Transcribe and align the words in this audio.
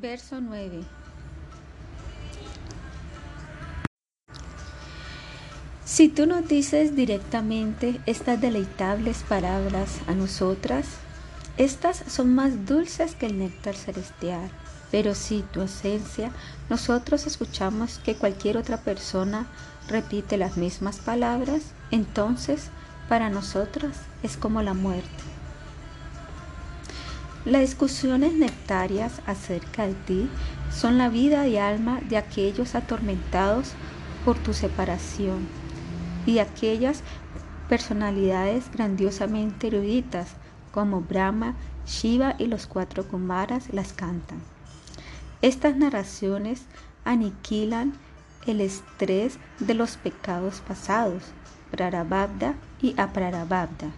Verso 0.00 0.42
9. 0.42 0.82
Si 5.86 6.08
tú 6.08 6.26
nos 6.26 6.46
dices 6.46 6.94
directamente 6.94 7.98
estas 8.04 8.38
deleitables 8.38 9.22
palabras 9.22 10.00
a 10.06 10.12
nosotras, 10.12 10.86
estas 11.56 12.04
son 12.08 12.34
más 12.34 12.66
dulces 12.66 13.14
que 13.14 13.24
el 13.24 13.38
néctar 13.38 13.74
celestial. 13.74 14.50
Pero 14.90 15.14
si 15.14 15.40
tu 15.40 15.62
esencia, 15.62 16.30
nosotros 16.68 17.26
escuchamos 17.26 17.98
que 17.98 18.16
cualquier 18.16 18.58
otra 18.58 18.82
persona 18.82 19.46
repite 19.88 20.36
las 20.36 20.58
mismas 20.58 20.98
palabras, 20.98 21.72
entonces 21.90 22.68
para 23.08 23.30
nosotras 23.30 23.96
es 24.22 24.36
como 24.36 24.60
la 24.60 24.74
muerte. 24.74 25.35
Las 27.46 27.60
discusiones 27.60 28.32
nectarias 28.32 29.22
acerca 29.24 29.86
de 29.86 29.94
ti 29.94 30.28
son 30.72 30.98
la 30.98 31.08
vida 31.08 31.46
y 31.46 31.56
alma 31.56 32.00
de 32.00 32.16
aquellos 32.16 32.74
atormentados 32.74 33.74
por 34.24 34.36
tu 34.36 34.52
separación 34.52 35.46
y 36.26 36.34
de 36.34 36.40
aquellas 36.40 37.04
personalidades 37.68 38.68
grandiosamente 38.72 39.68
eruditas 39.68 40.30
como 40.72 41.02
Brahma, 41.02 41.54
Shiva 41.86 42.34
y 42.36 42.46
los 42.46 42.66
cuatro 42.66 43.06
Kumaras 43.06 43.72
las 43.72 43.92
cantan. 43.92 44.40
Estas 45.40 45.76
narraciones 45.76 46.62
aniquilan 47.04 47.92
el 48.48 48.60
estrés 48.60 49.38
de 49.60 49.74
los 49.74 49.96
pecados 49.96 50.62
pasados, 50.66 51.22
Prarabhavda 51.70 52.56
y 52.82 52.98
Aprarabhavda. 53.00 53.92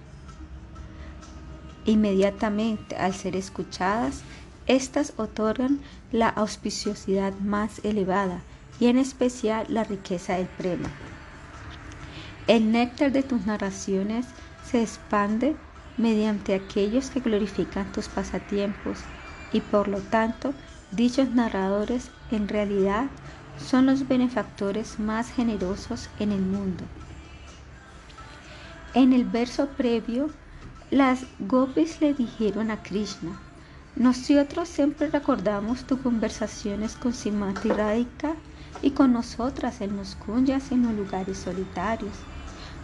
Inmediatamente 1.88 2.96
al 2.96 3.14
ser 3.14 3.34
escuchadas, 3.34 4.20
estas 4.66 5.14
otorgan 5.16 5.80
la 6.12 6.28
auspiciosidad 6.28 7.32
más 7.38 7.82
elevada 7.82 8.42
y 8.78 8.88
en 8.88 8.98
especial 8.98 9.64
la 9.70 9.84
riqueza 9.84 10.34
del 10.34 10.48
prema. 10.48 10.90
El 12.46 12.72
néctar 12.72 13.10
de 13.10 13.22
tus 13.22 13.46
narraciones 13.46 14.26
se 14.70 14.82
expande 14.82 15.56
mediante 15.96 16.52
aquellos 16.54 17.08
que 17.08 17.20
glorifican 17.20 17.90
tus 17.90 18.08
pasatiempos 18.08 18.98
y 19.50 19.62
por 19.62 19.88
lo 19.88 20.00
tanto 20.00 20.52
dichos 20.92 21.30
narradores 21.30 22.10
en 22.30 22.48
realidad 22.48 23.06
son 23.56 23.86
los 23.86 24.06
benefactores 24.06 25.00
más 25.00 25.30
generosos 25.30 26.10
en 26.18 26.32
el 26.32 26.42
mundo. 26.42 26.84
En 28.92 29.14
el 29.14 29.24
verso 29.24 29.68
previo, 29.68 30.28
las 30.90 31.26
gopis 31.38 32.00
le 32.00 32.14
dijeron 32.14 32.70
a 32.70 32.82
Krishna, 32.82 33.38
nosotros 33.94 34.68
siempre 34.68 35.10
recordamos 35.10 35.84
tus 35.84 36.00
conversaciones 36.00 36.94
con 36.94 37.12
Simati 37.12 37.68
Radhika 37.68 38.34
y 38.80 38.92
con 38.92 39.12
nosotras 39.12 39.82
en 39.82 39.96
los 39.96 40.14
kunyas 40.14 40.70
y 40.70 40.74
en 40.74 40.84
los 40.84 40.94
lugares 40.94 41.36
solitarios. 41.36 42.14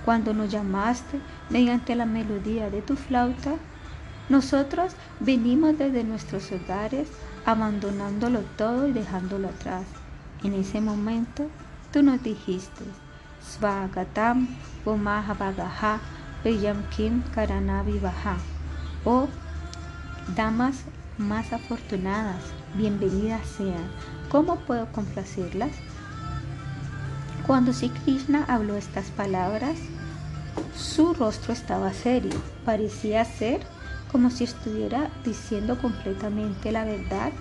Cuando 0.04 0.34
nos 0.34 0.50
llamaste 0.50 1.18
mediante 1.48 1.94
la 1.94 2.04
melodía 2.04 2.68
de 2.68 2.82
tu 2.82 2.94
flauta, 2.94 3.54
nosotros 4.28 4.92
venimos 5.20 5.78
desde 5.78 6.04
nuestros 6.04 6.52
hogares 6.52 7.08
abandonándolo 7.46 8.40
todo 8.58 8.86
y 8.86 8.92
dejándolo 8.92 9.48
atrás. 9.48 9.84
En 10.42 10.52
ese 10.52 10.82
momento 10.82 11.48
tú 11.90 12.02
nos 12.02 12.22
dijiste, 12.22 12.84
Svagatam 13.42 14.48
Bagaha 14.84 16.00
Priyam 16.44 16.82
Kim 16.90 17.22
Karanavi 17.34 17.98
Baha. 18.00 18.36
Oh, 19.06 19.28
damas 20.36 20.76
más 21.16 21.54
afortunadas, 21.54 22.42
bienvenidas 22.74 23.46
sean. 23.46 23.88
¿Cómo 24.28 24.56
puedo 24.56 24.92
complacerlas? 24.92 25.70
Cuando 27.46 27.72
Sri 27.72 27.88
Krishna 27.88 28.44
habló 28.46 28.76
estas 28.76 29.06
palabras, 29.06 29.78
su 30.76 31.14
rostro 31.14 31.54
estaba 31.54 31.94
serio, 31.94 32.38
parecía 32.66 33.24
ser 33.24 33.62
como 34.12 34.28
si 34.28 34.44
estuviera 34.44 35.08
diciendo 35.24 35.78
completamente 35.80 36.72
la 36.72 36.84
verdad, 36.84 37.32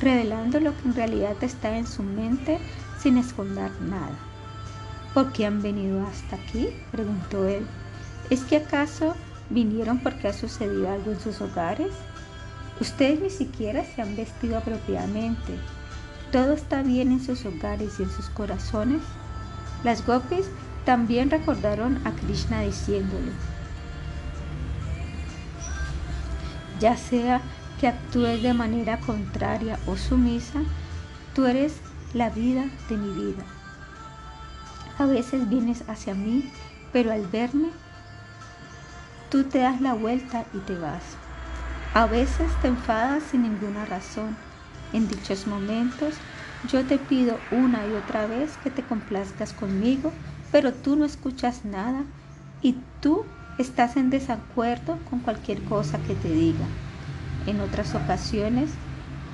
revelando 0.00 0.58
lo 0.58 0.76
que 0.76 0.88
en 0.88 0.96
realidad 0.96 1.36
está 1.40 1.78
en 1.78 1.86
su 1.86 2.02
mente 2.02 2.58
sin 2.98 3.16
esconder 3.16 3.70
nada. 3.82 4.18
¿Por 5.14 5.32
qué 5.32 5.46
han 5.46 5.62
venido 5.62 6.04
hasta 6.04 6.34
aquí? 6.34 6.70
preguntó 6.90 7.46
él. 7.46 7.64
¿Es 8.30 8.42
que 8.42 8.56
acaso 8.56 9.14
vinieron 9.50 9.98
porque 9.98 10.28
ha 10.28 10.32
sucedido 10.32 10.90
algo 10.90 11.12
en 11.12 11.20
sus 11.20 11.40
hogares? 11.40 11.92
Ustedes 12.80 13.20
ni 13.20 13.30
siquiera 13.30 13.84
se 13.84 14.02
han 14.02 14.16
vestido 14.16 14.58
apropiadamente. 14.58 15.54
¿Todo 16.32 16.54
está 16.54 16.82
bien 16.82 17.12
en 17.12 17.24
sus 17.24 17.44
hogares 17.44 18.00
y 18.00 18.02
en 18.02 18.10
sus 18.10 18.28
corazones? 18.30 19.02
Las 19.84 20.04
gopis 20.04 20.46
también 20.84 21.30
recordaron 21.30 22.00
a 22.06 22.12
Krishna 22.12 22.62
diciéndole, 22.62 23.32
ya 26.80 26.96
sea 26.96 27.40
que 27.80 27.88
actúes 27.88 28.42
de 28.42 28.54
manera 28.54 28.98
contraria 29.00 29.78
o 29.86 29.96
sumisa, 29.96 30.60
tú 31.34 31.46
eres 31.46 31.76
la 32.12 32.30
vida 32.30 32.66
de 32.88 32.96
mi 32.96 33.10
vida. 33.14 33.44
A 34.98 35.06
veces 35.06 35.48
vienes 35.48 35.84
hacia 35.88 36.14
mí, 36.14 36.50
pero 36.92 37.12
al 37.12 37.26
verme, 37.26 37.68
tú 39.34 39.48
te 39.48 39.58
das 39.58 39.80
la 39.80 39.94
vuelta 39.94 40.46
y 40.52 40.60
te 40.60 40.78
vas. 40.78 41.18
A 41.92 42.06
veces 42.06 42.60
te 42.60 42.68
enfadas 42.68 43.24
sin 43.24 43.42
ninguna 43.42 43.84
razón. 43.84 44.38
En 44.92 45.08
dichos 45.08 45.48
momentos, 45.48 46.22
yo 46.62 46.86
te 46.86 47.00
pido 47.00 47.44
una 47.50 47.84
y 47.88 47.96
otra 47.96 48.28
vez 48.28 48.58
que 48.58 48.70
te 48.70 48.86
complazcas 48.86 49.52
conmigo, 49.52 50.20
pero 50.50 50.72
tú 50.72 50.94
no 50.94 51.04
escuchas 51.04 51.64
nada 51.64 52.06
y 52.60 52.84
tú 53.00 53.26
estás 53.56 53.96
en 53.96 54.08
desacuerdo 54.08 55.02
con 55.02 55.18
cualquier 55.20 55.64
cosa 55.64 56.00
que 56.00 56.14
te 56.14 56.28
diga. 56.28 56.70
En 57.44 57.60
otras 57.60 57.96
ocasiones, 57.96 58.78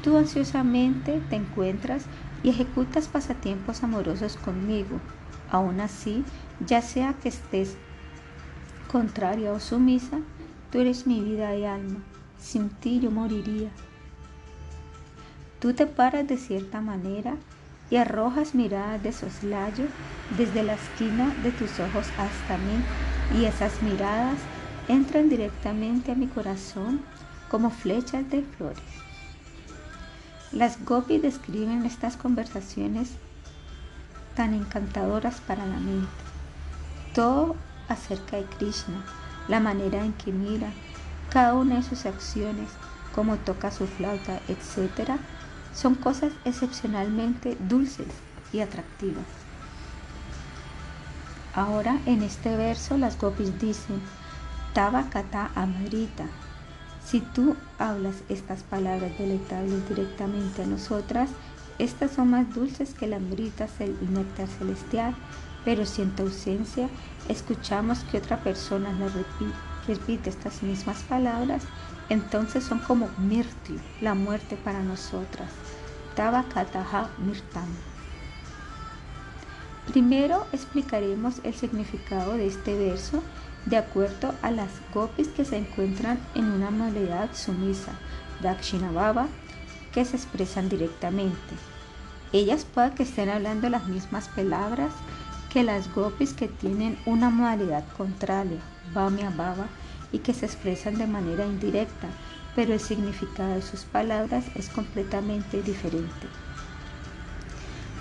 tú 0.00 0.16
ansiosamente 0.16 1.20
te 1.20 1.36
encuentras 1.36 2.08
y 2.40 2.48
ejecutas 2.48 3.08
pasatiempos 3.08 3.82
amorosos 3.82 4.38
conmigo. 4.38 5.02
Aún 5.46 5.78
así, 5.78 6.24
ya 6.58 6.80
sea 6.80 7.18
que 7.20 7.28
estés 7.28 7.80
contraria 8.90 9.52
o 9.52 9.60
sumisa, 9.60 10.18
tú 10.72 10.80
eres 10.80 11.06
mi 11.06 11.20
vida 11.20 11.54
y 11.54 11.64
alma. 11.64 12.00
Sin 12.40 12.70
ti 12.70 12.98
yo 13.00 13.10
moriría. 13.10 13.70
Tú 15.60 15.74
te 15.74 15.86
paras 15.86 16.26
de 16.26 16.36
cierta 16.36 16.80
manera 16.80 17.36
y 17.90 17.96
arrojas 17.96 18.54
miradas 18.54 19.02
de 19.02 19.12
soslayo 19.12 19.86
desde 20.36 20.62
la 20.62 20.74
esquina 20.74 21.34
de 21.42 21.52
tus 21.52 21.78
ojos 21.80 22.08
hasta 22.16 22.56
mí 22.58 22.82
y 23.38 23.44
esas 23.44 23.82
miradas 23.82 24.38
entran 24.88 25.28
directamente 25.28 26.12
a 26.12 26.14
mi 26.14 26.26
corazón 26.26 27.00
como 27.48 27.70
flechas 27.70 28.28
de 28.30 28.42
flores. 28.42 28.82
Las 30.50 30.84
gopis 30.84 31.22
describen 31.22 31.84
estas 31.84 32.16
conversaciones 32.16 33.10
tan 34.34 34.54
encantadoras 34.54 35.40
para 35.40 35.66
la 35.66 35.78
mente. 35.78 36.08
Todo 37.14 37.54
acerca 37.90 38.38
de 38.38 38.44
Krishna, 38.44 39.04
la 39.48 39.60
manera 39.60 40.02
en 40.02 40.14
que 40.14 40.32
mira, 40.32 40.72
cada 41.30 41.54
una 41.54 41.76
de 41.76 41.82
sus 41.82 42.06
acciones, 42.06 42.70
cómo 43.14 43.36
toca 43.36 43.70
su 43.70 43.86
flauta, 43.86 44.40
etc., 44.48 45.18
son 45.74 45.94
cosas 45.94 46.32
excepcionalmente 46.44 47.56
dulces 47.60 48.08
y 48.52 48.60
atractivas. 48.60 49.26
Ahora 51.54 51.98
en 52.06 52.22
este 52.22 52.56
verso 52.56 52.96
las 52.96 53.18
gopis 53.18 53.58
dicen, 53.60 54.00
Tava 54.72 55.10
Kata 55.10 55.50
Amrita, 55.54 56.26
si 57.04 57.20
tú 57.20 57.56
hablas 57.78 58.16
estas 58.28 58.62
palabras 58.62 59.16
deleitables 59.18 59.88
directamente 59.88 60.62
a 60.62 60.66
nosotras, 60.66 61.30
estas 61.78 62.12
son 62.12 62.30
más 62.30 62.54
dulces 62.54 62.94
que 62.94 63.06
la 63.06 63.16
amrita 63.16 63.66
el 63.78 63.96
néctar 64.12 64.46
celestial, 64.46 65.14
pero 65.64 65.84
si 65.86 66.02
en 66.02 66.14
tu 66.14 66.24
ausencia 66.24 66.88
escuchamos 67.28 68.00
que 68.04 68.18
otra 68.18 68.38
persona 68.42 68.92
nos 68.92 69.12
repite, 69.86 70.30
estas 70.30 70.62
mismas 70.62 71.02
palabras, 71.02 71.62
entonces 72.08 72.64
son 72.64 72.78
como 72.80 73.08
mirti, 73.18 73.78
la 74.00 74.14
muerte 74.14 74.56
para 74.56 74.82
nosotras. 74.82 75.50
Tava 76.14 76.44
kataha 76.44 77.10
mirtam. 77.18 77.68
Primero 79.86 80.46
explicaremos 80.52 81.40
el 81.42 81.54
significado 81.54 82.34
de 82.34 82.46
este 82.46 82.76
verso 82.78 83.22
de 83.66 83.76
acuerdo 83.76 84.34
a 84.42 84.50
las 84.50 84.70
gopis 84.94 85.28
que 85.28 85.44
se 85.44 85.56
encuentran 85.56 86.18
en 86.34 86.44
una 86.44 86.70
modalidad 86.70 87.30
sumisa, 87.34 87.92
Dakshinabhava, 88.42 89.26
que 89.92 90.04
se 90.04 90.16
expresan 90.16 90.68
directamente. 90.68 91.54
Ellas 92.32 92.64
pueden 92.64 92.94
que 92.94 93.02
estén 93.02 93.28
hablando 93.28 93.68
las 93.68 93.86
mismas 93.88 94.28
palabras 94.28 94.92
que 95.52 95.64
las 95.64 95.92
gopis 95.92 96.32
que 96.32 96.48
tienen 96.48 96.96
una 97.06 97.28
modalidad 97.28 97.84
contraria, 97.96 98.60
Bhamya 98.94 99.30
Bhava, 99.30 99.66
y 100.12 100.20
que 100.20 100.32
se 100.32 100.46
expresan 100.46 100.96
de 100.96 101.06
manera 101.06 101.44
indirecta, 101.44 102.08
pero 102.56 102.72
el 102.72 102.80
significado 102.80 103.54
de 103.54 103.62
sus 103.62 103.80
palabras 103.80 104.44
es 104.54 104.68
completamente 104.68 105.62
diferente. 105.62 106.26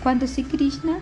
Cuando 0.01 0.27
Sri 0.27 0.43
Krishna 0.43 0.99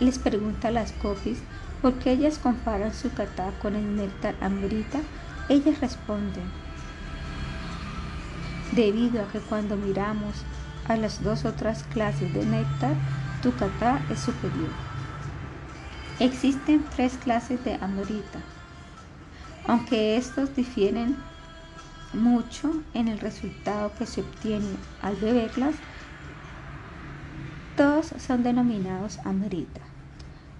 les 0.00 0.18
pregunta 0.18 0.68
a 0.68 0.70
las 0.72 0.92
gopis 1.02 1.38
por 1.82 1.94
qué 1.94 2.12
ellas 2.12 2.38
comparan 2.38 2.94
su 2.94 3.12
kata 3.12 3.50
con 3.60 3.76
el 3.76 3.96
néctar 3.96 4.34
amrita, 4.40 5.00
ellas 5.48 5.80
responden, 5.80 6.44
debido 8.72 9.22
a 9.22 9.28
que 9.28 9.38
cuando 9.40 9.76
miramos 9.76 10.34
a 10.88 10.96
las 10.96 11.22
dos 11.22 11.44
otras 11.44 11.82
clases 11.84 12.32
de 12.32 12.44
néctar, 12.44 12.94
tu 13.46 13.52
kata 13.52 14.02
es 14.10 14.18
superior. 14.18 14.70
Existen 16.18 16.84
tres 16.96 17.16
clases 17.16 17.62
de 17.64 17.74
amrita, 17.74 18.40
aunque 19.68 20.16
estos 20.16 20.56
difieren 20.56 21.16
mucho 22.12 22.72
en 22.92 23.06
el 23.06 23.20
resultado 23.20 23.92
que 23.96 24.04
se 24.04 24.22
obtiene 24.22 24.74
al 25.00 25.14
beberlas, 25.14 25.76
todos 27.76 28.14
son 28.18 28.42
denominados 28.42 29.20
amrita. 29.24 29.82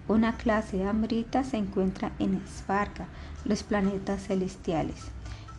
Una 0.06 0.36
clase 0.36 0.76
de 0.76 0.86
amrita 0.86 1.42
se 1.42 1.56
encuentra 1.56 2.12
en 2.20 2.40
Svarga, 2.46 3.08
los 3.44 3.64
planetas 3.64 4.28
celestiales. 4.28 5.06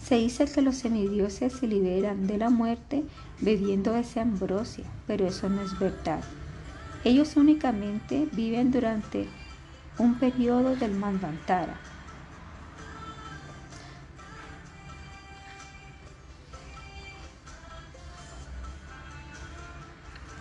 Se 0.01 0.15
dice 0.15 0.45
que 0.45 0.61
los 0.61 0.77
semidioses 0.77 1.51
se 1.51 1.67
liberan 1.67 2.25
de 2.25 2.37
la 2.37 2.49
muerte 2.49 3.03
bebiendo 3.41 3.97
esa 3.97 4.21
ambrosia, 4.21 4.85
pero 5.07 5.27
eso 5.27 5.49
no 5.49 5.61
es 5.61 5.77
verdad. 5.77 6.21
Ellos 7.03 7.35
únicamente 7.35 8.27
viven 8.31 8.71
durante 8.71 9.27
un 9.97 10.15
periodo 10.19 10.75
del 10.75 10.93
Manvantara, 10.93 11.75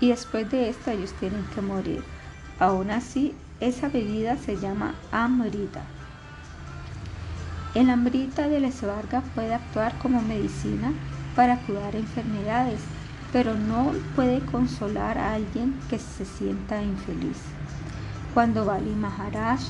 y 0.01 0.09
después 0.09 0.51
de 0.51 0.69
esto 0.69 0.91
ellos 0.91 1.13
tienen 1.15 1.45
que 1.55 1.63
morir. 1.63 2.03
Aún 2.59 2.91
así, 2.91 3.35
esa 3.61 3.89
bebida 3.89 4.37
se 4.37 4.57
llama 4.57 4.95
amrita. 5.13 5.83
El 7.75 7.91
amrita 7.91 8.49
de 8.49 8.61
la 8.61 8.69
esbarga 8.69 9.23
puede 9.35 9.55
actuar 9.55 9.97
como 9.99 10.23
medicina 10.23 10.93
para 11.35 11.59
curar 11.61 11.95
enfermedades, 11.95 12.81
pero 13.33 13.55
no 13.55 13.93
puede 14.15 14.41
consolar 14.41 15.19
a 15.19 15.35
alguien 15.35 15.75
que 15.89 15.99
se 15.99 16.25
sienta 16.25 16.83
infeliz. 16.83 17.39
Cuando 18.35 18.65
Bali 18.65 18.95
Maharaj 18.95 19.61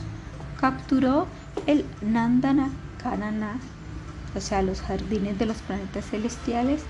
capturó 0.61 1.27
el 1.67 1.85
Nandana 2.03 2.71
Kanana, 3.03 3.59
o 4.35 4.41
sea, 4.41 4.63
los 4.63 4.81
jardines 4.81 5.39
de 5.39 5.47
los 5.47 5.57
planetas 5.59 6.11
celestiales, 6.11 6.83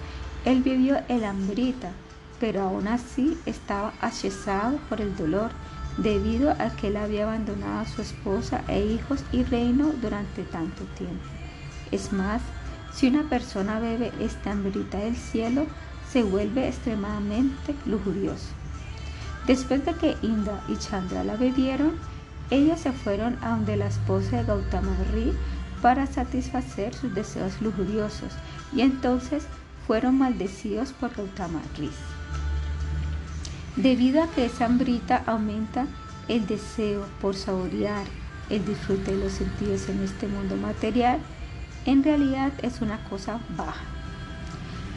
él 0.44 0.62
bebió 0.62 0.98
el 1.08 1.24
amrita 1.24 1.90
pero 2.40 2.62
aún 2.62 2.88
así 2.88 3.38
estaba 3.46 3.92
asesado 4.00 4.78
por 4.88 5.00
el 5.00 5.16
dolor 5.16 5.50
debido 5.96 6.50
a 6.50 6.70
que 6.76 6.88
él 6.88 6.96
había 6.96 7.24
abandonado 7.24 7.80
a 7.80 7.86
su 7.86 8.02
esposa 8.02 8.62
e 8.68 8.84
hijos 8.84 9.24
y 9.32 9.44
reino 9.44 9.92
durante 10.02 10.42
tanto 10.42 10.84
tiempo. 10.98 11.24
Es 11.90 12.12
más, 12.12 12.42
si 12.94 13.08
una 13.08 13.22
persona 13.28 13.80
bebe 13.80 14.12
esta 14.20 14.52
hambrita 14.52 14.98
del 14.98 15.16
cielo, 15.16 15.66
se 16.12 16.22
vuelve 16.22 16.68
extremadamente 16.68 17.74
lujurioso. 17.84 18.48
Después 19.46 19.84
de 19.84 19.94
que 19.94 20.16
Indra 20.22 20.60
y 20.68 20.76
Chandra 20.76 21.22
la 21.24 21.36
bebieron, 21.36 21.92
ellos 22.50 22.80
se 22.80 22.92
fueron 22.92 23.38
a 23.42 23.50
donde 23.50 23.76
la 23.76 23.86
esposa 23.86 24.38
de 24.38 24.44
Gautama 24.44 24.96
Ri 25.12 25.32
para 25.82 26.06
satisfacer 26.06 26.94
sus 26.94 27.14
deseos 27.14 27.60
lujuriosos 27.60 28.32
y 28.74 28.80
entonces 28.80 29.46
fueron 29.86 30.18
maldecidos 30.18 30.92
por 30.92 31.14
Gautama 31.14 31.60
Ri. 31.76 31.90
Debido 33.76 34.22
a 34.22 34.30
que 34.30 34.46
esa 34.46 34.64
hambrita 34.66 35.22
aumenta 35.26 35.86
el 36.28 36.46
deseo 36.46 37.06
por 37.20 37.36
saborear 37.36 38.06
el 38.48 38.64
disfrute 38.64 39.12
de 39.12 39.24
los 39.24 39.32
sentidos 39.32 39.88
en 39.88 40.02
este 40.02 40.26
mundo 40.28 40.56
material, 40.56 41.18
en 41.84 42.02
realidad 42.02 42.52
es 42.62 42.80
una 42.80 43.02
cosa 43.04 43.38
baja. 43.56 43.95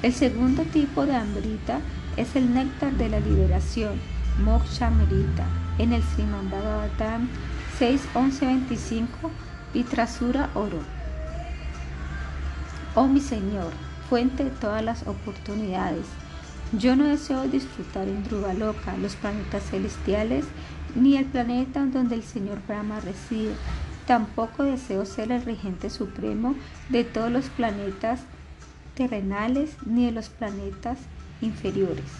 El 0.01 0.13
segundo 0.13 0.63
tipo 0.63 1.05
de 1.05 1.13
hambrita 1.13 1.81
es 2.15 2.37
el 2.37 2.53
néctar 2.53 2.93
de 2.93 3.09
la 3.09 3.19
liberación, 3.19 3.99
Moksha 4.45 4.87
Amrita, 4.87 5.43
en 5.77 5.91
el 5.91 6.01
Sriman 6.01 6.49
Bhagavatam 6.49 7.27
6.11.25, 7.79 9.07
Vitrasura 9.73 10.49
Oro. 10.55 10.79
Oh 12.95 13.07
mi 13.07 13.19
Señor, 13.19 13.73
fuente 14.09 14.45
de 14.45 14.51
todas 14.51 14.83
las 14.83 15.05
oportunidades, 15.05 16.05
yo 16.71 16.95
no 16.95 17.03
deseo 17.03 17.43
disfrutar 17.47 18.07
en 18.07 18.23
Loca, 18.59 18.95
los 19.01 19.15
planetas 19.15 19.63
celestiales, 19.69 20.45
ni 20.95 21.17
el 21.17 21.25
planeta 21.25 21.85
donde 21.85 22.15
el 22.15 22.23
Señor 22.23 22.59
Brahma 22.67 22.99
reside. 22.99 23.53
Tampoco 24.05 24.63
deseo 24.63 25.05
ser 25.05 25.31
el 25.31 25.43
regente 25.43 25.89
supremo 25.89 26.55
de 26.89 27.03
todos 27.03 27.31
los 27.31 27.45
planetas 27.49 28.21
terrenales 28.99 29.77
ni 29.85 30.07
de 30.07 30.11
los 30.11 30.27
planetas 30.27 30.97
inferiores. 31.39 32.11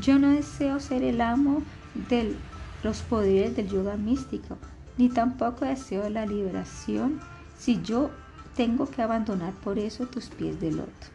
Yo 0.00 0.18
no 0.18 0.30
deseo 0.30 0.80
ser 0.80 1.04
el 1.04 1.20
amo 1.20 1.62
de 2.08 2.34
los 2.82 3.02
poderes 3.02 3.54
del 3.54 3.68
yoga 3.68 3.96
místico, 3.96 4.58
ni 4.98 5.08
tampoco 5.08 5.64
deseo 5.64 6.10
la 6.10 6.26
liberación 6.26 7.20
si 7.56 7.80
yo 7.82 8.10
tengo 8.56 8.90
que 8.90 9.02
abandonar 9.02 9.52
por 9.52 9.78
eso 9.78 10.06
tus 10.06 10.26
pies 10.30 10.60
de 10.60 10.72
loto. 10.72 11.06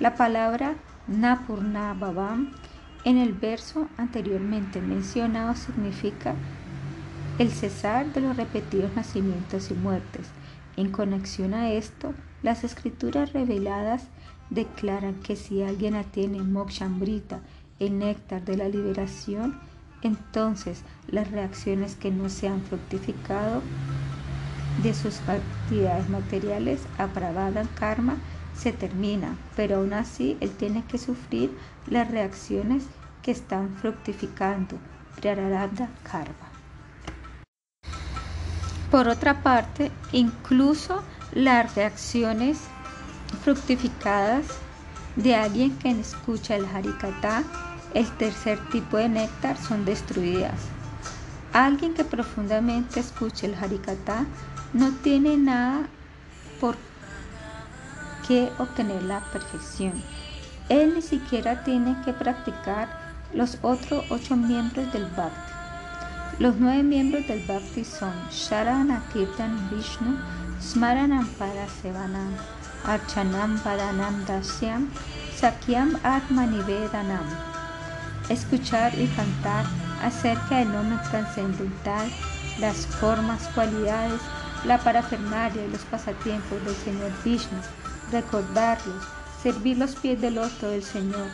La 0.00 0.14
palabra 0.14 0.76
Napurna 1.06 1.92
Bhavam 1.92 2.52
en 3.04 3.18
el 3.18 3.34
verso 3.34 3.86
anteriormente 3.98 4.80
mencionado 4.80 5.54
significa 5.54 6.34
el 7.38 7.50
cesar 7.50 8.14
de 8.14 8.22
los 8.22 8.34
repetidos 8.34 8.96
nacimientos 8.96 9.70
y 9.70 9.74
muertes. 9.74 10.28
En 10.76 10.90
conexión 10.90 11.52
a 11.52 11.70
esto, 11.70 12.14
las 12.42 12.64
escrituras 12.64 13.32
reveladas 13.32 14.04
declaran 14.50 15.14
que 15.14 15.36
si 15.36 15.62
alguien 15.62 15.94
atiene 15.94 16.42
Mokshambrita, 16.42 17.40
el 17.78 17.98
néctar 17.98 18.44
de 18.44 18.56
la 18.56 18.68
liberación, 18.68 19.58
entonces 20.02 20.82
las 21.08 21.30
reacciones 21.30 21.96
que 21.96 22.10
no 22.10 22.28
se 22.28 22.48
han 22.48 22.62
fructificado 22.62 23.62
de 24.82 24.94
sus 24.94 25.20
actividades 25.28 26.08
materiales, 26.08 26.82
apravadan 26.98 27.68
karma, 27.74 28.16
se 28.56 28.72
termina, 28.72 29.36
pero 29.56 29.76
aún 29.76 29.92
así 29.92 30.36
él 30.40 30.50
tiene 30.50 30.84
que 30.84 30.98
sufrir 30.98 31.50
las 31.88 32.10
reacciones 32.10 32.84
que 33.22 33.30
están 33.32 33.76
fructificando, 33.76 34.78
Prararabdha 35.20 35.88
Karma. 36.04 36.48
Por 38.90 39.08
otra 39.08 39.42
parte, 39.42 39.90
incluso 40.12 41.02
las 41.32 41.74
reacciones 41.74 42.58
fructificadas 43.42 44.46
de 45.16 45.34
alguien 45.34 45.76
que 45.78 45.90
escucha 45.90 46.56
el 46.56 46.64
Harikata, 46.64 47.42
el 47.94 48.08
tercer 48.16 48.58
tipo 48.70 48.96
de 48.96 49.08
néctar, 49.08 49.56
son 49.56 49.84
destruidas. 49.84 50.60
Alguien 51.52 51.94
que 51.94 52.04
profundamente 52.04 53.00
escucha 53.00 53.46
el 53.46 53.54
Harikata 53.54 54.26
no 54.72 54.92
tiene 55.02 55.36
nada 55.36 55.88
por 56.60 56.76
que 58.26 58.52
obtener 58.58 59.02
la 59.02 59.20
perfección. 59.32 59.92
Él 60.68 60.94
ni 60.94 61.02
siquiera 61.02 61.64
tiene 61.64 61.96
que 62.04 62.12
practicar 62.12 62.88
los 63.32 63.58
otros 63.62 64.04
ocho 64.10 64.36
miembros 64.36 64.92
del 64.92 65.06
Bhakti. 65.06 65.52
Los 66.38 66.56
nueve 66.56 66.82
miembros 66.82 67.26
del 67.26 67.44
Bhakti 67.46 67.84
son 67.84 68.12
Sharana 68.30 69.02
Kirtan 69.12 69.70
Vishnu, 69.70 70.16
Smaranam 70.60 71.26
Parasevanam, 71.38 72.34
Archanam 72.84 73.58
Padanam 73.60 74.24
Dasyam, 74.26 74.90
Sakyam 75.36 75.98
Atmanivedanam. 76.02 77.26
Escuchar 78.28 78.92
y 78.98 79.06
cantar 79.08 79.64
acerca 80.02 80.58
del 80.58 80.72
nombre 80.72 80.98
trascendental, 81.10 82.10
las 82.58 82.86
formas, 82.86 83.48
cualidades, 83.54 84.20
la 84.64 84.78
parafernalia 84.78 85.64
y 85.64 85.70
los 85.70 85.82
pasatiempos 85.82 86.64
del 86.64 86.74
Señor 86.74 87.12
Vishnu 87.24 87.58
recordarlos, 88.10 89.04
servir 89.42 89.78
los 89.78 89.94
pies 89.94 90.20
del 90.20 90.34
loto 90.34 90.70
del 90.70 90.82
Señor, 90.82 91.28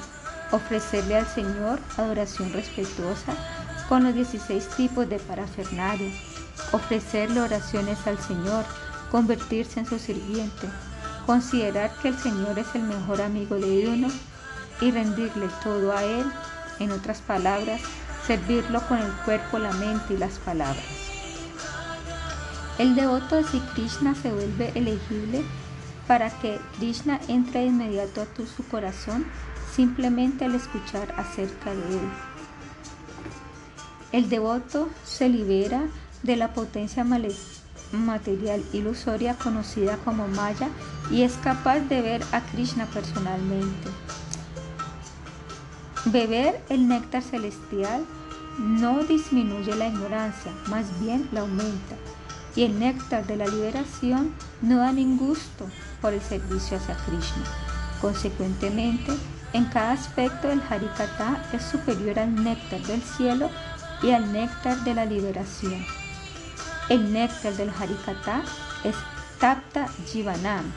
ofrecerle 0.51 1.17
al 1.17 1.27
Señor 1.27 1.81
adoración 1.97 2.53
respetuosa 2.53 3.33
con 3.89 4.05
los 4.05 4.15
16 4.15 4.69
tipos 4.77 5.09
de 5.09 5.19
parafernalia, 5.19 6.13
ofrecerle 6.73 7.41
oraciones 7.41 8.07
al 8.07 8.19
Señor, 8.19 8.65
convertirse 9.15 9.79
en 9.79 9.87
su 9.87 10.01
sirviente, 10.01 10.69
considerar 11.25 11.97
que 12.03 12.09
el 12.09 12.19
Señor 12.19 12.59
es 12.59 12.75
el 12.75 12.83
mejor 12.83 13.23
amigo 13.23 13.55
de 13.55 13.87
uno 13.87 14.09
y 14.81 14.91
rendirle 14.91 15.49
todo 15.63 15.97
a 15.97 16.03
Él, 16.03 16.27
en 16.81 16.91
otras 16.91 17.21
palabras, 17.21 17.81
servirlo 18.27 18.81
con 18.89 18.99
el 18.99 19.13
cuerpo, 19.25 19.61
la 19.61 19.73
mente 19.75 20.15
y 20.15 20.17
las 20.17 20.41
palabras. 20.41 20.83
El 22.77 22.97
devoto 22.97 23.37
de 23.37 23.45
Sri 23.45 23.61
Krishna 23.77 24.17
se 24.17 24.33
vuelve 24.33 24.73
elegible 24.75 25.45
para 26.09 26.31
que 26.41 26.59
Krishna 26.79 27.21
entre 27.29 27.61
de 27.61 27.67
inmediato 27.67 28.23
a 28.23 28.27
su 28.57 28.67
corazón 28.67 29.27
simplemente 29.73 30.45
al 30.45 30.57
escuchar 30.57 31.15
acerca 31.17 31.73
de 31.73 31.83
él. 31.83 32.09
El 34.11 34.29
devoto 34.29 34.89
se 35.05 35.29
libera 35.29 35.85
de 36.25 36.35
la 36.35 36.53
potencia 36.53 37.05
material 37.95 38.63
ilusoria 38.73 39.35
conocida 39.35 39.97
como 39.99 40.29
Maya 40.29 40.69
y 41.11 41.23
es 41.23 41.35
capaz 41.35 41.81
de 41.81 42.03
ver 42.03 42.23
a 42.33 42.41
Krishna 42.41 42.87
personalmente. 42.87 43.89
Beber 46.07 46.63
el 46.69 46.87
néctar 46.87 47.23
celestial 47.23 48.05
no 48.59 49.03
disminuye 49.05 49.75
la 49.75 49.89
ignorancia, 49.89 50.53
más 50.69 51.01
bien 51.01 51.29
la 51.33 51.41
aumenta. 51.41 51.97
Y 52.57 52.63
el 52.63 52.79
néctar 52.79 53.27
de 53.27 53.37
la 53.37 53.47
liberación 53.47 54.33
no 54.63 54.79
da 54.79 54.93
ningún 54.93 55.29
gusto 55.29 55.67
por 56.01 56.13
el 56.13 56.21
servicio 56.21 56.77
hacia 56.77 56.97
Krishna. 57.07 57.45
Consecuentemente, 58.01 59.13
en 59.55 59.65
cada 59.67 59.93
aspecto 59.93 60.51
el 60.51 60.61
Harikata 60.69 61.43
es 61.53 61.63
superior 61.63 62.19
al 62.19 62.35
néctar 62.45 62.81
del 62.83 63.03
cielo 63.03 63.51
y 64.03 64.11
al 64.11 64.33
néctar 64.33 64.85
de 64.85 64.95
la 64.95 65.05
liberación. 65.05 65.85
El 66.89 67.13
néctar 67.13 67.55
del 67.55 67.71
Harikata 67.71 68.43
es 68.85 68.95
Tapta 69.41 69.89
Jivanam, 70.07 70.71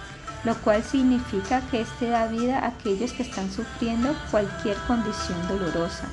lo 0.45 0.55
cual 0.55 0.81
significa 0.81 1.61
que 1.69 1.81
este 1.81 2.09
da 2.09 2.27
vida 2.27 2.59
a 2.59 2.67
aquellos 2.67 3.11
que 3.11 3.23
están 3.23 3.51
sufriendo 3.51 4.15
cualquier 4.31 4.77
condición 4.87 5.37
dolorosa. 5.49 6.07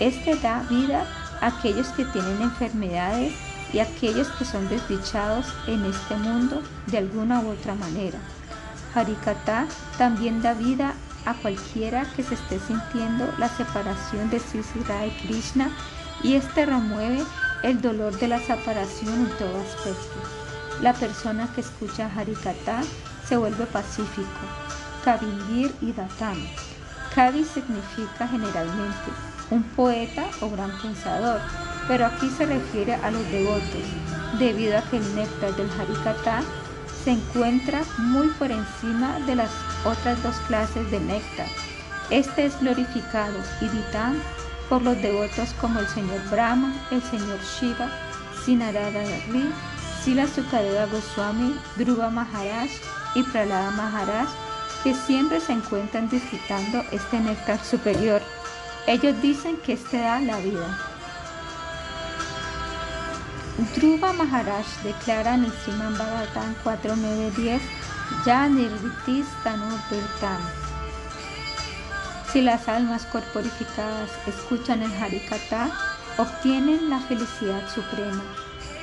Este 0.00 0.36
da 0.36 0.62
vida 0.68 1.06
a 1.40 1.46
aquellos 1.46 1.88
que 1.88 2.04
tienen 2.04 2.42
enfermedades 2.42 3.32
y 3.72 3.78
a 3.78 3.84
aquellos 3.84 4.28
que 4.32 4.44
son 4.44 4.68
desdichados 4.68 5.46
en 5.66 5.84
este 5.86 6.14
mundo 6.16 6.62
de 6.88 6.98
alguna 6.98 7.40
u 7.40 7.52
otra 7.52 7.74
manera. 7.74 8.18
Harikata 8.94 9.66
también 9.96 10.42
da 10.42 10.52
vida 10.52 10.92
a 11.24 11.32
cualquiera 11.34 12.04
que 12.16 12.22
se 12.22 12.34
esté 12.34 12.58
sintiendo 12.60 13.32
la 13.38 13.48
separación 13.48 14.28
de 14.28 14.40
Sisira 14.40 15.06
y 15.06 15.10
Krishna 15.26 15.70
y 16.22 16.34
este 16.34 16.66
remueve 16.66 17.22
el 17.62 17.80
dolor 17.80 18.18
de 18.18 18.28
la 18.28 18.40
separación 18.40 19.14
en 19.14 19.30
todo 19.38 19.60
aspecto. 19.60 20.20
La 20.80 20.92
persona 20.92 21.48
que 21.54 21.60
escucha 21.60 22.10
Harikata 22.14 22.82
se 23.26 23.36
vuelve 23.36 23.66
pacífico. 23.66 24.26
Kavindir 25.04 25.72
y 25.80 25.92
Datam. 25.92 26.36
Kavi 27.14 27.44
significa 27.44 28.26
generalmente 28.26 29.10
un 29.50 29.62
poeta 29.62 30.24
o 30.40 30.50
gran 30.50 30.70
pensador, 30.80 31.40
pero 31.86 32.06
aquí 32.06 32.30
se 32.30 32.46
refiere 32.46 32.94
a 32.94 33.10
los 33.10 33.22
devotos, 33.30 33.84
debido 34.38 34.78
a 34.78 34.82
que 34.82 34.96
el 34.96 35.14
néctar 35.14 35.54
del 35.56 35.70
Harikata 35.78 36.42
se 37.04 37.12
encuentra 37.12 37.82
muy 37.98 38.28
por 38.38 38.50
encima 38.50 39.18
de 39.26 39.36
las 39.36 39.50
otras 39.84 40.22
dos 40.22 40.36
clases 40.46 40.90
de 40.90 41.00
néctar. 41.00 41.48
Este 42.10 42.46
es 42.46 42.58
glorificado 42.60 43.38
y 43.60 43.68
Ditam 43.68 44.16
por 44.72 44.80
los 44.80 45.02
devotos 45.02 45.50
como 45.60 45.80
el 45.80 45.88
señor 45.88 46.18
Brahma, 46.30 46.72
el 46.90 47.02
señor 47.02 47.38
Shiva, 47.42 47.90
Sinarada 48.42 49.02
Sila 50.02 50.26
Sukadeva 50.26 50.86
Goswami, 50.86 51.54
Dhruva 51.76 52.08
Maharaj 52.08 52.70
y 53.14 53.22
Pralada 53.22 53.70
Maharaj, 53.72 54.28
que 54.82 54.94
siempre 54.94 55.40
se 55.40 55.52
encuentran 55.52 56.08
disfrutando 56.08 56.82
este 56.90 57.20
néctar 57.20 57.62
superior. 57.62 58.22
Ellos 58.86 59.20
dicen 59.20 59.58
que 59.58 59.74
este 59.74 59.98
da 59.98 60.20
la 60.20 60.38
vida. 60.38 60.78
Dhruva 63.76 64.14
Maharaj 64.14 64.64
declara 64.84 65.34
en 65.34 65.44
el 65.44 65.52
Sriman 65.52 65.98
Bhagavatam 65.98 66.54
4.9.10 66.64 67.60
Ya 68.24 68.48
Nirvitis 68.48 69.26
Tanur 69.44 69.78
Si 72.32 72.40
las 72.40 72.66
almas 72.66 73.04
corporificadas 73.04 74.10
escuchan 74.26 74.82
el 74.82 74.92
Harikata, 74.94 75.70
obtienen 76.16 76.88
la 76.88 76.98
felicidad 77.00 77.68
suprema. 77.68 78.22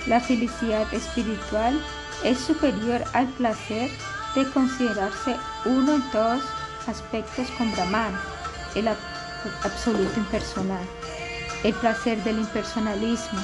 La 0.06 0.20
felicidad 0.20 0.86
espiritual 0.94 1.82
es 2.24 2.38
superior 2.38 3.04
al 3.14 3.26
placer 3.30 3.90
de 4.36 4.46
considerarse 4.52 5.36
uno 5.66 5.96
en 5.96 6.12
todos 6.12 6.44
aspectos 6.88 7.50
con 7.58 7.72
Brahman, 7.72 8.14
el 8.76 8.88
absoluto 8.88 10.20
impersonal. 10.20 10.86
El 11.64 11.74
placer 11.74 12.24
del 12.24 12.38
impersonalismo, 12.38 13.40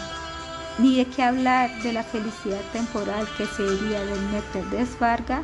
ni 0.77 0.97
de 0.97 1.05
qué 1.05 1.23
hablar 1.23 1.81
de 1.81 1.93
la 1.93 2.03
felicidad 2.03 2.61
temporal 2.73 3.27
que 3.37 3.47
se 3.47 3.55
sería 3.55 4.05
del 4.05 4.31
néctar 4.31 4.65
de 4.65 4.85
Svarga, 4.85 5.41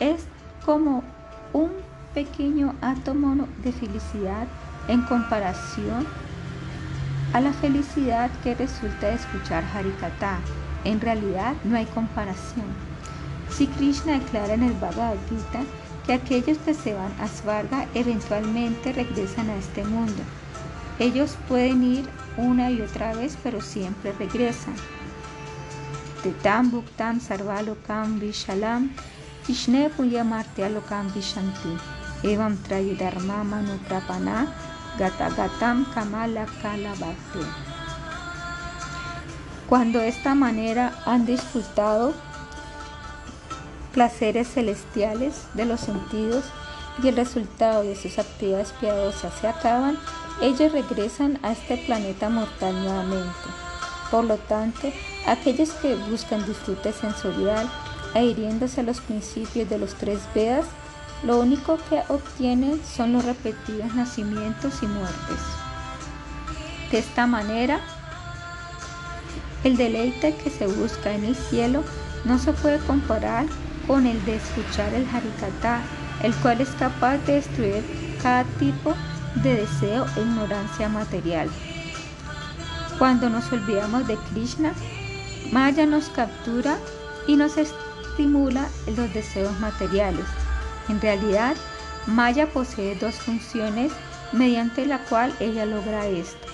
es 0.00 0.24
como 0.64 1.04
un 1.52 1.93
pequeño 2.14 2.74
átomo 2.80 3.46
de 3.62 3.72
felicidad 3.72 4.46
en 4.88 5.02
comparación 5.02 6.06
a 7.32 7.40
la 7.40 7.52
felicidad 7.52 8.30
que 8.42 8.54
resulta 8.54 9.08
de 9.08 9.14
escuchar 9.14 9.64
Harikata. 9.74 10.38
En 10.84 11.00
realidad 11.00 11.54
no 11.64 11.76
hay 11.76 11.86
comparación. 11.86 12.66
Si 13.50 13.66
Krishna 13.66 14.12
declara 14.12 14.54
en 14.54 14.62
el 14.62 14.74
Bhagavad 14.74 15.16
Gita 15.28 15.64
que 16.06 16.12
aquellos 16.12 16.58
que 16.58 16.74
se 16.74 16.94
van 16.94 17.12
a 17.20 17.26
Svarga 17.26 17.86
eventualmente 17.94 18.92
regresan 18.92 19.50
a 19.50 19.56
este 19.56 19.84
mundo. 19.84 20.22
Ellos 20.98 21.36
pueden 21.48 21.82
ir 21.82 22.08
una 22.36 22.70
y 22.70 22.80
otra 22.82 23.14
vez, 23.14 23.36
pero 23.42 23.60
siempre 23.60 24.12
regresan. 24.12 24.74
Tetam 26.22 26.70
Bhuktam 26.70 27.20
Sarvalokam 27.20 28.20
Vishalam 28.20 28.90
Vishne 29.46 29.90
Puyamartyalokam 29.90 31.12
Vishanti 31.12 31.93
Evam 32.24 32.56
Trayudharma 32.56 33.44
Manu 33.44 33.76
Prapana 33.86 34.48
Gata 34.98 35.28
Gatam 35.28 35.84
Kamala 35.92 36.46
Kalabhakti. 36.62 37.44
Cuando 39.68 39.98
de 39.98 40.08
esta 40.08 40.34
manera 40.34 40.94
han 41.04 41.26
disfrutado 41.26 42.14
placeres 43.92 44.48
celestiales 44.48 45.46
de 45.52 45.66
los 45.66 45.80
sentidos 45.80 46.44
y 47.02 47.08
el 47.08 47.16
resultado 47.16 47.82
de 47.82 47.94
sus 47.94 48.18
actividades 48.18 48.72
piadosas 48.72 49.34
se 49.40 49.48
acaban, 49.48 49.98
ellos 50.40 50.72
regresan 50.72 51.38
a 51.42 51.52
este 51.52 51.76
planeta 51.76 52.30
mortal 52.30 52.74
nuevamente. 52.82 53.48
Por 54.10 54.24
lo 54.24 54.36
tanto, 54.38 54.90
aquellos 55.26 55.72
que 55.72 55.94
buscan 55.94 56.46
disfrute 56.46 56.92
sensorial, 56.92 57.68
adhiriéndose 58.14 58.80
a 58.80 58.84
los 58.84 59.00
principios 59.00 59.68
de 59.68 59.78
los 59.78 59.94
tres 59.94 60.20
Vedas, 60.34 60.66
lo 61.24 61.40
único 61.40 61.78
que 61.88 62.02
obtienen 62.08 62.80
son 62.84 63.14
los 63.14 63.24
repetidos 63.24 63.94
nacimientos 63.94 64.82
y 64.82 64.86
muertes. 64.86 65.38
De 66.90 66.98
esta 66.98 67.26
manera, 67.26 67.80
el 69.64 69.76
deleite 69.76 70.36
que 70.36 70.50
se 70.50 70.66
busca 70.66 71.12
en 71.14 71.24
el 71.24 71.34
cielo 71.34 71.82
no 72.24 72.38
se 72.38 72.52
puede 72.52 72.78
comparar 72.80 73.46
con 73.86 74.06
el 74.06 74.22
de 74.24 74.36
escuchar 74.36 74.92
el 74.92 75.06
Harikata, 75.08 75.80
el 76.22 76.34
cual 76.36 76.60
es 76.60 76.70
capaz 76.70 77.18
de 77.18 77.34
destruir 77.34 77.82
cada 78.22 78.44
tipo 78.58 78.94
de 79.42 79.56
deseo 79.56 80.06
e 80.16 80.20
ignorancia 80.20 80.88
material. 80.88 81.48
Cuando 82.98 83.28
nos 83.28 83.50
olvidamos 83.52 84.06
de 84.06 84.16
Krishna, 84.30 84.72
Maya 85.52 85.86
nos 85.86 86.08
captura 86.10 86.78
y 87.26 87.36
nos 87.36 87.56
estimula 87.56 88.68
los 88.96 89.12
deseos 89.12 89.58
materiales. 89.60 90.24
En 90.88 91.00
realidad, 91.00 91.56
Maya 92.06 92.48
posee 92.48 92.94
dos 92.96 93.14
funciones 93.16 93.92
mediante 94.32 94.84
la 94.86 94.98
cual 95.04 95.34
ella 95.40 95.64
logra 95.64 96.06
esto. 96.06 96.46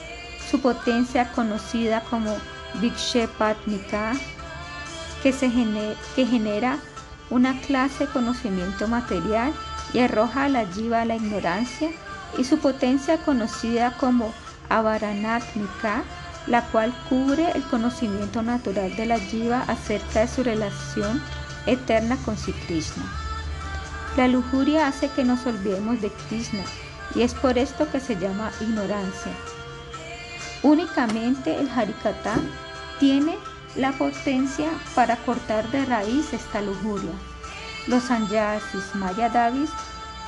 Su 0.51 0.61
potencia 0.61 1.33
conocida 1.33 2.03
como 2.05 2.37
Vikshepatnika, 2.75 4.15
que, 5.23 5.33
se 5.33 5.51
que 6.15 6.27
genera 6.27 6.79
una 7.31 7.61
clase 7.61 8.07
de 8.07 8.13
conocimiento 8.13 8.89
material 8.89 9.53
y 9.93 10.01
arroja 10.01 10.45
a 10.45 10.49
la 10.49 10.67
jiva 10.67 11.03
a 11.03 11.05
la 11.05 11.17
ignorancia 11.17 11.91
y 12.39 12.45
su 12.45 12.59
potencia 12.59 13.19
conocida 13.19 13.97
como 13.99 14.33
Avaranatmika, 14.69 16.03
la 16.47 16.63
cual 16.67 16.95
cubre 17.09 17.51
el 17.55 17.63
conocimiento 17.65 18.43
natural 18.43 18.95
de 18.97 19.07
la 19.07 19.19
jiva 19.19 19.63
acerca 19.67 20.21
de 20.21 20.29
su 20.29 20.43
relación 20.43 21.21
eterna 21.67 22.17
con 22.25 22.37
Sri 22.37 22.53
Krishna. 22.53 23.05
La 24.21 24.29
lujuria 24.29 24.87
hace 24.87 25.09
que 25.09 25.25
nos 25.25 25.47
olvidemos 25.47 26.03
de 26.03 26.11
Krishna 26.11 26.63
y 27.15 27.23
es 27.23 27.33
por 27.33 27.57
esto 27.57 27.91
que 27.91 28.01
se 28.01 28.17
llama 28.17 28.53
ignorancia. 28.61 29.33
Únicamente 30.63 31.59
el 31.59 31.71
Harikata 31.71 32.35
tiene 32.99 33.39
la 33.77 33.93
potencia 33.93 34.69
para 34.95 35.17
cortar 35.17 35.71
de 35.71 35.87
raíz 35.87 36.35
esta 36.35 36.61
lujuria. 36.61 37.15
Los 37.87 38.03
sanyasis 38.03 38.95
mayadavis 38.95 39.71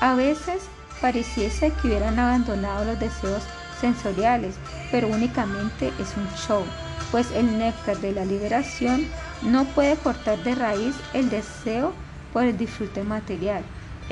a 0.01 0.15
veces 0.15 0.63
pareciese 1.03 1.71
que 1.73 1.89
hubieran 1.89 2.19
abandonado 2.19 2.87
los 2.87 2.99
deseos 2.99 3.43
sensoriales, 3.79 4.55
pero 4.91 5.07
únicamente 5.09 5.93
es 5.99 6.17
un 6.17 6.27
show, 6.35 6.65
pues 7.11 7.31
el 7.33 7.59
néctar 7.59 7.99
de 7.99 8.13
la 8.13 8.25
liberación 8.25 9.07
no 9.43 9.67
puede 9.67 9.97
cortar 9.97 10.43
de 10.45 10.55
raíz 10.55 10.95
el 11.13 11.29
deseo 11.29 11.93
por 12.33 12.45
el 12.45 12.57
disfrute 12.57 13.05
material. 13.05 13.63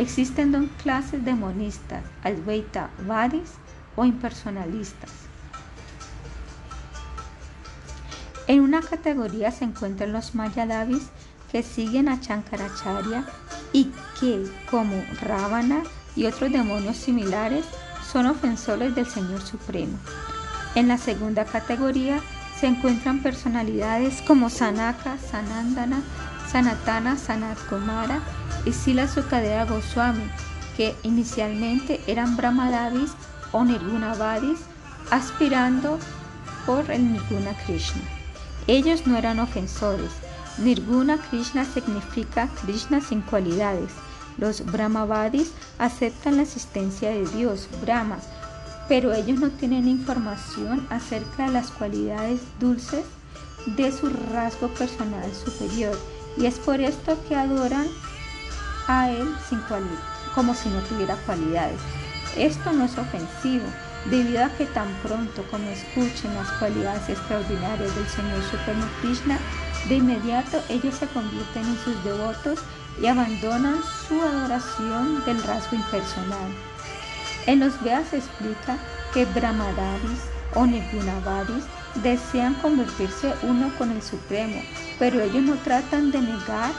Existen 0.00 0.50
dos 0.50 0.64
clases 0.83 1.23
de 1.26 1.35
monistas, 1.35 2.02
Advaita 2.25 2.88
Vadis 3.07 3.50
o 3.97 4.07
impersonalistas. 4.07 5.11
En 8.47 8.61
una 8.62 8.80
categoría 8.80 9.50
se 9.50 9.66
encuentran 9.66 10.14
los 10.14 10.35
Mayadavis 10.35 11.02
que 11.52 11.62
siguen 11.62 12.09
a 12.09 12.19
Chankaracharya 12.19 13.26
y 13.75 13.92
que, 14.19 14.50
como 14.71 14.95
Ravana 15.21 15.83
y 16.16 16.25
otros 16.25 16.50
demonios 16.50 16.97
similares, 16.97 17.66
son 18.11 18.25
ofensores 18.25 18.95
del 18.95 19.07
Señor 19.07 19.42
Supremo. 19.42 19.99
En 20.76 20.88
la 20.88 20.97
segunda 20.97 21.45
categoría 21.45 22.21
se 22.59 22.69
encuentran 22.69 23.23
personalidades 23.23 24.23
como 24.23 24.49
Sanaka, 24.49 25.19
Sanandana, 25.19 26.00
Sanatana, 26.50 27.16
Sanat 27.16 27.59
Kumara 27.69 28.21
y 28.64 28.73
Sila 28.73 29.07
Sukadeva 29.07 29.64
Goswami, 29.66 30.28
que 30.76 30.97
inicialmente 31.04 32.00
eran 32.09 32.37
Brahmadavis 32.37 33.12
o 33.52 33.64
Nirgunavadis, 33.64 34.59
aspirando 35.12 35.99
por 36.66 36.90
el 36.90 37.12
Nirguna 37.12 37.54
Krishna. 37.64 38.02
Ellos 38.66 39.07
no 39.07 39.16
eran 39.16 39.38
ofensores. 39.38 40.11
Nirguna 40.59 41.19
Krishna 41.30 41.64
significa 41.64 42.49
Krishna 42.62 43.00
sin 43.00 43.21
cualidades. 43.23 43.92
Los 44.37 44.64
Brahmavadis 44.64 45.52
aceptan 45.78 46.37
la 46.37 46.42
existencia 46.42 47.11
de 47.11 47.26
Dios, 47.28 47.69
Brahma, 47.80 48.19
pero 48.88 49.12
ellos 49.12 49.38
no 49.38 49.50
tienen 49.50 49.87
información 49.87 50.85
acerca 50.90 51.47
de 51.47 51.52
las 51.52 51.71
cualidades 51.71 52.40
dulces 52.59 53.04
de 53.66 53.92
su 53.92 54.09
rasgo 54.33 54.69
personal 54.69 55.30
superior 55.33 55.97
y 56.37 56.46
es 56.46 56.58
por 56.58 56.80
esto 56.80 57.18
que 57.28 57.37
adoran 57.37 57.87
a 58.87 59.10
él 59.10 59.28
sin 59.49 59.60
como 60.34 60.54
si 60.54 60.68
no 60.68 60.80
tuviera 60.82 61.16
cualidades. 61.26 61.80
Esto 62.37 62.72
no 62.72 62.84
es 62.84 62.96
ofensivo, 62.96 63.66
debido 64.08 64.44
a 64.44 64.50
que 64.50 64.66
tan 64.66 64.88
pronto 65.02 65.44
como 65.50 65.68
escuchen 65.70 66.34
las 66.34 66.50
cualidades 66.58 67.08
extraordinarias 67.08 67.94
del 67.94 68.08
Señor 68.08 68.42
Supremo 68.44 68.84
Krishna, 69.00 69.38
de 69.88 69.96
inmediato 69.96 70.62
ellos 70.68 70.94
se 70.94 71.06
convierten 71.08 71.64
en 71.64 71.78
sus 71.78 72.02
devotos 72.04 72.60
y 73.00 73.06
abandonan 73.06 73.80
su 74.08 74.20
adoración 74.20 75.25
del 75.25 75.42
rasgo 75.42 75.76
impersonal. 75.76 76.54
En 77.46 77.60
los 77.60 77.82
Vedas 77.82 78.08
se 78.10 78.18
explica 78.18 78.78
que 79.12 79.25
Brahmadaris 79.26 80.20
o 80.54 80.66
Nirgunavaris 80.66 81.64
desean 81.97 82.54
convertirse 82.54 83.35
uno 83.42 83.70
con 83.76 83.90
el 83.90 84.02
Supremo, 84.02 84.62
pero 84.99 85.20
ellos 85.20 85.42
no 85.42 85.54
tratan 85.56 86.11
de 86.11 86.20
negar 86.20 86.70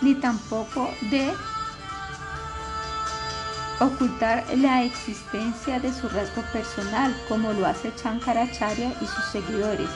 ni 0.00 0.14
tampoco 0.14 0.90
de 1.10 1.32
ocultar 3.80 4.44
la 4.56 4.82
existencia 4.82 5.78
de 5.78 5.92
su 5.92 6.08
rasgo 6.08 6.42
personal, 6.52 7.14
como 7.28 7.52
lo 7.52 7.66
hace 7.66 7.94
Chankaracharya 7.94 8.92
y 9.00 9.06
sus 9.06 9.24
seguidores. 9.32 9.88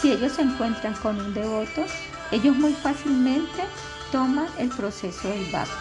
Si 0.00 0.12
ellos 0.12 0.32
se 0.32 0.42
encuentran 0.42 0.94
con 0.94 1.18
un 1.18 1.32
devoto, 1.32 1.84
ellos 2.30 2.56
muy 2.56 2.74
fácilmente 2.74 3.64
toman 4.12 4.46
el 4.58 4.68
proceso 4.68 5.28
del 5.28 5.50
bhakti. 5.50 5.72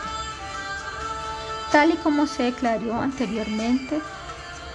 Tal 1.72 1.92
y 1.92 1.96
como 1.98 2.28
se 2.28 2.44
declaró 2.44 3.02
anteriormente, 3.02 4.00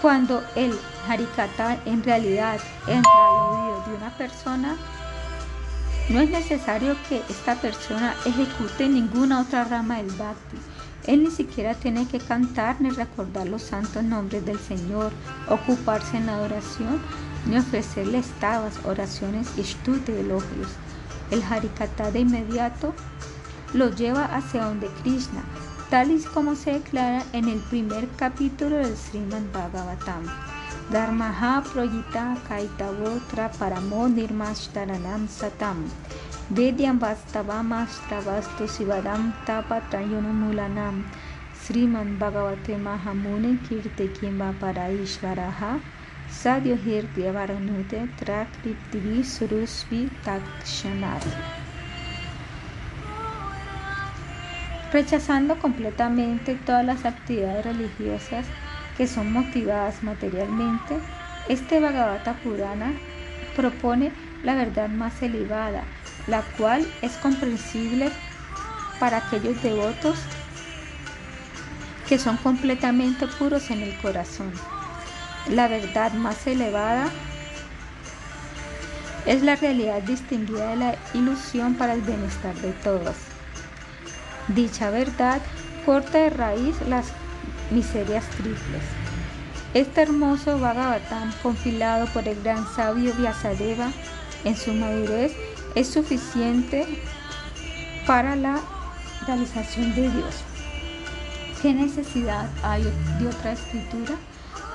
cuando 0.02 0.42
el 0.54 0.78
harikata 1.08 1.78
en 1.84 2.02
realidad 2.02 2.60
entra 2.86 3.12
al 3.12 3.50
oído 3.50 3.84
de 3.86 3.94
una 3.96 4.16
persona, 4.16 4.76
no 6.08 6.20
es 6.20 6.30
necesario 6.30 6.96
que 7.08 7.22
esta 7.28 7.54
persona 7.56 8.14
ejecute 8.24 8.88
ninguna 8.88 9.40
otra 9.40 9.64
rama 9.64 9.98
del 9.98 10.10
bhakti. 10.12 10.56
Él 11.06 11.24
ni 11.24 11.30
siquiera 11.30 11.74
tiene 11.74 12.06
que 12.06 12.18
cantar 12.18 12.80
ni 12.80 12.90
recordar 12.90 13.46
los 13.46 13.62
santos 13.62 14.02
nombres 14.02 14.44
del 14.44 14.58
Señor, 14.58 15.12
ocuparse 15.48 16.16
en 16.16 16.26
la 16.26 16.36
adoración, 16.36 17.00
ni 17.46 17.58
ofrecerle 17.58 18.18
estabas, 18.18 18.74
oraciones 18.84 19.48
y 19.56 19.62
estudios 19.62 20.18
elogios. 20.18 20.68
El 21.30 21.42
harikata 21.42 22.10
de 22.10 22.20
inmediato 22.20 22.94
lo 23.74 23.90
lleva 23.90 24.24
hacia 24.24 24.64
donde 24.64 24.88
Krishna, 25.02 25.42
tal 25.90 26.10
y 26.10 26.20
como 26.22 26.54
se 26.54 26.72
declara 26.72 27.22
en 27.32 27.48
el 27.48 27.58
primer 27.58 28.08
capítulo 28.16 28.76
del 28.76 28.96
Srimad 28.96 29.42
Bhagavatam. 29.52 30.24
Dharmaha 30.92 31.60
proyita 31.68 32.26
kaitavotra 32.48 33.46
paramo 33.58 34.08
nirmashtaranam 34.08 35.28
satam. 35.28 35.84
Vedyam 36.50 36.98
vastavamastravastu 36.98 38.64
sivadam 38.74 39.34
tapatayunamulanam. 39.44 41.02
Sriman 41.52 42.16
Bhagavate 42.18 42.76
Mahamune 42.86 43.58
Kirte 43.66 44.06
Kimba 44.16 44.54
Paraishvaraha 44.60 45.82
Sadyo 46.30 46.76
Hirtya 46.84 47.34
Varanute 47.36 48.08
Trakriptivi 48.16 49.18
Surusvi 49.34 50.08
Takshanat. 50.24 51.26
Rechazando 54.90 55.58
completamente 55.58 56.54
todas 56.54 56.86
las 56.86 57.04
actividades 57.04 57.66
religiosas 57.66 58.46
que 58.98 59.06
son 59.06 59.32
motivadas 59.32 60.02
materialmente, 60.02 60.98
este 61.48 61.78
Bhagavata 61.78 62.34
Purana 62.42 62.92
propone 63.54 64.12
la 64.42 64.56
verdad 64.56 64.88
más 64.88 65.22
elevada, 65.22 65.84
la 66.26 66.42
cual 66.42 66.84
es 67.00 67.12
comprensible 67.12 68.10
para 68.98 69.18
aquellos 69.18 69.62
devotos 69.62 70.18
que 72.08 72.18
son 72.18 72.36
completamente 72.38 73.28
puros 73.28 73.70
en 73.70 73.82
el 73.82 73.96
corazón. 73.98 74.52
La 75.48 75.68
verdad 75.68 76.12
más 76.14 76.44
elevada 76.48 77.08
es 79.26 79.42
la 79.42 79.54
realidad 79.54 80.02
distinguida 80.02 80.70
de 80.70 80.76
la 80.76 80.94
ilusión 81.14 81.74
para 81.74 81.94
el 81.94 82.00
bienestar 82.00 82.54
de 82.56 82.72
todos. 82.72 83.14
Dicha 84.48 84.90
verdad 84.90 85.40
corta 85.86 86.18
de 86.18 86.30
raíz 86.30 86.74
las 86.88 87.12
miserias 87.70 88.24
triples. 88.30 88.82
Este 89.74 90.02
hermoso 90.02 90.58
Bhagavatam, 90.58 91.32
compilado 91.42 92.06
por 92.06 92.26
el 92.26 92.42
gran 92.42 92.66
sabio 92.74 93.12
Vyasadeva 93.14 93.90
en 94.44 94.56
su 94.56 94.72
madurez, 94.72 95.32
es 95.74 95.88
suficiente 95.88 96.86
para 98.06 98.34
la 98.34 98.60
realización 99.26 99.94
de 99.94 100.10
Dios. 100.10 100.42
¿Qué 101.60 101.74
necesidad 101.74 102.48
hay 102.62 102.84
de 103.20 103.28
otra 103.28 103.52
escritura? 103.52 104.14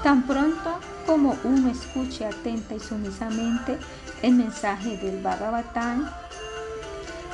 Tan 0.03 0.27
pronto 0.27 0.79
como 1.07 1.37
uno 1.43 1.71
escuche 1.71 2.25
atenta 2.25 2.75
y 2.75 2.79
sumisamente 2.79 3.77
el 4.21 4.33
mensaje 4.33 4.97
del 4.97 5.21
Bhagavatam, 5.21 6.09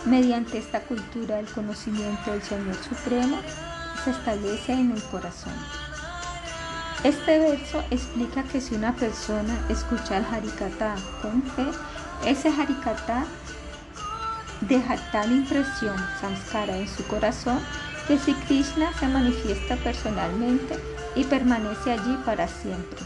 mediante 0.06 0.60
esta 0.60 0.80
cultura 0.82 1.38
del 1.38 1.48
conocimiento 1.48 2.32
del 2.32 2.42
Señor 2.42 2.76
Supremo, 2.76 3.38
se 4.04 4.12
establece 4.12 4.74
en 4.74 4.92
el 4.92 5.04
corazón. 5.04 5.54
Este 7.04 7.40
verso 7.40 7.84
explica 7.92 8.44
que 8.44 8.60
si 8.60 8.76
una 8.76 8.94
persona 8.94 9.58
escucha 9.70 10.18
el 10.18 10.26
Harikata 10.26 10.96
con 11.22 11.42
fe, 11.44 11.66
ese 12.26 12.50
Harikata 12.50 13.26
deja 14.62 14.98
tal 15.12 15.32
impresión, 15.32 15.96
samskara, 16.20 16.78
en 16.78 16.88
su 16.88 17.06
corazón 17.08 17.60
que 18.08 18.18
si 18.18 18.34
Krishna 18.34 18.92
se 19.00 19.08
manifiesta 19.08 19.78
personalmente 19.78 20.78
y 21.16 21.24
permanece 21.24 21.94
allí 21.94 22.18
para 22.26 22.48
siempre. 22.48 23.00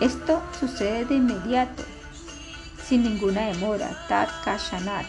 Esto 0.00 0.42
sucede 0.58 1.04
de 1.04 1.14
inmediato, 1.14 1.84
sin 2.84 3.04
ninguna 3.04 3.42
demora, 3.42 3.90
tat 4.08 4.30
kashanat, 4.44 5.06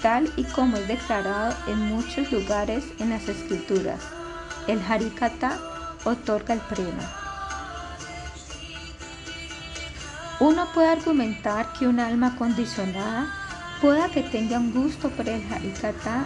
tal 0.00 0.32
y 0.36 0.44
como 0.44 0.76
es 0.78 0.88
declarado 0.88 1.54
en 1.66 1.78
muchos 1.88 2.32
lugares 2.32 2.84
en 2.98 3.10
las 3.10 3.28
escrituras. 3.28 4.21
El 4.68 4.80
Harikata 4.80 5.58
otorga 6.04 6.54
el 6.54 6.60
prema. 6.60 7.02
Uno 10.40 10.66
puede 10.72 10.88
argumentar 10.88 11.72
que 11.72 11.86
un 11.86 12.00
alma 12.00 12.36
condicionada 12.36 13.32
pueda 13.80 14.08
que 14.08 14.22
tenga 14.22 14.58
un 14.58 14.72
gusto 14.72 15.08
por 15.10 15.28
el 15.28 15.42
Harikata 15.52 16.24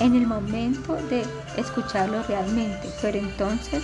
en 0.00 0.14
el 0.14 0.26
momento 0.26 0.94
de 0.94 1.24
escucharlo 1.56 2.22
realmente, 2.24 2.88
pero 3.02 3.18
entonces 3.18 3.82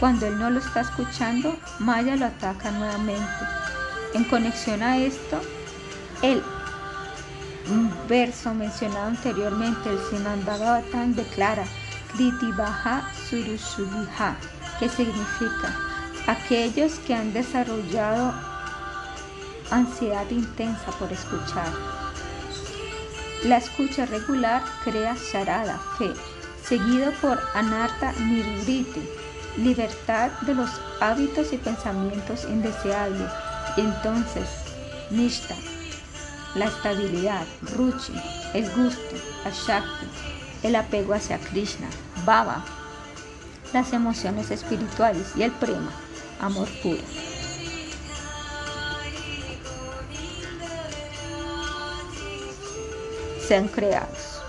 cuando 0.00 0.26
él 0.26 0.38
no 0.38 0.50
lo 0.50 0.60
está 0.60 0.80
escuchando, 0.80 1.56
Maya 1.80 2.14
lo 2.16 2.26
ataca 2.26 2.70
nuevamente. 2.70 3.44
En 4.14 4.24
conexión 4.24 4.82
a 4.82 4.96
esto, 4.96 5.40
el 6.22 6.42
verso 8.08 8.54
mencionado 8.54 9.08
anteriormente, 9.08 9.90
el 9.90 10.44
Bhagavatam, 10.44 11.14
declara 11.14 11.64
Kriti 12.12 12.52
Baja 12.52 13.02
Surushubiha, 13.28 14.36
que 14.78 14.88
significa 14.88 15.74
aquellos 16.26 16.98
que 17.00 17.14
han 17.14 17.32
desarrollado 17.32 18.34
ansiedad 19.70 20.28
intensa 20.30 20.90
por 20.98 21.12
escuchar. 21.12 21.72
La 23.44 23.58
escucha 23.58 24.06
regular 24.06 24.62
crea 24.82 25.14
Sharada, 25.14 25.78
fe, 25.98 26.12
seguido 26.62 27.12
por 27.20 27.38
Anarta 27.54 28.12
Nirvriti, 28.12 29.08
libertad 29.56 30.30
de 30.42 30.54
los 30.54 30.70
hábitos 31.00 31.52
y 31.52 31.56
pensamientos 31.56 32.44
indeseables. 32.44 33.30
Entonces, 33.76 34.48
Nishta, 35.10 35.54
la 36.54 36.66
estabilidad, 36.66 37.46
Ruchi, 37.76 38.12
el 38.54 38.68
gusto, 38.72 39.16
Ashakti, 39.44 40.06
el 40.62 40.76
apego 40.76 41.14
hacia 41.14 41.38
Krishna, 41.38 41.88
Baba, 42.24 42.64
las 43.72 43.92
emociones 43.92 44.50
espirituales 44.50 45.32
y 45.36 45.42
el 45.42 45.52
prema, 45.52 45.90
amor 46.40 46.68
puro. 46.82 47.02
Sean 53.46 53.68
creados. 53.68 54.40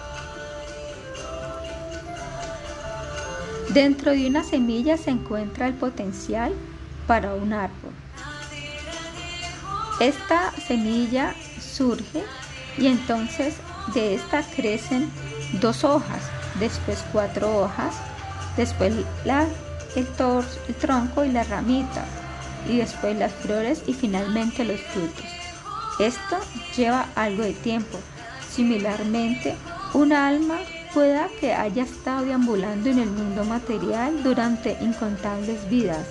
Dentro 3.70 4.12
de 4.12 4.28
una 4.28 4.44
semilla 4.44 4.98
se 4.98 5.12
encuentra 5.12 5.68
el 5.68 5.76
potencial 5.76 6.54
para 7.06 7.36
un 7.36 7.54
árbol. 7.54 7.94
Esta 10.00 10.52
semilla 10.68 11.36
surge 11.62 12.24
y 12.78 12.88
entonces 12.88 13.56
de 13.94 14.16
esta 14.16 14.44
crecen 14.44 15.10
dos 15.54 15.84
hojas, 15.84 16.22
después 16.60 17.04
cuatro 17.12 17.60
hojas, 17.60 17.96
después 18.58 18.94
la, 19.26 19.46
el, 19.96 20.08
el 20.68 20.76
tronco 20.76 21.24
y 21.24 21.32
las 21.32 21.50
ramitas, 21.50 22.06
y 22.68 22.78
después 22.78 23.18
las 23.18 23.32
flores 23.34 23.84
y 23.88 23.94
finalmente 23.94 24.64
los 24.66 24.80
frutos. 24.82 25.26
Esto 26.00 26.38
lleva 26.76 27.08
algo 27.16 27.44
de 27.44 27.54
tiempo. 27.54 27.98
Similarmente, 28.50 29.56
un 29.94 30.14
alma 30.14 30.58
pueda 30.94 31.30
que 31.40 31.54
haya 31.54 31.84
estado 31.84 32.26
deambulando 32.26 32.90
en 32.90 33.00
el 33.00 33.10
mundo 33.10 33.44
material 33.44 34.24
durante 34.24 34.78
incontables 34.82 35.70
vidas. 35.70 36.08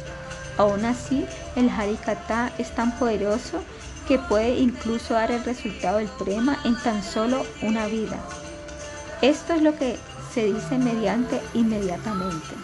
Aún 0.57 0.85
así, 0.85 1.25
el 1.57 1.69
Harikata 1.71 2.53
es 2.59 2.75
tan 2.75 2.97
poderoso 2.99 3.63
que 4.07 4.19
puede 4.19 4.59
incluso 4.59 5.15
dar 5.15 5.31
el 5.31 5.45
resultado 5.45 5.99
del 5.99 6.09
prema 6.09 6.59
en 6.65 6.77
tan 6.83 7.03
solo 7.03 7.45
una 7.63 7.87
vida. 7.87 8.19
Esto 9.23 9.55
es 9.55 9.63
lo 9.63 9.75
que 9.77 9.99
se 10.33 10.45
dice 10.45 10.79
mediante 10.79 11.41
inmediatamente. 11.55 12.55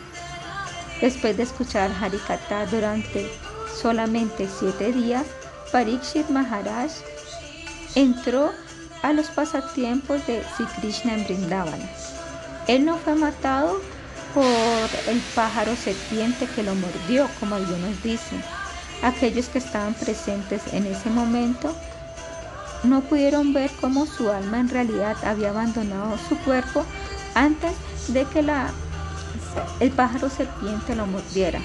Después 1.01 1.37
de 1.37 1.43
escuchar 1.43 1.91
Harikata 2.01 2.67
durante 2.67 3.29
solamente 3.81 4.49
siete 4.49 4.93
días, 4.93 5.27
Parikshit 5.73 6.29
Maharaj 6.29 6.93
entró 7.97 8.53
a 9.03 9.13
los 9.13 9.27
pasatiempos 9.29 10.25
de 10.29 10.43
Sri 10.57 10.67
Krishna 10.81 11.15
en 11.15 11.25
Vrindavana. 11.25 11.91
Él 12.69 12.85
no 12.85 12.97
fue 12.99 13.17
matado 13.17 13.81
por 14.33 14.89
el 15.09 15.21
pájaro 15.35 15.75
serpiente 15.77 16.47
que 16.47 16.63
lo 16.63 16.75
mordió, 16.77 17.29
como 17.41 17.57
algunos 17.57 18.03
dicen. 18.03 18.43
Aquellos 19.03 19.49
que 19.49 19.59
estaban 19.59 19.95
presentes 19.95 20.63
en 20.73 20.87
ese 20.87 21.11
momento 21.11 21.75
no 22.85 23.01
pudieron 23.01 23.53
ver 23.53 23.71
cómo 23.81 24.07
su 24.07 24.31
alma 24.31 24.61
en 24.61 24.69
realidad 24.69 25.17
había 25.25 25.51
abandonado 25.51 26.17
su 26.29 26.37
cuerpo 26.39 26.85
antes 27.35 27.73
de 28.09 28.25
que 28.27 28.43
la, 28.43 28.71
el 29.81 29.91
pájaro 29.91 30.29
serpiente 30.29 30.95
lo 30.95 31.07
mordiera. 31.07 31.61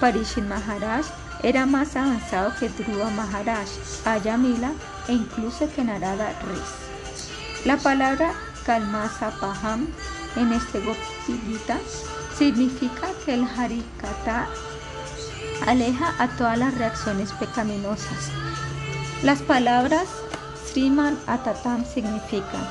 Parishit 0.00 0.44
Maharaj 0.44 1.06
era 1.42 1.66
más 1.66 1.96
avanzado 1.96 2.52
que 2.58 2.68
Dhruva 2.68 3.10
Maharaj, 3.10 3.68
Ayamila 4.04 4.72
e 5.08 5.12
incluso 5.12 5.68
que 5.74 5.84
Narada 5.84 6.30
Riz. 6.42 7.64
La 7.64 7.76
palabra 7.76 8.32
Kalmasa 8.64 9.30
Paham 9.40 9.86
en 10.36 10.52
este 10.52 10.80
Gopilita 10.80 11.78
significa 12.36 13.08
que 13.24 13.34
el 13.34 13.44
Harikata 13.44 14.48
aleja 15.66 16.14
a 16.18 16.28
todas 16.28 16.58
las 16.58 16.76
reacciones 16.76 17.32
pecaminosas. 17.32 18.30
Las 19.22 19.40
palabras 19.42 20.08
Sriman 20.72 21.18
Atatam 21.26 21.84
significan 21.84 22.66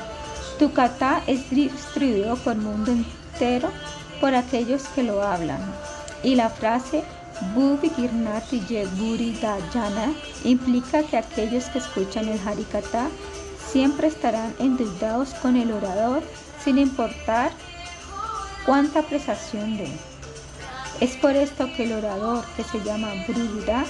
tu 0.58 0.72
kata 0.72 1.22
es 1.26 1.50
distribuido 1.50 2.36
por 2.36 2.52
el 2.52 2.60
mundo 2.60 2.92
entero 2.92 3.70
por 4.20 4.34
aquellos 4.34 4.82
que 4.94 5.02
lo 5.02 5.22
hablan. 5.22 5.60
Y 6.22 6.36
la 6.36 6.50
frase 6.50 7.02
Bhuvi 7.54 7.90
Girnati 7.90 8.60
Guri 8.96 9.32
Dayana 9.40 10.14
implica 10.44 11.02
que 11.02 11.16
aquellos 11.16 11.64
que 11.66 11.78
escuchan 11.78 12.28
el 12.28 12.38
Harikata 12.46 13.08
siempre 13.72 14.06
estarán 14.06 14.54
endeudados 14.60 15.30
con 15.34 15.56
el 15.56 15.72
orador 15.72 16.22
sin 16.62 16.78
importar 16.78 17.50
cuánta 18.64 19.00
apreciación 19.00 19.78
den. 19.78 19.98
Es 21.00 21.16
por 21.16 21.34
esto 21.34 21.66
que 21.76 21.84
el 21.84 21.92
orador 21.94 22.44
que 22.56 22.62
se 22.62 22.80
llama 22.84 23.08
Brudira, 23.26 23.84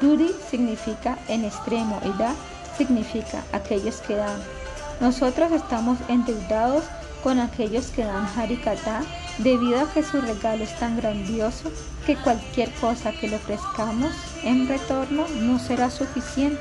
Brudi 0.00 0.34
significa 0.50 1.18
en 1.28 1.44
extremo 1.44 1.98
y 2.04 2.18
Da 2.18 2.34
significa 2.76 3.42
aquellos 3.52 3.96
que 4.02 4.16
dan. 4.16 4.40
Nosotros 5.00 5.52
estamos 5.52 5.98
endeudados 6.08 6.84
con 7.22 7.40
aquellos 7.40 7.86
que 7.86 8.04
dan 8.04 8.28
Harikata 8.36 9.02
debido 9.38 9.80
a 9.80 9.92
que 9.92 10.02
su 10.02 10.20
regalo 10.20 10.62
es 10.62 10.78
tan 10.78 10.96
grandioso 10.96 11.72
que 12.06 12.16
cualquier 12.16 12.70
cosa 12.74 13.12
que 13.12 13.28
le 13.28 13.36
ofrezcamos 13.36 14.12
en 14.44 14.68
retorno 14.68 15.26
no 15.40 15.58
será 15.58 15.90
suficiente. 15.90 16.60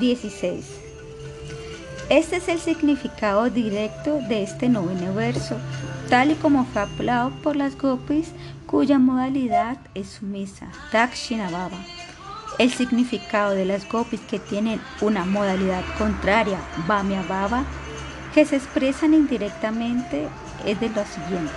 16. 0.00 0.64
Este 2.08 2.36
es 2.36 2.48
el 2.48 2.58
significado 2.58 3.50
directo 3.50 4.18
de 4.28 4.42
este 4.42 4.68
noveno 4.68 5.12
verso, 5.12 5.56
tal 6.08 6.30
y 6.30 6.34
como 6.36 6.64
fue 6.64 6.82
hablado 6.82 7.30
por 7.42 7.56
las 7.56 7.76
gopis 7.76 8.32
cuya 8.66 8.98
modalidad 8.98 9.76
es 9.94 10.08
sumisa, 10.08 10.68
Dakshina 10.92 11.50
Baba. 11.50 11.97
El 12.58 12.72
significado 12.72 13.52
de 13.54 13.64
las 13.64 13.88
gopis 13.88 14.20
que 14.20 14.40
tienen 14.40 14.80
una 15.00 15.24
modalidad 15.24 15.84
contraria, 15.96 16.58
Bamya 16.88 17.22
Baba, 17.22 17.64
que 18.34 18.44
se 18.44 18.56
expresan 18.56 19.14
indirectamente 19.14 20.28
es 20.66 20.80
de 20.80 20.88
lo 20.88 21.04
siguiente. 21.06 21.52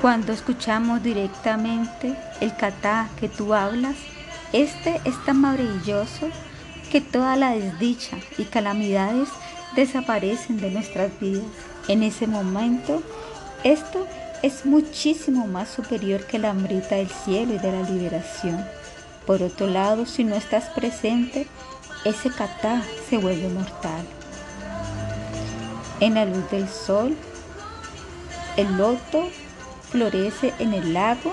Cuando 0.00 0.32
escuchamos 0.32 1.02
directamente 1.02 2.16
el 2.40 2.56
kata 2.56 3.08
que 3.20 3.28
tú 3.28 3.52
hablas, 3.52 3.96
este 4.52 5.00
es 5.04 5.22
tan 5.24 5.40
maravilloso 5.40 6.28
que 6.90 7.00
toda 7.00 7.36
la 7.36 7.50
desdicha 7.50 8.16
y 8.38 8.44
calamidades 8.44 9.28
desaparecen 9.76 10.58
de 10.58 10.70
nuestras 10.70 11.10
vidas. 11.20 11.44
En 11.88 12.02
ese 12.02 12.26
momento, 12.26 13.02
esto 13.62 14.06
es 14.42 14.64
muchísimo 14.64 15.46
más 15.46 15.68
superior 15.68 16.24
que 16.26 16.38
la 16.38 16.50
hambrita 16.50 16.96
del 16.96 17.08
cielo 17.08 17.54
y 17.54 17.58
de 17.58 17.72
la 17.72 17.82
liberación. 17.88 18.64
Por 19.26 19.42
otro 19.42 19.66
lado, 19.66 20.06
si 20.06 20.24
no 20.24 20.34
estás 20.34 20.66
presente, 20.70 21.46
ese 22.04 22.30
kata 22.30 22.82
se 23.08 23.16
vuelve 23.16 23.48
mortal. 23.48 24.04
En 26.00 26.14
la 26.14 26.24
luz 26.24 26.50
del 26.50 26.68
sol, 26.68 27.16
el 28.56 28.76
loto 28.76 29.28
florece 29.90 30.52
en 30.58 30.74
el 30.74 30.92
lago 30.92 31.32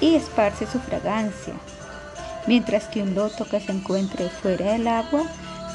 y 0.00 0.14
esparce 0.14 0.66
su 0.66 0.78
fragancia 0.80 1.54
mientras 2.48 2.84
que 2.84 3.02
un 3.02 3.14
loto 3.14 3.44
que 3.44 3.60
se 3.60 3.70
encuentre 3.70 4.30
fuera 4.30 4.72
del 4.72 4.88
agua 4.88 5.22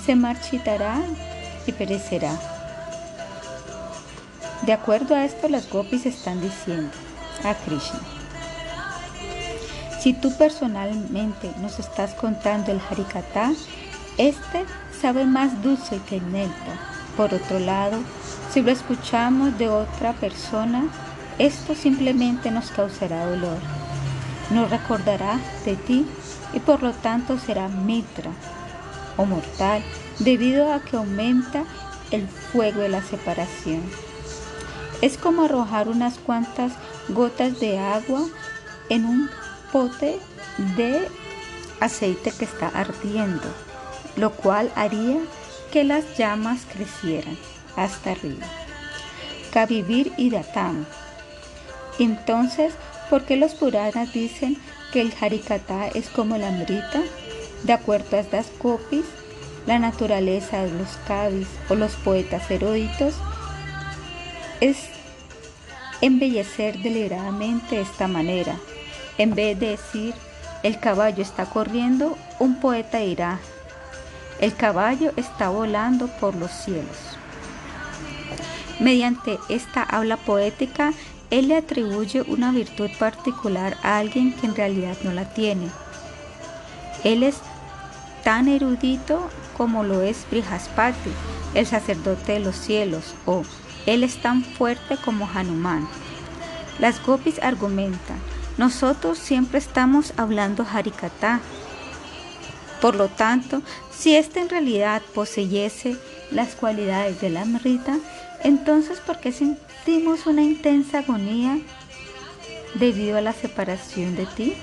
se 0.03 0.15
marchitará 0.15 0.99
y 1.67 1.71
perecerá. 1.71 2.33
De 4.63 4.73
acuerdo 4.73 5.15
a 5.15 5.23
esto, 5.23 5.47
las 5.47 5.69
gopis 5.69 6.05
están 6.05 6.41
diciendo 6.41 6.91
a 7.43 7.53
Krishna. 7.53 8.12
Si 10.03 10.11
tú 10.11 10.35
personalmente 10.35 11.49
nos 11.61 11.79
estás 11.79 12.13
contando 12.15 12.73
el 12.73 12.81
Harikata, 12.81 13.53
este 14.17 14.65
sabe 15.01 15.23
más 15.23 15.63
dulce 15.63 16.01
que 16.09 16.17
el 16.17 16.29
néctar. 16.29 16.77
Por 17.15 17.33
otro 17.33 17.57
lado, 17.57 17.99
si 18.51 18.61
lo 18.61 18.69
escuchamos 18.69 19.57
de 19.57 19.69
otra 19.69 20.11
persona, 20.11 20.87
esto 21.39 21.73
simplemente 21.73 22.51
nos 22.51 22.69
causará 22.71 23.25
dolor. 23.27 23.57
Nos 24.49 24.69
recordará 24.69 25.39
de 25.63 25.77
ti 25.77 26.05
y 26.51 26.59
por 26.59 26.83
lo 26.83 26.91
tanto 26.91 27.39
será 27.39 27.69
mitra 27.69 28.31
o 29.15 29.23
mortal 29.23 29.81
debido 30.19 30.73
a 30.73 30.81
que 30.81 30.97
aumenta 30.97 31.63
el 32.11 32.27
fuego 32.27 32.81
de 32.81 32.89
la 32.89 33.03
separación. 33.03 33.83
Es 35.01 35.17
como 35.17 35.43
arrojar 35.43 35.87
unas 35.87 36.19
cuantas 36.19 36.73
gotas 37.07 37.61
de 37.61 37.79
agua 37.79 38.25
en 38.89 39.05
un 39.05 39.29
de 40.75 41.07
aceite 41.79 42.31
que 42.31 42.45
está 42.45 42.67
ardiendo, 42.67 43.47
lo 44.15 44.31
cual 44.31 44.71
haría 44.75 45.17
que 45.71 45.83
las 45.83 46.17
llamas 46.17 46.61
crecieran 46.71 47.37
hasta 47.75 48.11
arriba. 48.11 48.45
Kavivir 49.51 50.13
y 50.17 50.29
Datam. 50.29 50.85
Entonces, 51.99 52.73
¿por 53.09 53.23
qué 53.23 53.35
los 53.35 53.55
Puranas 53.55 54.13
dicen 54.13 54.57
que 54.93 55.01
el 55.01 55.11
Harikata 55.19 55.87
es 55.87 56.07
como 56.07 56.37
la 56.37 56.49
amrita. 56.49 57.01
De 57.63 57.73
acuerdo 57.73 58.15
a 58.15 58.19
estas 58.19 58.45
copies, 58.59 59.05
la 59.65 59.79
naturaleza 59.79 60.63
de 60.63 60.71
los 60.71 60.89
cavis 61.07 61.47
o 61.67 61.73
los 61.73 61.95
poetas 61.95 62.49
eruditos 62.51 63.15
es 64.59 64.77
embellecer 66.01 66.77
deliberadamente 66.77 67.77
de 67.77 67.81
esta 67.81 68.07
manera. 68.07 68.55
En 69.17 69.35
vez 69.35 69.59
de 69.59 69.69
decir, 69.69 70.13
el 70.63 70.79
caballo 70.79 71.21
está 71.21 71.45
corriendo, 71.45 72.17
un 72.39 72.59
poeta 72.59 72.99
dirá, 72.99 73.39
el 74.39 74.55
caballo 74.55 75.11
está 75.15 75.49
volando 75.49 76.07
por 76.07 76.35
los 76.35 76.51
cielos. 76.51 77.17
Mediante 78.79 79.39
esta 79.49 79.83
habla 79.83 80.17
poética, 80.17 80.93
él 81.29 81.47
le 81.47 81.57
atribuye 81.57 82.23
una 82.23 82.51
virtud 82.51 82.89
particular 82.99 83.77
a 83.83 83.97
alguien 83.97 84.33
que 84.33 84.47
en 84.47 84.55
realidad 84.55 84.97
no 85.03 85.11
la 85.13 85.33
tiene. 85.33 85.69
Él 87.03 87.23
es 87.23 87.37
tan 88.23 88.47
erudito 88.47 89.29
como 89.57 89.83
lo 89.83 90.01
es 90.01 90.25
Brihaspati, 90.29 91.11
el 91.53 91.65
sacerdote 91.65 92.33
de 92.33 92.39
los 92.39 92.55
cielos, 92.55 93.13
o 93.25 93.43
él 93.85 94.03
es 94.03 94.17
tan 94.17 94.43
fuerte 94.43 94.97
como 94.97 95.29
Hanuman. 95.33 95.87
Las 96.79 97.03
gopis 97.05 97.41
argumentan, 97.41 98.19
nosotros 98.57 99.17
siempre 99.17 99.59
estamos 99.59 100.13
hablando 100.17 100.65
Harikata. 100.71 101.39
Por 102.81 102.95
lo 102.95 103.07
tanto, 103.07 103.61
si 103.91 104.15
éste 104.15 104.41
en 104.41 104.49
realidad 104.49 105.01
poseyese 105.13 105.97
las 106.31 106.55
cualidades 106.55 107.21
de 107.21 107.29
la 107.29 107.41
Amrita, 107.41 107.97
entonces 108.43 108.99
¿por 108.99 109.19
qué 109.19 109.31
sentimos 109.31 110.25
una 110.25 110.43
intensa 110.43 110.99
agonía 110.99 111.57
debido 112.75 113.17
a 113.17 113.21
la 113.21 113.33
separación 113.33 114.15
de 114.15 114.25
ti? 114.25 114.53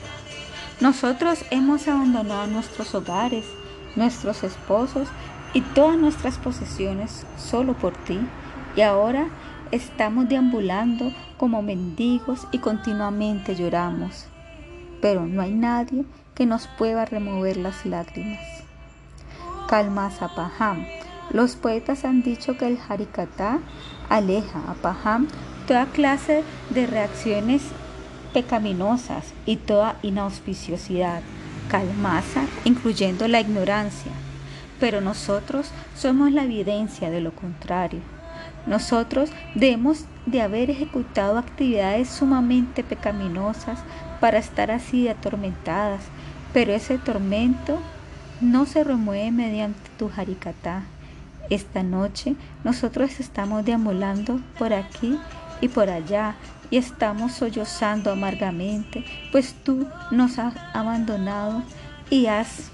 Nosotros 0.81 1.45
hemos 1.51 1.89
abandonado 1.89 2.47
nuestros 2.47 2.95
hogares, 2.95 3.45
nuestros 3.97 4.43
esposos 4.45 5.09
y 5.53 5.63
todas 5.63 5.99
nuestras 5.99 6.39
posesiones 6.39 7.27
solo 7.37 7.75
por 7.75 7.93
ti 8.05 8.21
y 8.77 8.83
ahora 8.83 9.29
estamos 9.71 10.29
deambulando 10.29 11.13
como 11.37 11.63
mendigos 11.63 12.47
y 12.53 12.59
continuamente 12.59 13.55
lloramos, 13.55 14.27
pero 15.01 15.27
no 15.27 15.43
hay 15.43 15.53
nadie 15.53 16.05
que 16.35 16.47
nos 16.47 16.67
pueda 16.67 17.05
remover 17.05 17.57
las 17.57 17.87
lágrimas. 17.87 18.41
Calma 19.69 20.11
Paham. 20.35 20.85
Los 21.31 21.55
poetas 21.55 22.05
han 22.05 22.23
dicho 22.23 22.57
que 22.59 22.67
el 22.67 22.79
Harikata 22.89 23.61
aleja 24.09 24.61
a 24.69 24.75
Paham 24.75 25.29
toda 25.69 25.87
clase 25.87 26.43
de 26.71 26.87
reacciones 26.89 27.63
pecaminosas 28.33 29.33
y 29.47 29.57
toda 29.57 29.97
inauspiciosidad, 30.03 31.23
calmasa, 31.69 32.47
incluyendo 32.65 33.29
la 33.29 33.41
ignorancia. 33.41 34.13
Pero 34.81 35.01
nosotros 35.01 35.71
somos 35.95 36.33
la 36.33 36.45
evidencia 36.45 37.11
de 37.11 37.21
lo 37.21 37.33
contrario. 37.33 38.01
Nosotros 38.67 39.31
debemos 39.55 40.05
de 40.27 40.43
haber 40.43 40.71
ejecutado 40.71 41.39
actividades 41.39 42.09
sumamente 42.09 42.85
pecaminosas 42.85 43.79
para 44.21 44.39
estar 44.39 44.71
así 44.71 45.09
atormentadas, 45.09 46.03
pero 46.53 46.73
ese 46.73 46.99
tormento 46.99 47.79
no 48.41 48.67
se 48.67 48.85
remueve 48.85 49.31
mediante 49.31 49.81
tu 49.99 50.11
harikata. 50.15 50.83
Esta 51.49 51.83
noche 51.83 52.37
nosotros 52.63 53.19
estamos 53.19 53.65
deambulando 53.65 54.41
por 54.59 54.73
aquí 54.73 55.19
y 55.61 55.69
por 55.69 55.91
allá 55.91 56.37
y 56.71 56.77
estamos 56.77 57.33
sollozando 57.33 58.13
amargamente, 58.13 59.05
pues 59.33 59.55
tú 59.65 59.87
nos 60.11 60.39
has 60.39 60.55
abandonado 60.73 61.63
y 62.09 62.27
has 62.27 62.71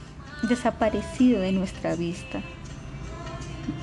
desaparecido 0.48 1.40
de 1.40 1.52
nuestra 1.52 1.94
vista. 1.96 2.40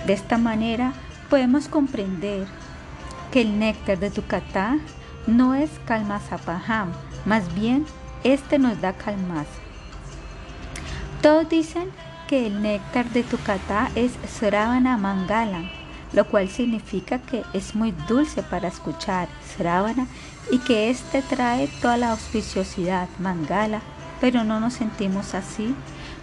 De 0.06 0.14
esta 0.14 0.38
manera 0.38 0.94
podemos 1.30 1.68
comprender 1.68 2.46
que 3.32 3.42
el 3.42 3.60
néctar 3.60 4.00
de 4.00 4.12
tu 4.12 4.26
katá 4.26 4.78
no 5.28 5.56
es 5.56 5.70
kalmasapaham, 5.86 6.92
más 7.26 7.54
bien 7.56 7.86
este 8.24 8.60
nos 8.60 8.80
da 8.82 8.94
calmas. 8.94 9.48
Todos 11.22 11.48
dicen 11.50 11.90
que 12.28 12.48
el 12.48 12.62
néctar 12.62 13.10
de 13.10 13.24
tu 13.24 13.38
katá 13.38 13.90
es 13.96 14.12
Sravana 14.28 14.98
Mangala, 14.98 15.64
lo 16.14 16.26
cual 16.26 16.50
significa 16.50 17.20
que 17.20 17.44
es 17.54 17.76
muy 17.76 17.92
dulce 18.08 18.44
para 18.44 18.68
escuchar, 18.68 19.28
Sravana, 19.56 20.08
y 20.52 20.60
que 20.60 20.90
este 20.90 21.22
trae 21.22 21.68
toda 21.82 21.98
la 21.98 22.12
auspiciosidad, 22.12 23.08
Mangala, 23.20 23.82
pero 24.20 24.44
no 24.44 24.60
nos 24.60 24.74
sentimos 24.74 25.34
así. 25.34 25.76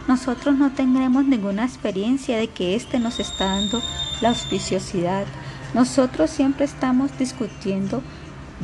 Nosotros 0.08 0.56
no 0.56 0.72
tendremos 0.72 1.24
ninguna 1.24 1.64
experiencia 1.64 2.36
de 2.36 2.48
que 2.48 2.74
este 2.74 2.98
nos 2.98 3.20
está 3.20 3.46
dando 3.46 3.80
la 4.20 4.30
auspiciosidad. 4.30 5.26
Nosotros 5.74 6.30
siempre 6.30 6.64
estamos 6.64 7.16
discutiendo 7.18 8.02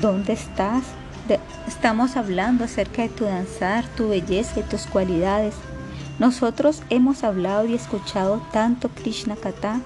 dónde 0.00 0.32
estás. 0.32 0.84
estamos 1.66 2.16
hablando 2.16 2.64
acerca 2.64 3.02
de 3.02 3.08
tu 3.08 3.24
danzar, 3.24 3.84
tu 3.96 4.08
belleza 4.08 4.60
y 4.60 4.62
tus 4.62 4.86
cualidades. 4.86 5.54
Nosotros 6.18 6.82
hemos 6.88 7.24
hablado 7.24 7.66
y 7.66 7.74
escuchado 7.74 8.40
tanto 8.52 8.88
Krishna 8.88 9.36
Kata, 9.36 9.80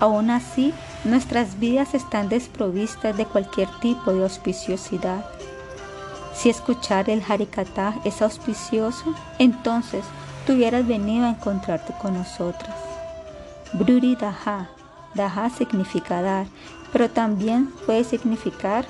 aún 0.00 0.30
así 0.30 0.72
nuestras 1.04 1.58
vidas 1.58 1.94
están 1.94 2.28
desprovistas 2.28 3.16
de 3.16 3.26
cualquier 3.26 3.68
tipo 3.80 4.12
de 4.12 4.22
auspiciosidad. 4.22 5.24
Si 6.34 6.48
escuchar 6.48 7.10
el 7.10 7.22
Harikata 7.26 7.94
es 8.04 8.22
auspicioso, 8.22 9.14
entonces 9.38 10.04
tú 10.46 10.54
hubieras 10.54 10.86
venido 10.86 11.26
a 11.26 11.30
encontrarte 11.30 11.92
con 12.00 12.14
nosotras. 12.14 12.76
Bruri 13.72 14.16
Daha 15.14 15.50
significa 15.50 16.22
dar, 16.22 16.46
pero 16.92 17.08
también 17.08 17.66
puede 17.86 18.04
significar 18.04 18.86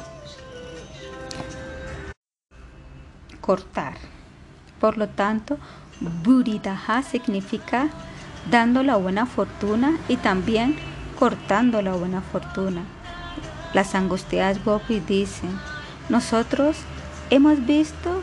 cortar. 3.41 3.95
Por 4.81 4.97
lo 4.97 5.09
tanto, 5.09 5.59
Buridaha 6.25 7.03
significa 7.03 7.89
dando 8.51 8.83
la 8.83 8.97
buena 8.97 9.27
fortuna 9.27 9.99
y 10.09 10.17
también 10.17 10.77
cortando 11.19 11.83
la 11.83 11.93
buena 11.93 12.23
fortuna. 12.23 12.83
Las 13.75 13.95
angustiadas 13.95 14.65
Gopi 14.65 15.01
dicen, 15.01 15.51
nosotros 16.09 16.77
hemos 17.31 17.65
visto 17.65 18.23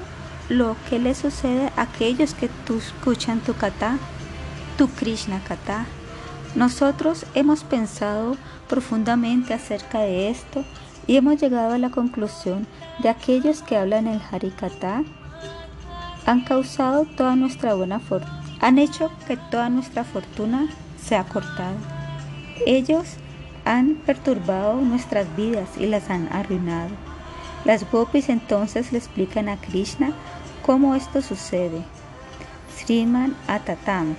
lo 0.50 0.76
que 0.90 0.98
le 0.98 1.14
sucede 1.14 1.72
a 1.76 1.84
aquellos 1.84 2.34
que 2.34 2.50
tú 2.66 2.80
escuchan 2.80 3.40
tu 3.40 3.54
kata, 3.54 3.98
tu 4.78 4.90
Krishna 4.90 5.40
kata, 5.48 5.86
nosotros 6.56 7.26
hemos 7.36 7.64
pensado 7.64 8.36
profundamente 8.68 9.54
acerca 9.54 10.00
de 10.00 10.30
esto 10.30 10.66
y 11.06 11.18
hemos 11.18 11.40
llegado 11.40 11.74
a 11.74 11.78
la 11.78 11.92
conclusión 11.92 12.66
de 13.00 13.10
aquellos 13.10 13.62
que 13.62 13.78
hablan 13.78 14.08
el 14.08 14.22
Harikata 14.32 15.04
han 16.26 16.42
causado 16.42 17.06
toda 17.06 17.36
nuestra 17.36 17.76
buena 17.76 18.00
fortuna, 18.00 18.44
han 18.60 18.80
hecho 18.80 19.12
que 19.28 19.38
toda 19.38 19.70
nuestra 19.70 20.04
fortuna 20.04 20.68
sea 21.02 21.24
cortada. 21.24 21.76
Ellos 22.66 23.06
han 23.66 23.96
perturbado 23.96 24.76
nuestras 24.82 25.34
vidas 25.36 25.70
y 25.78 25.86
las 25.86 26.10
han 26.10 26.28
arruinado. 26.32 26.90
Las 27.66 27.90
gopis 27.90 28.30
entonces 28.30 28.92
le 28.92 28.98
explican 28.98 29.50
a 29.50 29.58
Krishna 29.58 30.14
cómo 30.70 30.94
esto 30.94 31.24
sucede. 31.24 31.82
Sriman 32.78 33.36
Atatam 33.48 34.16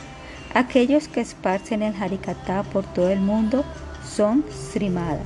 Aquellos 0.52 1.06
que 1.06 1.20
esparcen 1.20 1.80
el 1.80 1.94
Harikata 1.94 2.64
por 2.64 2.82
todo 2.86 3.08
el 3.08 3.20
mundo 3.20 3.64
son 4.04 4.44
Srimada. 4.50 5.22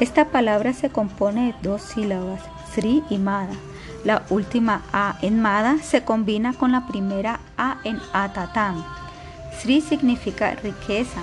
Esta 0.00 0.24
palabra 0.28 0.72
se 0.72 0.88
compone 0.88 1.52
de 1.52 1.68
dos 1.68 1.82
sílabas, 1.82 2.40
Sri 2.72 3.04
y 3.10 3.18
Mada. 3.18 3.52
La 4.04 4.22
última 4.30 4.80
A 4.90 5.18
en 5.20 5.42
Mada 5.42 5.76
se 5.82 6.02
combina 6.02 6.54
con 6.54 6.72
la 6.72 6.86
primera 6.86 7.40
A 7.58 7.76
en 7.84 8.00
Atatam. 8.14 8.82
Sri 9.60 9.82
significa 9.82 10.54
riqueza 10.54 11.20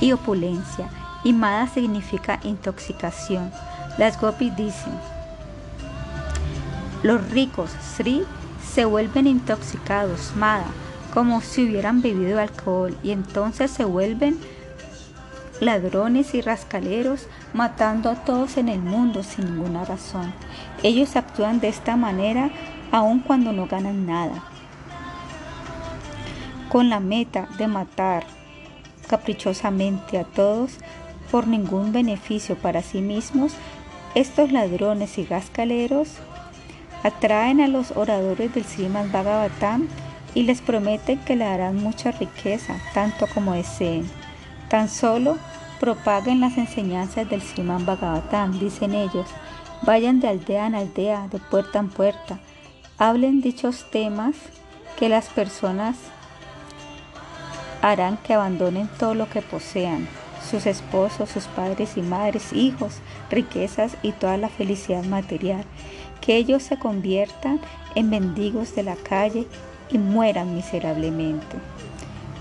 y 0.00 0.12
opulencia 0.12 0.88
y 1.24 1.32
Mada 1.32 1.66
significa 1.66 2.38
intoxicación. 2.44 3.50
Las 3.98 4.20
gopis 4.20 4.54
dicen, 4.54 4.92
los 7.02 7.30
ricos 7.30 7.70
Sri 7.96 8.24
se 8.62 8.84
vuelven 8.84 9.26
intoxicados, 9.26 10.34
Mada, 10.36 10.66
como 11.14 11.40
si 11.40 11.64
hubieran 11.64 12.02
bebido 12.02 12.40
alcohol 12.40 12.96
y 13.02 13.12
entonces 13.12 13.70
se 13.70 13.84
vuelven 13.84 14.38
ladrones 15.60 16.34
y 16.34 16.40
rascaleros, 16.40 17.26
matando 17.52 18.10
a 18.10 18.24
todos 18.24 18.56
en 18.56 18.68
el 18.68 18.80
mundo 18.80 19.22
sin 19.22 19.46
ninguna 19.46 19.84
razón. 19.84 20.32
Ellos 20.82 21.16
actúan 21.16 21.60
de 21.60 21.68
esta 21.68 21.96
manera 21.96 22.50
aun 22.92 23.20
cuando 23.20 23.52
no 23.52 23.66
ganan 23.66 24.06
nada, 24.06 24.42
con 26.68 26.88
la 26.88 27.00
meta 27.00 27.48
de 27.58 27.66
matar 27.66 28.24
caprichosamente 29.08 30.18
a 30.18 30.24
todos 30.24 30.78
por 31.30 31.46
ningún 31.46 31.92
beneficio 31.92 32.56
para 32.56 32.82
sí 32.82 33.00
mismos, 33.00 33.52
estos 34.14 34.52
ladrones 34.52 35.18
y 35.18 35.24
rascaleros 35.24 36.18
atraen 37.02 37.60
a 37.60 37.68
los 37.68 37.96
oradores 37.96 38.54
del 38.54 38.64
Srimad 38.64 39.06
Bhagavatam 39.10 39.88
y 40.34 40.42
les 40.42 40.60
prometen 40.60 41.18
que 41.20 41.36
le 41.36 41.44
darán 41.44 41.76
mucha 41.76 42.10
riqueza, 42.12 42.76
tanto 42.94 43.26
como 43.26 43.54
deseen. 43.54 44.08
Tan 44.68 44.88
solo 44.88 45.36
propaguen 45.80 46.40
las 46.40 46.58
enseñanzas 46.58 47.28
del 47.28 47.42
Sriman 47.42 47.86
Bhagavatam, 47.86 48.58
dicen 48.58 48.94
ellos. 48.94 49.26
Vayan 49.82 50.20
de 50.20 50.28
aldea 50.28 50.66
en 50.66 50.74
aldea, 50.74 51.28
de 51.28 51.38
puerta 51.38 51.78
en 51.78 51.88
puerta. 51.88 52.40
Hablen 52.98 53.40
dichos 53.40 53.86
temas 53.90 54.34
que 54.98 55.08
las 55.08 55.26
personas 55.28 55.96
harán 57.80 58.16
que 58.18 58.34
abandonen 58.34 58.88
todo 58.98 59.14
lo 59.14 59.28
que 59.28 59.40
posean, 59.40 60.08
sus 60.50 60.66
esposos, 60.66 61.30
sus 61.30 61.44
padres 61.44 61.96
y 61.96 62.02
madres, 62.02 62.52
hijos, 62.52 62.94
riquezas 63.30 63.96
y 64.02 64.12
toda 64.12 64.36
la 64.36 64.48
felicidad 64.48 65.04
material, 65.04 65.64
que 66.20 66.36
ellos 66.36 66.62
se 66.62 66.78
conviertan 66.78 67.60
en 67.94 68.10
mendigos 68.10 68.74
de 68.74 68.82
la 68.82 68.96
calle 68.96 69.46
y 69.90 69.98
mueran 69.98 70.54
miserablemente. 70.54 71.56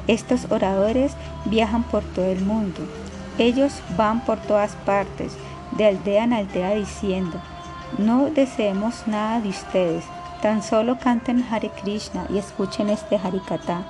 Estos 0.07 0.51
oradores 0.51 1.13
viajan 1.45 1.83
por 1.83 2.03
todo 2.03 2.25
el 2.25 2.41
mundo. 2.41 2.79
Ellos 3.37 3.73
van 3.97 4.23
por 4.25 4.39
todas 4.39 4.75
partes, 4.85 5.33
de 5.77 5.85
aldea 5.85 6.23
en 6.23 6.33
aldea 6.33 6.75
diciendo, 6.75 7.39
no 7.97 8.29
deseemos 8.29 9.07
nada 9.07 9.39
de 9.41 9.49
ustedes, 9.49 10.03
tan 10.41 10.63
solo 10.63 10.97
canten 10.99 11.45
Hare 11.49 11.71
Krishna 11.81 12.25
y 12.29 12.37
escuchen 12.37 12.89
este 12.89 13.17
Harikata. 13.17 13.83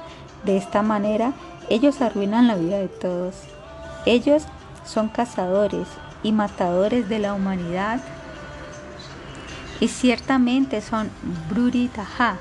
De 0.44 0.58
esta 0.58 0.82
manera, 0.82 1.34
ellos 1.70 2.02
arruinan 2.02 2.48
la 2.48 2.56
vida 2.56 2.78
de 2.78 2.88
todos. 2.88 3.36
Ellos 4.06 4.44
son 4.86 5.10
cazadores 5.10 5.88
y 6.24 6.32
matadores 6.32 7.10
de 7.10 7.20
la 7.20 7.34
humanidad 7.34 8.00
y 9.80 9.88
ciertamente 9.88 10.82
son 10.82 11.10
Bruritaha, 11.50 12.38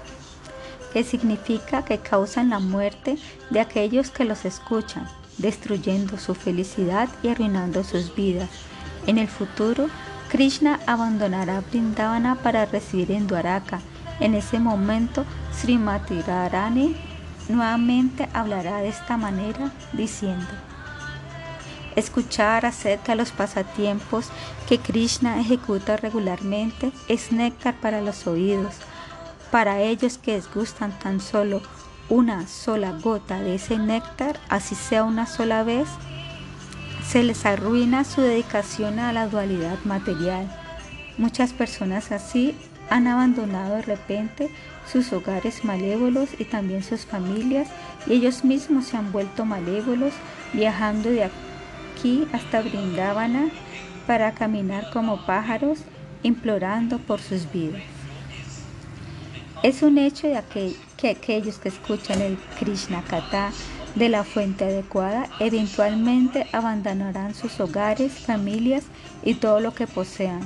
que 0.93 1.05
significa 1.05 1.85
que 1.85 1.99
causan 1.99 2.51
la 2.51 2.59
muerte 2.59 3.19
de 3.51 3.61
aquellos 3.61 4.11
que 4.11 4.25
los 4.25 4.45
escuchan, 4.45 5.07
destruyendo 5.39 6.19
su 6.19 6.35
felicidad 6.35 7.09
y 7.23 7.29
arruinando 7.29 7.85
sus 7.85 8.15
vidas. 8.15 8.49
En 9.07 9.19
el 9.19 9.29
futuro, 9.29 9.89
Krishna 10.31 10.81
abandonará 10.87 11.61
Brindavana 11.61 12.37
para 12.37 12.67
residir 12.67 13.13
en 13.13 13.27
Dwaraka. 13.27 13.81
En 14.19 14.35
ese 14.35 14.59
momento, 14.59 15.25
Srimati 15.53 16.21
Radharani 16.23 16.97
nuevamente 17.49 18.29
hablará 18.33 18.79
de 18.79 18.89
esta 18.89 19.17
manera, 19.17 19.71
diciendo, 19.93 20.47
Escuchar 21.97 22.67
acerca 22.67 23.13
de 23.13 23.17
los 23.17 23.33
pasatiempos 23.33 24.29
que 24.69 24.79
Krishna 24.79 25.41
ejecuta 25.41 25.97
regularmente 25.97 26.93
es 27.09 27.33
néctar 27.33 27.75
para 27.81 28.03
los 28.03 28.27
oídos. 28.27 28.75
Para 29.51 29.81
ellos 29.81 30.19
que 30.19 30.41
gustan 30.55 30.97
tan 30.99 31.21
solo 31.21 31.63
una 32.09 32.47
sola 32.47 32.93
gota 32.93 33.41
de 33.41 33.55
ese 33.55 33.79
néctar, 33.79 34.39
así 34.49 34.75
sea 34.75 35.05
una 35.05 35.27
sola 35.27 35.63
vez, 35.63 35.89
se 37.09 37.23
les 37.23 37.47
arruina 37.47 38.05
su 38.05 38.21
dedicación 38.21 38.99
a 38.99 39.13
la 39.13 39.27
dualidad 39.27 39.79
material. 39.85 40.55
Muchas 41.17 41.53
personas 41.53 42.13
así 42.13 42.55
han 42.91 43.07
abandonado 43.07 43.77
de 43.77 43.83
repente 43.83 44.51
sus 44.91 45.13
hogares 45.13 45.65
malévolos 45.65 46.29
y 46.39 46.45
también 46.45 46.83
sus 46.83 47.07
familias 47.07 47.69
y 48.07 48.15
ellos 48.15 48.45
mismos 48.45 48.87
se 48.87 48.97
han 48.97 49.13
vuelto 49.13 49.45
malévolos 49.45 50.13
viajando 50.53 51.11
de 51.11 51.25
hasta 52.33 52.61
Brindavana 52.61 53.49
para 54.07 54.33
caminar 54.33 54.91
como 54.93 55.25
pájaros 55.25 55.79
implorando 56.23 56.99
por 56.99 57.21
sus 57.21 57.51
vidas. 57.51 57.83
Es 59.63 59.83
un 59.83 59.99
hecho 59.99 60.29
de 60.29 60.41
que 60.97 61.11
aquellos 61.11 61.59
que 61.59 61.71
escuchan 61.71 62.21
el 62.21 62.39
Krishna 62.59 63.03
Kata 63.03 63.51
de 63.95 64.09
la 64.11 64.25
fuente 64.25 64.65
adecuada 64.65 65.29
eventualmente 65.41 66.47
abandonarán 66.53 67.35
sus 67.35 67.59
hogares, 67.61 68.13
familias 68.13 68.85
y 69.25 69.35
todo 69.35 69.61
lo 69.61 69.75
que 69.75 69.87
posean. 69.87 70.41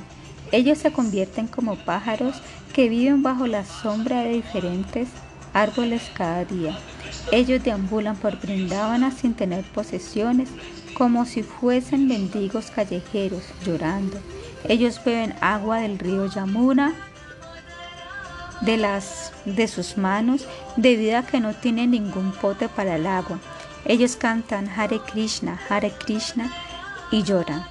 Ellos 0.51 0.77
se 0.77 0.91
convierten 0.91 1.47
como 1.47 1.75
pájaros 1.75 2.41
que 2.73 2.89
viven 2.89 3.21
bajo 3.21 3.45
la 3.45 3.65
sombra 3.65 4.21
de 4.21 4.33
diferentes 4.33 5.09
árboles 5.53 6.09
cada 6.13 6.45
día. 6.45 6.77
Ellos 7.31 7.63
deambulan 7.63 8.15
por 8.15 8.39
Brindavana 8.39 9.11
sin 9.11 9.33
tener 9.33 9.63
posesiones, 9.65 10.49
como 10.93 11.25
si 11.25 11.43
fuesen 11.43 12.07
mendigos 12.07 12.71
callejeros 12.71 13.43
llorando. 13.65 14.17
Ellos 14.67 15.01
beben 15.03 15.33
agua 15.41 15.79
del 15.79 15.97
río 15.97 16.25
Yamuna 16.27 16.93
de, 18.61 18.77
las, 18.77 19.33
de 19.45 19.67
sus 19.67 19.97
manos 19.97 20.47
debido 20.77 21.17
a 21.17 21.23
que 21.23 21.39
no 21.39 21.53
tienen 21.53 21.91
ningún 21.91 22.31
pote 22.31 22.69
para 22.69 22.95
el 22.95 23.07
agua. 23.07 23.39
Ellos 23.85 24.15
cantan 24.15 24.69
Hare 24.69 24.99
Krishna, 24.99 25.59
Hare 25.69 25.91
Krishna 25.91 26.51
y 27.11 27.23
lloran. 27.23 27.65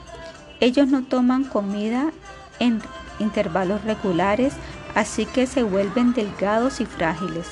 Ellos 0.58 0.88
no 0.88 1.04
toman 1.04 1.44
comida 1.44 2.10
en 2.58 2.82
intervalos 3.20 3.82
regulares, 3.84 4.54
así 4.94 5.26
que 5.26 5.46
se 5.46 5.62
vuelven 5.62 6.12
delgados 6.12 6.80
y 6.80 6.86
frágiles. 6.86 7.46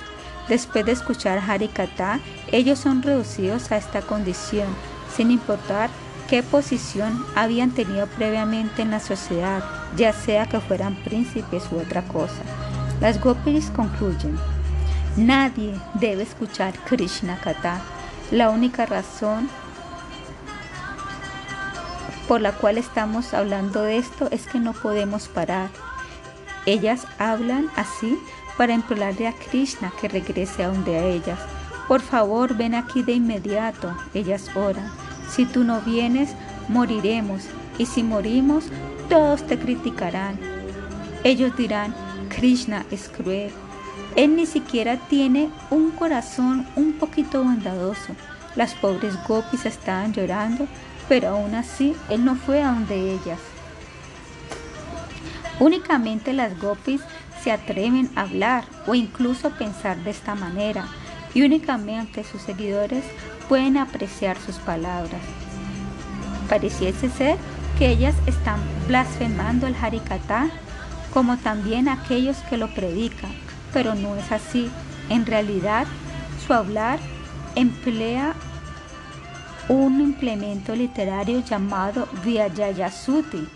Después 0.49 0.85
de 0.85 0.93
escuchar 0.93 1.39
Harikata, 1.39 2.21
ellos 2.51 2.79
son 2.79 3.03
reducidos 3.03 3.71
a 3.71 3.77
esta 3.77 4.01
condición 4.01 4.67
sin 5.15 5.31
importar 5.31 5.91
qué 6.29 6.43
posición 6.43 7.25
habían 7.35 7.71
tenido 7.71 8.07
previamente 8.07 8.83
en 8.83 8.91
la 8.91 9.01
sociedad, 9.01 9.63
ya 9.97 10.13
sea 10.13 10.47
que 10.47 10.61
fueran 10.61 10.95
príncipes 10.97 11.65
u 11.73 11.79
otra 11.79 12.03
cosa. 12.03 12.43
Las 13.01 13.21
gopis 13.21 13.71
concluyen, 13.71 14.39
nadie 15.17 15.75
debe 15.95 16.23
escuchar 16.23 16.75
Krishna 16.85 17.39
Kata. 17.41 17.81
La 18.31 18.51
única 18.51 18.85
razón 18.85 19.49
por 22.29 22.43
la 22.43 22.53
cual 22.53 22.77
estamos 22.77 23.33
hablando 23.33 23.83
de 23.83 23.97
esto 23.97 24.29
es 24.31 24.47
que 24.47 24.59
no 24.59 24.75
podemos 24.75 25.29
parar. 25.29 25.71
Ellas 26.67 27.07
hablan 27.19 27.71
así 27.75 28.19
para 28.59 28.75
implorarle 28.75 29.27
a 29.29 29.33
Krishna 29.33 29.91
que 29.99 30.09
regrese 30.09 30.63
a 30.63 30.69
donde 30.69 30.99
a 30.99 31.05
ellas. 31.05 31.39
Por 31.89 32.03
favor, 32.03 32.55
ven 32.55 32.75
aquí 32.75 33.03
de 33.03 33.13
inmediato. 33.13 33.97
Ellas 34.13 34.51
oran. 34.55 34.93
Si 35.31 35.47
tú 35.47 35.65
no 35.65 35.81
vienes, 35.81 36.35
moriremos. 36.69 37.45
Y 37.79 37.87
si 37.87 38.03
morimos, 38.03 38.67
todos 39.09 39.47
te 39.47 39.59
criticarán. 39.59 40.39
Ellos 41.25 41.57
dirán, 41.57 41.95
Krishna 42.29 42.85
es 42.91 43.09
cruel. 43.09 43.51
Él 44.17 44.37
ni 44.37 44.45
siquiera 44.45 44.99
tiene 45.09 45.51
un 45.71 45.91
corazón 45.93 46.67
un 46.77 46.93
poquito 46.93 47.43
bondadoso. 47.43 48.15
Las 48.55 48.75
pobres 48.75 49.15
gopis 49.27 49.65
estaban 49.65 50.13
llorando, 50.13 50.67
pero 51.09 51.29
aún 51.29 51.55
así 51.55 51.95
él 52.11 52.25
no 52.25 52.35
fue 52.35 52.63
a 52.63 52.73
donde 52.73 53.15
ellas. 53.15 53.39
Únicamente 55.59 56.35
las 56.35 56.59
gopis 56.61 57.01
se 57.43 57.51
atreven 57.51 58.11
a 58.15 58.23
hablar 58.23 58.65
o 58.87 58.95
incluso 58.95 59.51
pensar 59.51 59.97
de 59.99 60.11
esta 60.11 60.35
manera 60.35 60.87
y 61.35 61.43
únicamente 61.43 62.25
sus 62.25 62.43
seguidores 62.43 63.05
pueden 63.49 63.77
apreciar 63.77 64.39
sus 64.39 64.57
palabras. 64.57 65.21
Pareciese 66.49 67.11
ser 67.11 67.37
que 67.79 67.91
ellas 67.91 68.15
están 68.27 68.61
blasfemando 68.87 69.67
el 69.67 69.75
Harikata 69.75 70.49
como 71.13 71.37
también 71.37 71.89
aquellos 71.89 72.37
que 72.49 72.57
lo 72.57 72.69
predican, 72.75 73.33
pero 73.73 73.95
no 73.95 74.17
es 74.17 74.31
así. 74.33 74.71
En 75.09 75.27
realidad, 75.27 75.87
su 76.47 76.53
hablar 76.53 76.99
emplea 77.55 78.35
un 79.69 80.01
implemento 80.01 80.75
literario 80.75 81.41
llamado 81.45 82.09
Vyayayasuti 82.25 83.49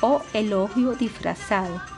o 0.00 0.22
elogio 0.34 0.94
disfrazado 0.94 1.93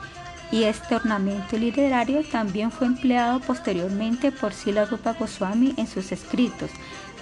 y 0.51 0.63
este 0.63 0.95
ornamento 0.95 1.57
literario 1.57 2.23
también 2.23 2.71
fue 2.71 2.87
empleado 2.87 3.39
posteriormente 3.39 4.31
por 4.31 4.53
Sila 4.53 4.85
Rupa 4.85 5.13
Goswami 5.13 5.73
en 5.77 5.87
sus 5.87 6.11
escritos. 6.11 6.71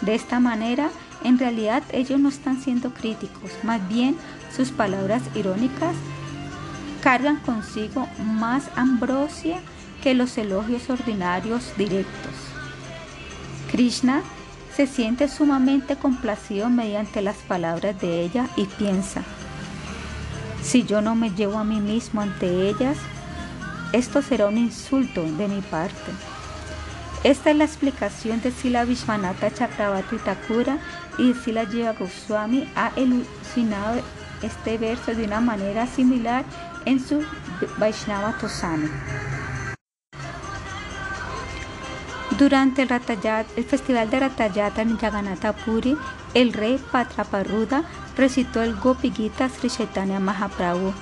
De 0.02 0.14
esta 0.14 0.40
manera, 0.40 0.90
en 1.24 1.40
realidad 1.40 1.84
ellos 1.92 2.20
no 2.20 2.30
están 2.30 2.62
siendo 2.62 2.92
críticos, 2.94 3.52
más 3.64 3.88
bien 3.90 4.16
sus 4.56 4.72
palabras 4.72 5.24
irónicas 5.34 5.96
cargan 7.02 7.38
consigo 7.38 8.08
más 8.24 8.70
ambrosia 8.76 9.60
que 10.02 10.14
los 10.14 10.38
elogios 10.38 10.90
ordinarios 10.90 11.76
directos. 11.78 12.34
Krishna 13.72 14.22
se 14.76 14.88
siente 14.88 15.28
sumamente 15.28 15.96
complacido 15.96 16.70
mediante 16.70 17.22
las 17.22 17.38
palabras 17.38 18.00
de 18.02 18.22
ella 18.22 18.48
y 18.56 18.66
piensa, 18.66 19.24
si 20.64 20.84
yo 20.84 21.00
no 21.02 21.16
me 21.16 21.30
llevo 21.30 21.60
a 21.60 21.64
mí 21.64 21.80
mismo 21.80 22.22
ante 22.22 22.70
ellas, 22.70 22.98
esto 23.96 24.22
será 24.22 24.48
un 24.48 24.58
insulto 24.58 25.24
de 25.24 25.48
mi 25.48 25.62
parte. 25.62 26.12
Esta 27.24 27.50
es 27.50 27.56
la 27.56 27.64
explicación 27.64 28.42
de 28.42 28.52
Sila 28.52 28.84
Vishwanatha 28.84 29.52
Chakravarti 29.52 30.18
Thakura 30.18 30.80
y 31.18 31.34
Sila 31.34 31.66
Jiva 31.66 31.94
Goswami 31.94 32.70
ha 32.76 32.92
elucinado 32.98 34.02
este 34.42 34.78
verso 34.78 35.16
de 35.16 35.24
una 35.24 35.40
manera 35.40 35.88
similar 35.88 36.44
en 36.84 37.00
su 37.00 37.24
Vaishnava 37.78 38.38
Tosani. 38.38 38.90
Durante 42.38 42.82
el, 42.82 42.90
el 42.92 43.64
festival 43.64 44.10
de 44.10 44.20
Ratayata 44.20 44.82
en 44.82 44.98
Puri, 45.64 45.98
el 46.34 46.52
rey 46.52 46.78
Patraparuda 46.92 47.86
recitó 48.18 48.62
el 48.62 48.76
Gopi 48.76 49.10
Gita 49.12 49.48
Sri 49.48 49.70
Chaitanya 49.70 50.20
Mahaprabhu. 50.20 50.94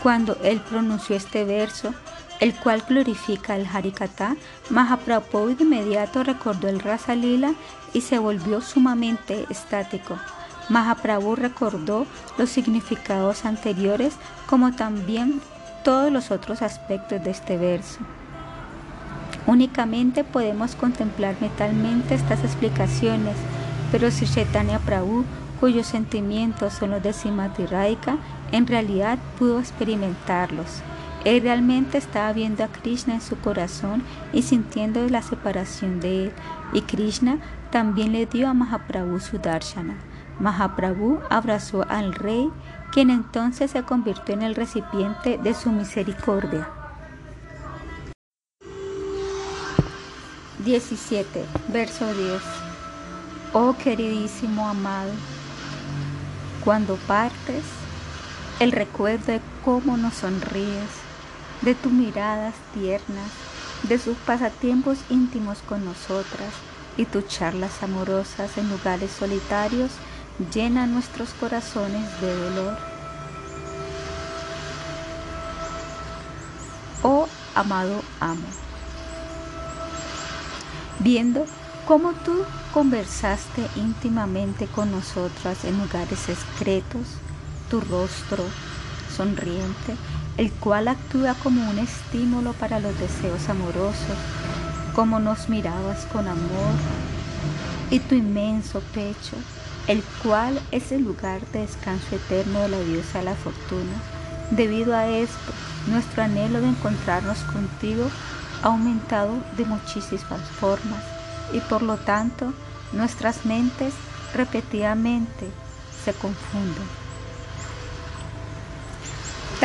Cuando 0.00 0.38
él 0.44 0.60
pronunció 0.60 1.16
este 1.16 1.44
verso, 1.44 1.92
el 2.40 2.54
cual 2.54 2.82
glorifica 2.88 3.56
el 3.56 3.66
Harikata, 3.66 4.36
Mahaprabhu 4.70 5.54
de 5.54 5.64
inmediato 5.64 6.22
recordó 6.22 6.68
el 6.68 6.80
Rasa 6.80 7.14
Lila 7.14 7.54
y 7.92 8.02
se 8.02 8.18
volvió 8.18 8.60
sumamente 8.60 9.46
estático. 9.48 10.18
Mahaprabhu 10.68 11.36
recordó 11.36 12.06
los 12.38 12.50
significados 12.50 13.44
anteriores 13.44 14.14
como 14.46 14.74
también 14.74 15.40
todos 15.84 16.10
los 16.12 16.30
otros 16.30 16.62
aspectos 16.62 17.22
de 17.22 17.30
este 17.30 17.56
verso. 17.56 18.00
Únicamente 19.46 20.24
podemos 20.24 20.74
contemplar 20.74 21.36
mentalmente 21.40 22.16
estas 22.16 22.42
explicaciones, 22.42 23.36
pero 23.92 24.10
Sri 24.10 24.26
Chaitanya 24.26 24.80
Prabhu, 24.80 25.24
cuyos 25.60 25.86
sentimientos 25.86 26.72
son 26.72 26.90
los 26.90 27.02
de 27.02 27.12
Simati 27.12 27.64
Raika, 27.64 28.16
en 28.50 28.66
realidad 28.66 29.18
pudo 29.38 29.60
experimentarlos. 29.60 30.82
Él 31.26 31.42
realmente 31.42 31.98
estaba 31.98 32.32
viendo 32.32 32.62
a 32.62 32.68
Krishna 32.68 33.14
en 33.14 33.20
su 33.20 33.36
corazón 33.40 34.04
y 34.32 34.42
sintiendo 34.42 35.08
la 35.08 35.22
separación 35.22 35.98
de 35.98 36.26
él, 36.26 36.32
y 36.72 36.82
Krishna 36.82 37.38
también 37.72 38.12
le 38.12 38.26
dio 38.26 38.48
a 38.48 38.54
Mahaprabhu 38.54 39.18
su 39.18 39.38
darshana. 39.38 39.96
Mahaprabhu 40.38 41.18
abrazó 41.28 41.84
al 41.88 42.14
rey, 42.14 42.48
quien 42.92 43.10
entonces 43.10 43.72
se 43.72 43.82
convirtió 43.82 44.36
en 44.36 44.42
el 44.42 44.54
recipiente 44.54 45.36
de 45.36 45.52
su 45.54 45.72
misericordia. 45.72 46.68
17, 50.64 51.44
verso 51.72 52.06
10. 52.14 52.40
Oh 53.52 53.74
queridísimo 53.82 54.68
amado, 54.68 55.10
cuando 56.64 56.94
partes, 57.08 57.64
el 58.60 58.70
recuerdo 58.70 59.32
de 59.32 59.40
cómo 59.64 59.96
nos 59.96 60.14
sonríes, 60.14 61.05
de 61.66 61.74
tus 61.74 61.90
miradas 61.92 62.54
tiernas, 62.72 63.30
de 63.82 63.98
sus 63.98 64.16
pasatiempos 64.18 64.98
íntimos 65.10 65.58
con 65.68 65.84
nosotras 65.84 66.54
y 66.96 67.06
tus 67.06 67.26
charlas 67.26 67.82
amorosas 67.82 68.56
en 68.56 68.70
lugares 68.70 69.10
solitarios 69.10 69.90
llena 70.54 70.86
nuestros 70.86 71.30
corazones 71.34 72.20
de 72.20 72.34
dolor. 72.34 72.78
Oh 77.02 77.28
amado 77.54 78.00
amo 78.20 78.46
viendo 81.00 81.46
cómo 81.86 82.12
tú 82.12 82.44
conversaste 82.72 83.66
íntimamente 83.76 84.66
con 84.66 84.90
nosotras 84.92 85.64
en 85.64 85.78
lugares 85.78 86.18
secretos, 86.20 87.06
tu 87.70 87.80
rostro 87.80 88.44
sonriente, 89.14 89.96
el 90.36 90.52
cual 90.52 90.88
actúa 90.88 91.34
como 91.42 91.68
un 91.70 91.78
estímulo 91.78 92.52
para 92.52 92.78
los 92.80 92.98
deseos 92.98 93.48
amorosos, 93.48 94.16
como 94.94 95.18
nos 95.18 95.48
mirabas 95.48 96.04
con 96.06 96.28
amor, 96.28 96.74
y 97.90 98.00
tu 98.00 98.14
inmenso 98.14 98.80
pecho, 98.94 99.36
el 99.86 100.02
cual 100.22 100.60
es 100.72 100.92
el 100.92 101.04
lugar 101.04 101.40
de 101.52 101.60
descanso 101.60 102.16
eterno 102.16 102.60
de 102.60 102.68
la 102.68 102.80
diosa 102.80 103.18
de 103.20 103.24
la 103.24 103.34
fortuna. 103.34 103.96
Debido 104.50 104.94
a 104.94 105.06
esto, 105.06 105.52
nuestro 105.88 106.22
anhelo 106.22 106.60
de 106.60 106.68
encontrarnos 106.68 107.38
contigo 107.44 108.08
ha 108.62 108.66
aumentado 108.66 109.38
de 109.56 109.64
muchísimas 109.64 110.40
formas 110.60 111.02
y 111.52 111.60
por 111.60 111.82
lo 111.82 111.96
tanto 111.96 112.52
nuestras 112.92 113.44
mentes 113.44 113.94
repetidamente 114.34 115.48
se 116.04 116.12
confunden. 116.12 117.05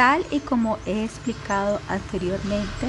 Tal 0.02 0.26
y 0.32 0.40
como 0.40 0.80
he 0.88 1.04
explicado 1.04 1.80
anteriormente, 1.88 2.88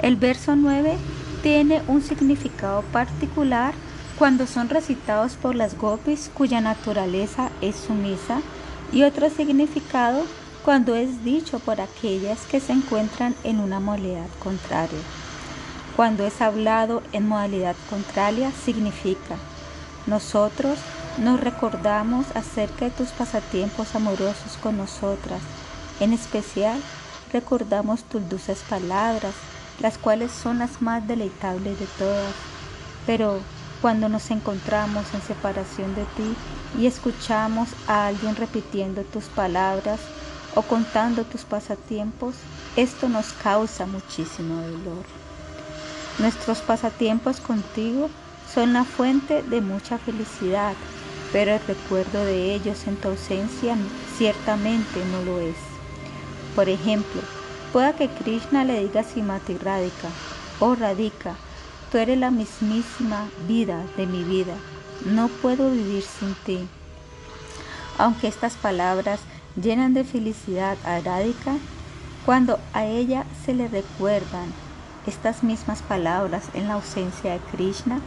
el 0.00 0.16
verso 0.16 0.56
9 0.56 0.98
tiene 1.44 1.82
un 1.86 2.02
significado 2.02 2.82
particular 2.90 3.74
cuando 4.18 4.48
son 4.48 4.68
recitados 4.68 5.34
por 5.34 5.54
las 5.54 5.78
gopis 5.78 6.28
cuya 6.34 6.60
naturaleza 6.60 7.50
es 7.60 7.76
sumisa 7.76 8.40
y 8.92 9.04
otro 9.04 9.30
significado 9.30 10.24
cuando 10.64 10.96
es 10.96 11.22
dicho 11.22 11.60
por 11.60 11.80
aquellas 11.80 12.44
que 12.46 12.58
se 12.58 12.72
encuentran 12.72 13.36
en 13.44 13.60
una 13.60 13.78
modalidad 13.78 14.26
contraria. 14.42 14.98
Cuando 15.94 16.26
es 16.26 16.40
hablado 16.40 17.04
en 17.12 17.28
modalidad 17.28 17.76
contraria 17.88 18.50
significa, 18.50 19.36
nosotros 20.08 20.80
nos 21.18 21.38
recordamos 21.38 22.26
acerca 22.34 22.86
de 22.86 22.90
tus 22.90 23.10
pasatiempos 23.10 23.94
amorosos 23.94 24.58
con 24.60 24.76
nosotras. 24.76 25.40
En 26.00 26.12
especial, 26.12 26.80
recordamos 27.32 28.04
tus 28.04 28.28
dulces 28.28 28.58
palabras, 28.68 29.34
las 29.80 29.98
cuales 29.98 30.32
son 30.32 30.58
las 30.58 30.82
más 30.82 31.06
deleitables 31.06 31.78
de 31.78 31.86
todas. 31.98 32.34
Pero 33.06 33.40
cuando 33.82 34.08
nos 34.08 34.30
encontramos 34.30 35.04
en 35.14 35.22
separación 35.22 35.94
de 35.94 36.04
ti 36.16 36.34
y 36.78 36.86
escuchamos 36.86 37.68
a 37.86 38.06
alguien 38.06 38.36
repitiendo 38.36 39.02
tus 39.02 39.24
palabras, 39.24 40.00
o 40.56 40.62
contando 40.62 41.24
tus 41.24 41.42
pasatiempos, 41.42 42.34
esto 42.76 43.08
nos 43.08 43.32
causa 43.34 43.86
muchísimo 43.86 44.56
dolor. 44.62 45.04
Nuestros 46.18 46.60
pasatiempos 46.60 47.40
contigo 47.40 48.08
son 48.52 48.72
la 48.72 48.84
fuente 48.84 49.42
de 49.42 49.60
mucha 49.60 49.98
felicidad, 49.98 50.74
pero 51.30 51.52
el 51.52 51.60
recuerdo 51.66 52.24
de 52.24 52.54
ellos 52.54 52.86
en 52.86 52.96
tu 52.96 53.08
ausencia 53.08 53.76
ciertamente 54.16 55.04
no 55.12 55.22
lo 55.30 55.40
es. 55.40 55.65
Por 56.56 56.70
ejemplo, 56.70 57.20
pueda 57.70 57.92
que 57.94 58.08
Krishna 58.08 58.64
le 58.64 58.80
diga 58.80 59.02
a 59.02 59.04
Simati 59.04 59.58
Radhika, 59.58 60.08
oh 60.58 60.74
Radhika, 60.74 61.34
tú 61.92 61.98
eres 61.98 62.18
la 62.18 62.30
mismísima 62.30 63.28
vida 63.46 63.84
de 63.98 64.06
mi 64.06 64.24
vida, 64.24 64.54
no 65.04 65.28
puedo 65.28 65.70
vivir 65.70 66.02
sin 66.02 66.34
ti. 66.46 66.66
Aunque 67.98 68.26
estas 68.26 68.54
palabras 68.54 69.20
llenan 69.54 69.92
de 69.92 70.04
felicidad 70.04 70.78
a 70.86 70.98
Radhika 71.00 71.56
cuando 72.24 72.58
a 72.72 72.86
ella 72.86 73.26
se 73.44 73.52
le 73.52 73.68
recuerdan 73.68 74.50
estas 75.06 75.42
mismas 75.42 75.82
palabras 75.82 76.44
en 76.54 76.68
la 76.68 76.74
ausencia 76.74 77.34
de 77.34 77.38
Krishna, 77.52 78.00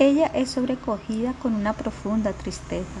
ella 0.00 0.26
es 0.34 0.50
sobrecogida 0.50 1.32
con 1.34 1.54
una 1.54 1.74
profunda 1.74 2.32
tristeza. 2.32 3.00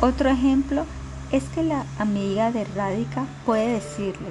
Otro 0.00 0.30
ejemplo 0.30 0.86
es 1.32 1.44
que 1.44 1.62
la 1.62 1.86
amiga 1.98 2.52
de 2.52 2.64
Radhika 2.64 3.24
puede 3.46 3.74
decirle, 3.74 4.28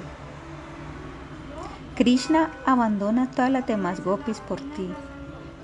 Krishna 1.96 2.50
abandona 2.64 3.30
todas 3.30 3.50
las 3.50 3.66
demás 3.66 4.02
gopis 4.02 4.38
por 4.40 4.60
ti. 4.60 4.88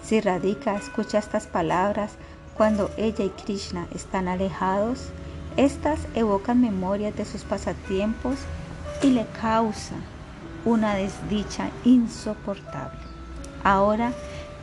Si 0.03 0.20
Radhika 0.20 0.74
escucha 0.74 1.18
estas 1.18 1.47
palabras 1.47 2.12
cuando 2.55 2.91
ella 2.97 3.24
y 3.24 3.30
Krishna 3.30 3.86
están 3.95 4.26
alejados, 4.28 5.11
estas 5.57 6.01
evocan 6.14 6.61
memorias 6.61 7.16
de 7.16 7.24
sus 7.24 7.43
pasatiempos 7.45 8.36
y 9.03 9.11
le 9.11 9.24
causan 9.41 10.03
una 10.64 10.95
desdicha 10.95 11.70
insoportable. 11.84 12.99
Ahora, 13.62 14.12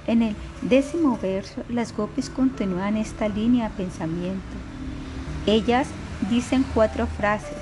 en 0.07 0.21
el 0.21 0.36
décimo 0.61 1.17
verso, 1.21 1.63
las 1.69 1.95
gopis 1.95 2.30
continúan 2.30 2.97
esta 2.97 3.28
línea 3.28 3.69
de 3.69 3.76
pensamiento. 3.76 4.55
Ellas 5.47 5.88
dicen 6.30 6.66
cuatro 6.74 7.07
frases, 7.07 7.57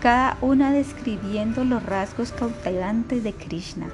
cada 0.00 0.36
una 0.40 0.72
describiendo 0.72 1.64
los 1.64 1.82
rasgos 1.82 2.32
cautivantes 2.32 3.24
de 3.24 3.32
Krishna. 3.32 3.86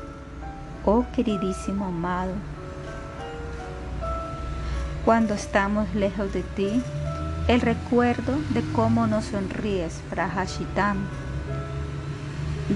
Oh 0.84 1.06
queridísimo 1.14 1.86
amado, 1.86 2.32
cuando 5.04 5.34
estamos 5.34 5.94
lejos 5.94 6.32
de 6.32 6.42
ti, 6.42 6.82
el 7.46 7.60
recuerdo 7.60 8.38
de 8.54 8.62
cómo 8.72 9.06
nos 9.06 9.26
sonríes, 9.26 10.00
Prahashitam, 10.08 10.96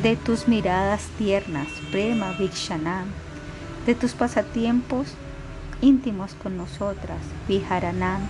de 0.02 0.16
tus 0.16 0.46
miradas 0.46 1.04
tiernas, 1.16 1.68
Prema 1.90 2.32
Vikshanam, 2.32 3.06
de 3.86 3.94
tus 3.94 4.12
pasatiempos 4.12 5.14
íntimos 5.80 6.34
con 6.34 6.58
nosotras, 6.58 7.20
Viharanam, 7.48 8.20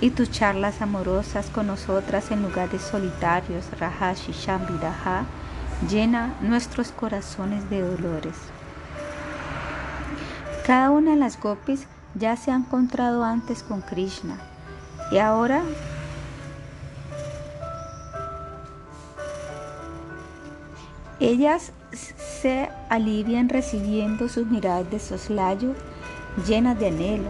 y 0.00 0.10
tus 0.10 0.30
charlas 0.30 0.80
amorosas 0.80 1.46
con 1.50 1.66
nosotras 1.66 2.30
en 2.30 2.42
lugares 2.42 2.82
solitarios, 2.82 3.64
Rahashisham 3.78 4.66
Viraha, 4.66 5.24
llena 5.88 6.34
nuestros 6.40 6.90
corazones 6.92 7.68
de 7.70 7.82
dolores. 7.82 8.36
Cada 10.66 10.90
una 10.90 11.12
de 11.12 11.16
las 11.16 11.40
gopis 11.40 11.86
ya 12.14 12.36
se 12.36 12.50
ha 12.50 12.56
encontrado 12.56 13.24
antes 13.24 13.62
con 13.62 13.82
Krishna 13.82 14.38
y 15.10 15.18
ahora 15.18 15.62
Ellas 21.20 21.72
se 21.92 22.70
alivian 22.88 23.50
recibiendo 23.50 24.30
sus 24.30 24.46
miradas 24.46 24.90
de 24.90 24.98
soslayo 24.98 25.74
llenas 26.46 26.78
de 26.78 26.88
anhelo, 26.88 27.28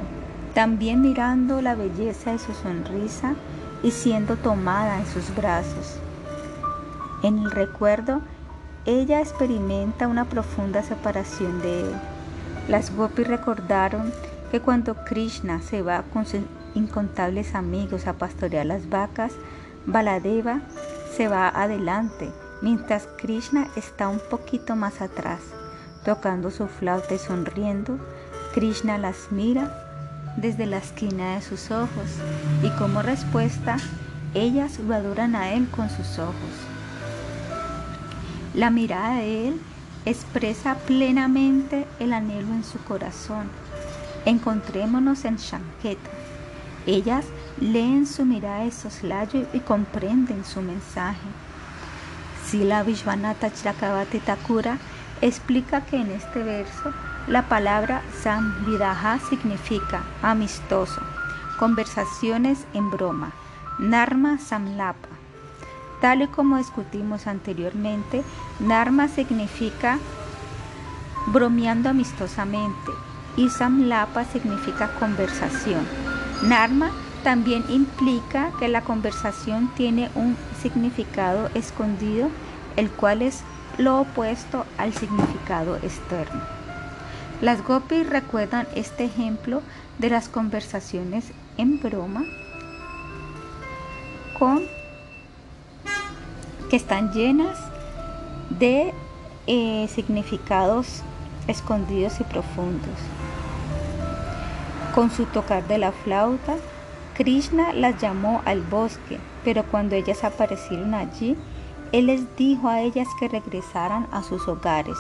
también 0.55 1.01
mirando 1.01 1.63
la 1.63 1.75
belleza 1.75 2.33
de 2.33 2.39
su 2.39 2.53
sonrisa 2.53 3.35
y 3.83 3.93
siendo 3.93 4.37
tomada 4.37 4.99
en 4.99 5.07
sus 5.07 5.35
brazos. 5.35 5.99
En 7.23 7.39
el 7.39 7.51
recuerdo, 7.51 8.21
ella 8.87 9.21
experimenta 9.21 10.09
una 10.09 10.25
profunda 10.25 10.83
separación 10.83 11.61
de 11.61 11.83
él. 11.83 11.93
Las 12.69 12.95
gopis 12.95 13.27
recordaron 13.27 14.13
que 14.51 14.61
cuando 14.61 14.95
Krishna 15.05 15.61
se 15.61 15.83
va 15.83 16.03
con 16.13 16.27
sus 16.27 16.41
incontables 16.75 17.55
amigos 17.55 18.07
a 18.07 18.15
pastorear 18.15 18.67
las 18.67 18.89
vacas, 18.89 19.33
Baladeva 19.87 20.61
se 21.17 21.29
va 21.29 21.49
adelante, 21.49 22.31
mientras 22.63 23.09
Krishna 23.19 23.69
está 23.77 24.09
un 24.09 24.21
poquito 24.31 24.77
más 24.77 25.01
atrás, 25.01 25.41
tocando 26.05 26.51
su 26.51 26.67
flauta 26.67 27.15
y 27.15 27.19
sonriendo. 27.19 27.99
Krishna 28.55 28.99
las 28.99 29.31
mira 29.31 29.90
desde 30.37 30.67
la 30.67 30.79
esquina 30.79 31.35
de 31.35 31.43
sus 31.43 31.71
ojos 31.71 32.07
y 32.63 32.71
como 32.79 33.03
respuesta, 33.03 33.77
ellas 34.35 34.79
lo 34.79 34.95
adoran 34.95 35.35
a 35.35 35.53
él 35.53 35.69
con 35.71 35.91
sus 35.91 36.19
ojos. 36.19 36.35
La 38.55 38.71
mirada 38.71 39.17
de 39.17 39.49
él 39.49 39.61
expresa 40.07 40.75
plenamente 40.75 41.87
el 41.99 42.13
anhelo 42.13 42.53
en 42.55 42.65
su 42.65 42.79
corazón. 42.79 43.49
Encontrémonos 44.25 45.25
en 45.25 45.37
Shanketa. 45.37 46.11
Ellas 46.87 47.27
leen 47.61 48.07
su 48.07 48.25
mirada 48.25 48.65
de 48.65 48.71
soslayo 48.71 49.47
y 49.53 49.61
comprenden 49.61 50.45
su 50.45 50.63
mensaje. 50.63 51.29
Sila 52.47 52.83
Vishwanatha 52.83 53.53
Chakravati 53.53 54.19
Thakura 54.19 54.79
explica 55.21 55.83
que 55.83 55.97
en 55.97 56.11
este 56.11 56.43
verso 56.43 56.93
la 57.31 57.43
palabra 57.43 58.03
Samvidaha 58.25 59.21
significa 59.21 60.03
amistoso, 60.21 61.01
conversaciones 61.61 62.67
en 62.75 62.91
broma, 62.91 63.31
Narma 63.79 64.39
Samlapa. 64.39 65.09
Tal 66.01 66.23
y 66.23 66.27
como 66.27 66.57
discutimos 66.57 67.29
anteriormente, 67.29 68.25
Narma 68.59 69.07
significa 69.07 70.01
bromeando 71.29 71.91
amistosamente 71.91 72.91
y 73.37 73.49
Samlapa 73.49 74.25
significa 74.25 74.93
conversación. 74.99 75.87
Narma 76.43 76.91
también 77.23 77.65
implica 77.69 78.51
que 78.59 78.67
la 78.67 78.81
conversación 78.81 79.71
tiene 79.77 80.11
un 80.17 80.37
significado 80.61 81.49
escondido, 81.55 82.29
el 82.75 82.91
cual 82.91 83.23
es 83.23 83.45
lo 83.79 84.01
opuesto 84.01 84.67
al 84.79 84.93
significado 84.93 85.77
externo. 85.77 86.60
Las 87.41 87.65
gopis 87.67 88.09
recuerdan 88.09 88.67
este 88.75 89.05
ejemplo 89.05 89.63
de 89.99 90.11
las 90.11 90.29
conversaciones 90.29 91.33
en 91.57 91.81
broma 91.81 92.25
con 94.39 94.63
que 96.69 96.77
están 96.77 97.13
llenas 97.13 97.59
de 98.51 98.93
eh, 99.47 99.89
significados 99.89 101.03
escondidos 101.47 102.21
y 102.21 102.25
profundos. 102.25 102.99
Con 104.95 105.11
su 105.11 105.25
tocar 105.25 105.67
de 105.67 105.79
la 105.79 105.93
flauta, 105.93 106.57
Krishna 107.15 107.73
las 107.73 108.01
llamó 108.01 108.43
al 108.45 108.61
bosque, 108.61 109.19
pero 109.45 109.65
cuando 109.65 109.95
ellas 109.95 110.25
aparecieron 110.25 110.95
allí, 110.95 111.37
él 111.93 112.07
les 112.07 112.37
dijo 112.37 112.69
a 112.69 112.81
ellas 112.81 113.09
que 113.19 113.29
regresaran 113.29 114.07
a 114.13 114.23
sus 114.23 114.47
hogares. 114.47 114.97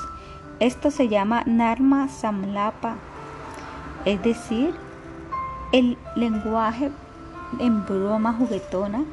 Esto 0.61 0.90
se 0.90 1.08
llama 1.08 1.42
Narma 1.46 2.08
Samlapa, 2.08 2.96
es 4.04 4.22
decir, 4.22 4.74
el 5.72 5.96
lenguaje 6.16 6.90
en 7.58 7.86
broma 7.86 8.34
juguetona 8.34 9.04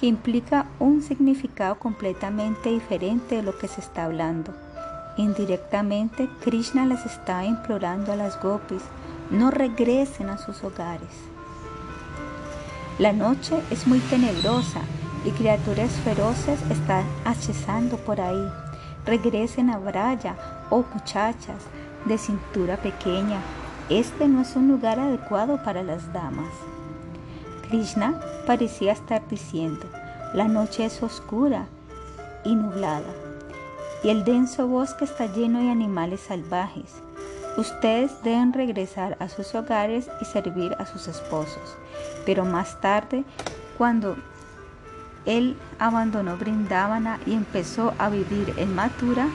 que 0.00 0.06
implica 0.06 0.66
un 0.80 1.02
significado 1.02 1.78
completamente 1.78 2.70
diferente 2.70 3.36
de 3.36 3.44
lo 3.44 3.56
que 3.56 3.68
se 3.68 3.80
está 3.80 4.04
hablando. 4.04 4.52
Indirectamente, 5.16 6.28
Krishna 6.42 6.84
les 6.86 7.06
está 7.06 7.44
implorando 7.44 8.12
a 8.12 8.16
las 8.16 8.42
gopis, 8.42 8.82
no 9.30 9.52
regresen 9.52 10.28
a 10.28 10.38
sus 10.38 10.64
hogares. 10.64 11.12
La 12.98 13.12
noche 13.12 13.62
es 13.70 13.86
muy 13.86 14.00
tenebrosa 14.00 14.80
y 15.24 15.30
criaturas 15.30 15.92
feroces 16.02 16.60
están 16.68 17.04
accesando 17.24 17.96
por 17.96 18.20
ahí. 18.20 18.50
Regresen 19.04 19.70
a 19.70 19.78
Braya, 19.78 20.34
oh 20.70 20.84
muchachas 20.92 21.62
de 22.04 22.18
cintura 22.18 22.76
pequeña. 22.76 23.40
Este 23.88 24.28
no 24.28 24.42
es 24.42 24.56
un 24.56 24.68
lugar 24.68 24.98
adecuado 24.98 25.62
para 25.62 25.82
las 25.82 26.12
damas. 26.12 26.52
Krishna 27.68 28.20
parecía 28.46 28.92
estar 28.92 29.26
diciendo, 29.28 29.86
la 30.34 30.48
noche 30.48 30.84
es 30.84 31.02
oscura 31.02 31.66
y 32.44 32.54
nublada, 32.54 33.12
y 34.02 34.10
el 34.10 34.24
denso 34.24 34.68
bosque 34.68 35.04
está 35.04 35.26
lleno 35.26 35.60
de 35.60 35.70
animales 35.70 36.20
salvajes. 36.20 36.94
Ustedes 37.56 38.22
deben 38.22 38.52
regresar 38.52 39.16
a 39.18 39.28
sus 39.28 39.54
hogares 39.54 40.08
y 40.20 40.26
servir 40.26 40.76
a 40.78 40.86
sus 40.86 41.08
esposos. 41.08 41.76
Pero 42.26 42.44
más 42.44 42.80
tarde, 42.80 43.24
cuando 43.78 44.16
él 45.24 45.56
abandonó 45.78 46.36
Brindavana 46.36 47.18
y 47.24 47.32
empezó 47.32 47.94
a 47.98 48.10
vivir 48.10 48.54
en 48.58 48.74
Mathura, 48.74 49.28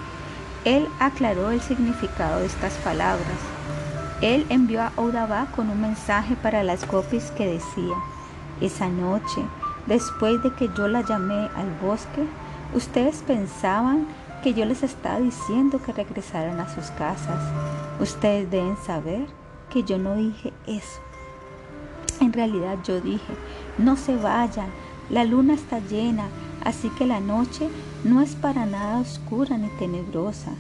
él 0.65 0.87
aclaró 0.99 1.51
el 1.51 1.61
significado 1.61 2.39
de 2.39 2.45
estas 2.45 2.73
palabras. 2.75 3.25
Él 4.21 4.45
envió 4.49 4.81
a 4.81 4.91
Audava 4.97 5.47
con 5.55 5.69
un 5.69 5.81
mensaje 5.81 6.35
para 6.35 6.63
las 6.63 6.87
gopis 6.87 7.31
que 7.31 7.47
decía, 7.47 7.95
esa 8.61 8.87
noche, 8.87 9.41
después 9.87 10.43
de 10.43 10.53
que 10.53 10.69
yo 10.77 10.87
la 10.87 11.01
llamé 11.01 11.49
al 11.55 11.71
bosque, 11.81 12.23
ustedes 12.75 13.23
pensaban 13.25 14.05
que 14.43 14.53
yo 14.53 14.65
les 14.65 14.83
estaba 14.83 15.19
diciendo 15.19 15.81
que 15.81 15.93
regresaran 15.93 16.59
a 16.59 16.69
sus 16.69 16.91
casas. 16.91 17.43
Ustedes 17.99 18.49
deben 18.51 18.77
saber 18.77 19.25
que 19.71 19.83
yo 19.83 19.97
no 19.97 20.15
dije 20.15 20.53
eso. 20.67 20.99
En 22.19 22.33
realidad 22.33 22.77
yo 22.83 23.01
dije, 23.01 23.33
no 23.79 23.95
se 23.95 24.15
vayan, 24.15 24.67
la 25.09 25.23
luna 25.23 25.55
está 25.55 25.79
llena, 25.79 26.25
así 26.63 26.89
que 26.89 27.05
la 27.05 27.19
noche 27.19 27.69
no 28.03 28.21
es 28.21 28.35
para 28.35 28.65
nada 28.65 28.99
oscura 28.99 29.57
ni 29.57 29.69
tenebrosa. 29.79 30.51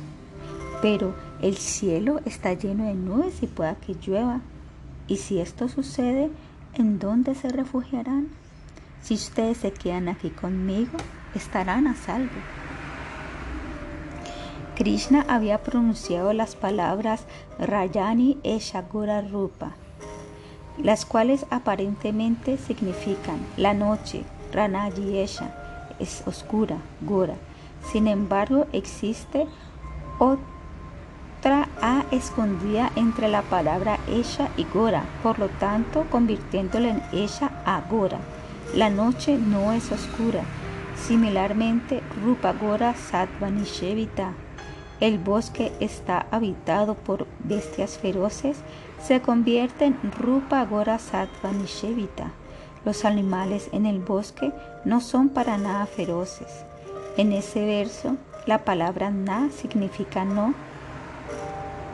Pero 0.81 1.13
el 1.41 1.57
cielo 1.57 2.21
está 2.25 2.53
lleno 2.53 2.85
de 2.85 2.95
nubes 2.95 3.43
y 3.43 3.47
pueda 3.47 3.75
que 3.75 3.95
llueva. 3.95 4.41
Y 5.07 5.17
si 5.17 5.39
esto 5.39 5.67
sucede, 5.67 6.29
¿En 6.73 6.99
dónde 6.99 7.35
se 7.35 7.49
refugiarán? 7.49 8.29
Si 9.01 9.15
ustedes 9.15 9.57
se 9.57 9.73
quedan 9.73 10.07
aquí 10.07 10.29
conmigo, 10.29 10.97
estarán 11.35 11.85
a 11.85 11.95
salvo. 11.95 12.31
Krishna 14.75 15.25
había 15.27 15.61
pronunciado 15.63 16.31
las 16.31 16.55
palabras 16.55 17.25
Rayani 17.59 18.37
Eshagura 18.43 19.21
Rupa, 19.21 19.73
las 20.81 21.05
cuales 21.05 21.45
aparentemente 21.49 22.57
significan 22.57 23.45
la 23.57 23.73
noche, 23.73 24.23
Ranayi 24.53 25.17
Esha, 25.17 25.53
es 26.01 26.23
oscura, 26.25 26.77
Gora. 27.01 27.35
Sin 27.91 28.07
embargo, 28.07 28.67
existe 28.73 29.47
otra 30.19 31.69
A 31.81 32.05
escondida 32.11 32.91
entre 32.95 33.27
la 33.27 33.41
palabra 33.41 33.97
Esha 34.07 34.49
y 34.57 34.65
Gora, 34.65 35.05
por 35.23 35.39
lo 35.39 35.49
tanto 35.49 36.05
convirtiéndole 36.11 36.89
en 36.89 37.01
Esha 37.11 37.51
a 37.65 37.81
Gora. 37.89 38.19
La 38.75 38.89
noche 38.89 39.37
no 39.37 39.71
es 39.71 39.91
oscura. 39.91 40.43
Similarmente, 40.95 42.03
Rupa 42.23 42.53
Gora 42.53 42.93
Sattva 42.93 43.49
Nishevita. 43.49 44.33
El 44.99 45.17
bosque 45.17 45.71
está 45.79 46.27
habitado 46.29 46.93
por 46.93 47.25
bestias 47.43 47.97
feroces, 47.97 48.57
se 49.01 49.19
convierte 49.19 49.85
en 49.85 49.97
Rupa 50.11 50.63
Gora 50.65 50.99
Sattva 50.99 51.51
Nishevita. 51.51 52.33
Los 52.85 53.05
animales 53.05 53.69
en 53.73 53.85
el 53.85 53.99
bosque 53.99 54.51
no 54.85 55.01
son 55.01 55.29
para 55.29 55.57
nada 55.57 55.85
feroces. 55.85 56.65
En 57.17 57.31
ese 57.31 57.65
verso, 57.65 58.15
la 58.45 58.59
palabra 58.59 59.11
na 59.11 59.49
significa 59.51 60.25
no 60.25 60.53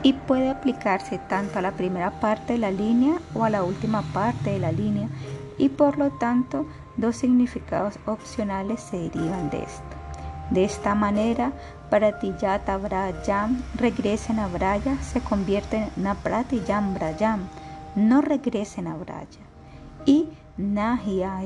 y 0.04 0.14
puede 0.14 0.50
aplicarse 0.50 1.18
tanto 1.18 1.60
a 1.60 1.62
la 1.62 1.72
primera 1.72 2.20
parte 2.20 2.54
de 2.54 2.60
la 2.60 2.72
línea 2.72 3.16
o 3.34 3.44
a 3.44 3.50
la 3.50 3.64
última 3.64 4.02
parte 4.14 4.52
de 4.52 4.60
la 4.60 4.72
línea 4.72 5.10
y 5.58 5.70
por 5.70 5.98
lo 5.98 6.12
tanto 6.12 6.66
dos 6.96 7.18
significados 7.18 7.96
opcionales 8.06 8.82
se 8.82 8.98
derivan 8.98 9.50
de 9.50 9.64
esto. 9.64 9.84
De 10.52 10.64
esta 10.64 10.96
manera, 10.96 11.52
Pratiyata 11.90 12.78
Brayam 12.78 13.62
regresen 13.76 14.40
a 14.40 14.48
Braya 14.48 14.98
se 15.02 15.20
convierte 15.20 15.78
en 15.78 16.04
Napratiyam 16.04 16.94
Brayam, 16.94 17.48
no 17.96 18.22
regresen 18.22 18.88
a 18.88 18.96
Braya. 18.96 19.42
Y 20.06 20.30
Nahya 20.58 21.40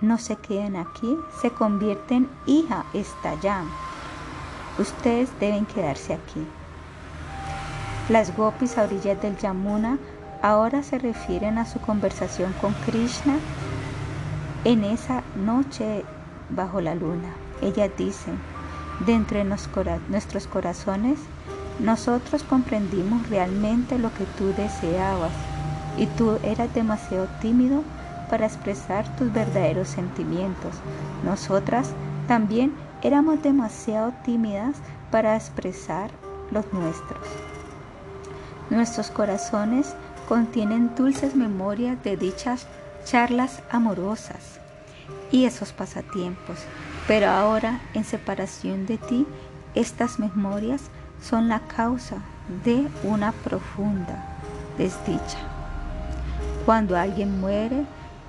no 0.00 0.18
se 0.18 0.36
queden 0.36 0.76
aquí, 0.76 1.16
se 1.40 1.50
convierte 1.50 2.16
en 2.16 2.28
Hija 2.46 2.84
Estayam 2.92 3.68
ustedes 4.78 5.30
deben 5.40 5.64
quedarse 5.66 6.14
aquí. 6.14 6.46
Las 8.08 8.36
gopis 8.36 8.78
a 8.78 8.82
orillas 8.84 9.20
del 9.20 9.36
Yamuna 9.36 9.98
ahora 10.42 10.82
se 10.82 10.98
refieren 10.98 11.58
a 11.58 11.66
su 11.66 11.80
conversación 11.80 12.52
con 12.60 12.72
Krishna 12.84 13.36
en 14.64 14.84
esa 14.84 15.22
noche 15.36 16.04
bajo 16.50 16.80
la 16.80 16.94
luna. 16.94 17.28
Ellas 17.62 17.90
dicen, 17.96 18.38
dentro 19.06 19.38
de 19.38 19.44
nuestros 19.44 20.46
corazones, 20.46 21.18
nosotros 21.78 22.42
comprendimos 22.42 23.28
realmente 23.28 23.98
lo 23.98 24.12
que 24.14 24.24
tú 24.38 24.52
deseabas 24.56 25.32
y 25.96 26.06
tú 26.06 26.38
eras 26.42 26.72
demasiado 26.74 27.26
tímido 27.40 27.82
para 28.30 28.46
expresar 28.46 29.04
tus 29.16 29.32
verdaderos 29.32 29.88
sentimientos. 29.88 30.76
Nosotras 31.24 31.90
también 32.26 32.74
éramos 33.02 33.42
demasiado 33.42 34.12
tímidas 34.24 34.76
para 35.10 35.36
expresar 35.36 36.10
los 36.50 36.72
nuestros. 36.72 37.26
Nuestros 38.70 39.10
corazones 39.10 39.94
contienen 40.28 40.94
dulces 40.96 41.36
memorias 41.36 42.02
de 42.02 42.16
dichas 42.16 42.66
charlas 43.04 43.62
amorosas 43.70 44.60
y 45.30 45.44
esos 45.44 45.72
pasatiempos, 45.72 46.58
pero 47.06 47.30
ahora 47.30 47.80
en 47.94 48.04
separación 48.04 48.86
de 48.86 48.98
ti, 48.98 49.26
estas 49.74 50.18
memorias 50.18 50.82
son 51.22 51.48
la 51.48 51.60
causa 51.60 52.16
de 52.64 52.88
una 53.04 53.32
profunda 53.32 54.36
desdicha. 54.76 55.55
Cuando 56.66 56.98
alguien 56.98 57.40
muere, 57.40 57.84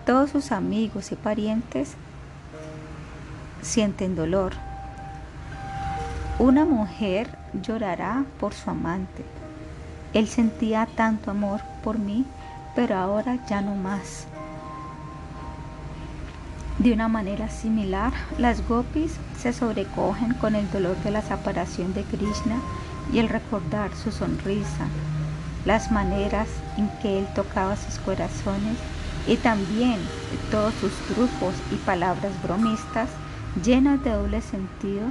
todos 0.05 0.29
sus 0.29 0.51
amigos 0.51 1.11
y 1.11 1.15
parientes 1.15 1.95
sienten 3.63 4.15
dolor. 4.15 4.53
Una 6.37 6.63
mujer 6.63 7.35
llorará 7.63 8.25
por 8.39 8.53
su 8.53 8.69
amante. 8.69 9.25
Él 10.13 10.27
sentía 10.27 10.87
tanto 10.95 11.31
amor 11.31 11.61
por 11.83 11.97
mí, 11.97 12.27
pero 12.75 12.95
ahora 12.95 13.43
ya 13.47 13.61
no 13.61 13.73
más. 13.73 14.27
De 16.77 16.93
una 16.93 17.07
manera 17.07 17.49
similar, 17.49 18.13
las 18.37 18.67
gopis 18.67 19.15
se 19.39 19.51
sobrecogen 19.51 20.35
con 20.35 20.53
el 20.53 20.69
dolor 20.69 20.95
de 20.97 21.09
la 21.09 21.23
separación 21.23 21.95
de 21.95 22.03
Krishna 22.03 22.61
y 23.11 23.17
el 23.17 23.29
recordar 23.29 23.95
su 23.95 24.11
sonrisa, 24.11 24.85
las 25.67 25.91
maneras 25.91 26.47
en 26.77 26.87
que 27.01 27.19
él 27.19 27.27
tocaba 27.35 27.75
sus 27.75 27.99
corazones 27.99 28.77
y 29.27 29.35
también 29.35 29.99
todos 30.49 30.73
sus 30.75 30.93
trucos 31.13 31.55
y 31.73 31.75
palabras 31.75 32.31
bromistas 32.41 33.09
llenas 33.61 34.01
de 34.01 34.11
doble 34.11 34.39
sentido 34.39 35.03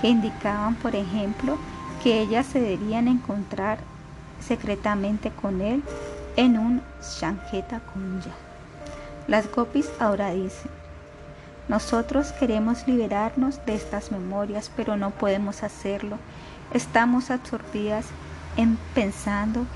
que 0.00 0.08
indicaban, 0.08 0.74
por 0.74 0.96
ejemplo, 0.96 1.58
que 2.02 2.20
ellas 2.20 2.46
se 2.46 2.60
deberían 2.60 3.06
encontrar 3.06 3.78
secretamente 4.44 5.30
con 5.30 5.60
él 5.60 5.84
en 6.34 6.58
un 6.58 6.82
Shanketa 7.00 7.78
Kunja. 7.92 8.32
Las 9.28 9.48
gopis 9.48 9.88
ahora 10.00 10.32
dicen, 10.32 10.72
nosotros 11.68 12.32
queremos 12.32 12.88
liberarnos 12.88 13.64
de 13.64 13.76
estas 13.76 14.10
memorias, 14.10 14.72
pero 14.74 14.96
no 14.96 15.10
podemos 15.10 15.62
hacerlo. 15.62 16.18
Estamos 16.74 17.30
absorbidas 17.30 18.06
en 18.56 18.78
pensando 18.94 19.66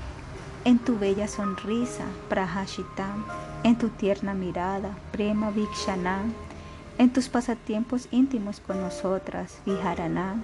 en 0.65 0.79
tu 0.79 0.97
bella 0.99 1.27
sonrisa, 1.27 2.03
Prahashitam, 2.29 3.25
en 3.63 3.77
tu 3.77 3.89
tierna 3.89 4.33
mirada, 4.33 4.89
Prema 5.11 5.49
Vikshanam, 5.51 6.33
en 6.97 7.11
tus 7.11 7.29
pasatiempos 7.29 8.07
íntimos 8.11 8.59
con 8.59 8.81
nosotras, 8.81 9.59
Viharanam, 9.65 10.43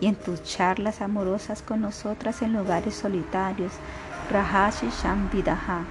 y 0.00 0.06
en 0.06 0.16
tus 0.16 0.42
charlas 0.42 1.00
amorosas 1.00 1.62
con 1.62 1.80
nosotras 1.80 2.42
en 2.42 2.52
lugares 2.52 2.94
solitarios, 2.94 3.72
Rahashi 4.30 4.88
Vidaha. 5.32 5.84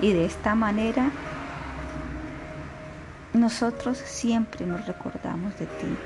Y 0.00 0.12
de 0.12 0.24
esta 0.24 0.54
manera 0.54 1.10
nosotros 3.32 3.98
siempre 3.98 4.66
nos 4.66 4.86
recordamos 4.86 5.58
de 5.58 5.66
ti. 5.66 5.96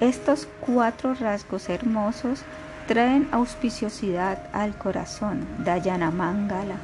Estos 0.00 0.48
cuatro 0.60 1.14
rasgos 1.14 1.68
hermosos 1.68 2.42
traen 2.90 3.28
auspiciosidad 3.30 4.48
al 4.52 4.76
corazón, 4.76 5.46
Dayana 5.58 6.10
Mangala, 6.10 6.74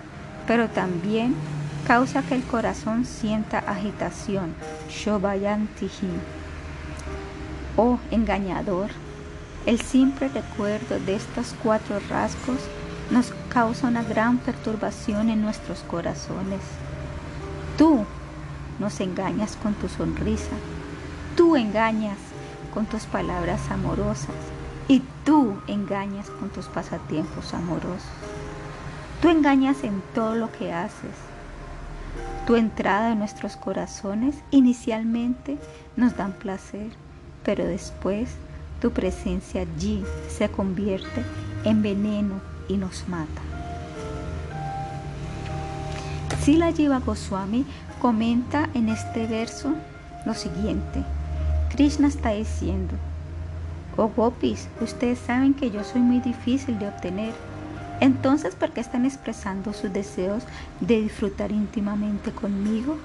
pero 0.47 0.69
también 0.69 1.35
causa 1.85 2.23
que 2.23 2.37
el 2.37 2.45
corazón 2.45 3.05
sienta 3.05 3.59
agitación, 3.59 4.55
Shobayantihi. 4.89 6.13
Oh 7.77 7.99
engañador, 8.13 8.91
el 9.67 9.81
simple 9.81 10.29
recuerdo 10.29 11.01
de 11.01 11.17
estos 11.17 11.57
cuatro 11.61 11.99
rasgos 12.09 12.61
nos 13.11 13.35
causa 13.49 13.89
una 13.89 14.05
gran 14.05 14.39
perturbación 14.39 15.29
en 15.29 15.43
nuestros 15.43 15.81
corazones. 15.81 16.61
Tú 17.77 18.05
nos 18.79 19.01
engañas 19.01 19.57
con 19.61 19.75
tu 19.75 19.89
sonrisa, 19.89 20.55
tú 21.37 21.57
engañas 21.57 22.19
con 22.73 22.87
tus 22.87 23.07
palabras 23.07 23.61
amorosas 23.73 24.56
y 24.89 25.03
tú 25.25 25.57
engañas 25.67 26.31
con 26.31 26.49
tus 26.51 26.67
pasatiempos 26.67 27.55
amorosos. 27.55 28.03
Tú 29.21 29.29
engañas 29.29 29.83
en 29.83 30.03
todo 30.15 30.35
lo 30.35 30.53
que 30.53 30.73
haces. 30.73 31.15
Tu 32.47 32.55
entrada 32.55 33.13
en 33.13 33.19
nuestros 33.19 33.57
corazones 33.57 34.37
inicialmente 34.51 35.59
nos 35.97 36.17
dan 36.17 36.33
placer, 36.33 36.91
pero 37.45 37.65
después 37.65 38.31
tu 38.81 38.93
presencia 38.93 39.63
allí 39.63 40.05
se 40.29 40.49
convierte 40.49 41.25
en 41.65 41.83
veneno 41.83 42.41
y 42.69 42.77
nos 42.77 43.09
mata. 43.09 43.43
Sila 46.43 46.71
Jiva 46.73 47.01
Goswami 47.01 47.65
comenta 48.01 48.69
en 48.75 48.89
este 48.89 49.27
verso 49.27 49.75
lo 50.25 50.35
siguiente. 50.35 51.03
Krishna 51.71 52.07
está 52.07 52.31
diciendo, 52.31 52.95
oh 53.97 54.09
gopis, 54.09 54.69
ustedes 54.81 55.19
saben 55.19 55.55
que 55.55 55.71
yo 55.71 55.85
soy 55.85 56.01
muy 56.01 56.21
difícil 56.21 56.79
de 56.79 56.89
obtener. 56.89 57.33
Entonces, 58.01 58.55
¿por 58.55 58.73
qué 58.73 58.81
están 58.81 59.07
expresando 59.07 59.73
sus 59.73 59.93
deseos 59.93 60.43
de 60.81 61.01
disfrutar 61.01 61.51
íntimamente 61.51 62.31
conmigo? 62.31 62.99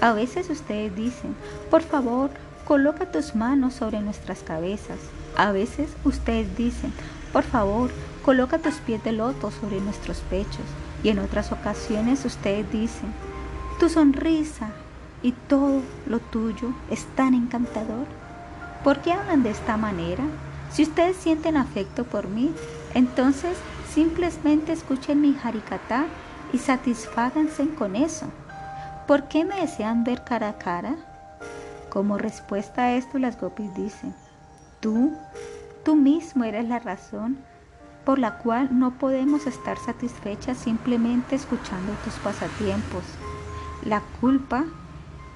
A 0.00 0.12
veces 0.12 0.50
ustedes 0.50 0.94
dicen, 0.94 1.34
por 1.70 1.82
favor, 1.82 2.30
coloca 2.66 3.06
tus 3.06 3.34
manos 3.34 3.74
sobre 3.74 4.00
nuestras 4.00 4.40
cabezas. 4.40 4.98
A 5.36 5.52
veces 5.52 5.90
ustedes 6.04 6.56
dicen, 6.56 6.92
por 7.32 7.44
favor, 7.44 7.90
coloca 8.24 8.58
tus 8.58 8.74
pies 8.74 9.02
de 9.04 9.12
loto 9.12 9.50
sobre 9.50 9.80
nuestros 9.80 10.18
pechos. 10.18 10.66
Y 11.04 11.10
en 11.10 11.20
otras 11.20 11.52
ocasiones 11.52 12.24
ustedes 12.24 12.70
dicen, 12.72 13.12
tu 13.78 13.88
sonrisa 13.88 14.70
y 15.22 15.32
todo 15.32 15.82
lo 16.06 16.18
tuyo 16.18 16.72
es 16.90 17.04
tan 17.14 17.34
encantador. 17.34 18.06
¿Por 18.86 19.00
qué 19.00 19.12
hablan 19.12 19.42
de 19.42 19.50
esta 19.50 19.76
manera? 19.76 20.22
Si 20.70 20.84
ustedes 20.84 21.16
sienten 21.16 21.56
afecto 21.56 22.04
por 22.04 22.28
mí, 22.28 22.52
entonces 22.94 23.58
simplemente 23.92 24.72
escuchen 24.72 25.20
mi 25.20 25.36
harikata 25.42 26.04
y 26.52 26.58
satisfáganse 26.58 27.68
con 27.70 27.96
eso. 27.96 28.26
¿Por 29.08 29.26
qué 29.26 29.44
me 29.44 29.60
desean 29.60 30.04
ver 30.04 30.22
cara 30.22 30.50
a 30.50 30.58
cara? 30.58 30.94
Como 31.88 32.16
respuesta 32.16 32.82
a 32.82 32.92
esto, 32.92 33.18
las 33.18 33.40
gopis 33.40 33.74
dicen, 33.74 34.14
tú, 34.78 35.12
tú 35.84 35.96
mismo 35.96 36.44
eres 36.44 36.68
la 36.68 36.78
razón 36.78 37.38
por 38.04 38.20
la 38.20 38.38
cual 38.38 38.68
no 38.70 38.92
podemos 38.92 39.48
estar 39.48 39.78
satisfechas 39.78 40.58
simplemente 40.58 41.34
escuchando 41.34 41.92
tus 42.04 42.14
pasatiempos. 42.20 43.02
La 43.84 44.00
culpa 44.20 44.62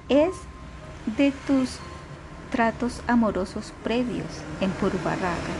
es 0.07 0.31
de 1.17 1.33
tus 1.45 1.79
tratos 2.51 3.01
amorosos 3.07 3.73
previos 3.81 4.27
en 4.59 4.69
Purvaraka. 4.71 5.53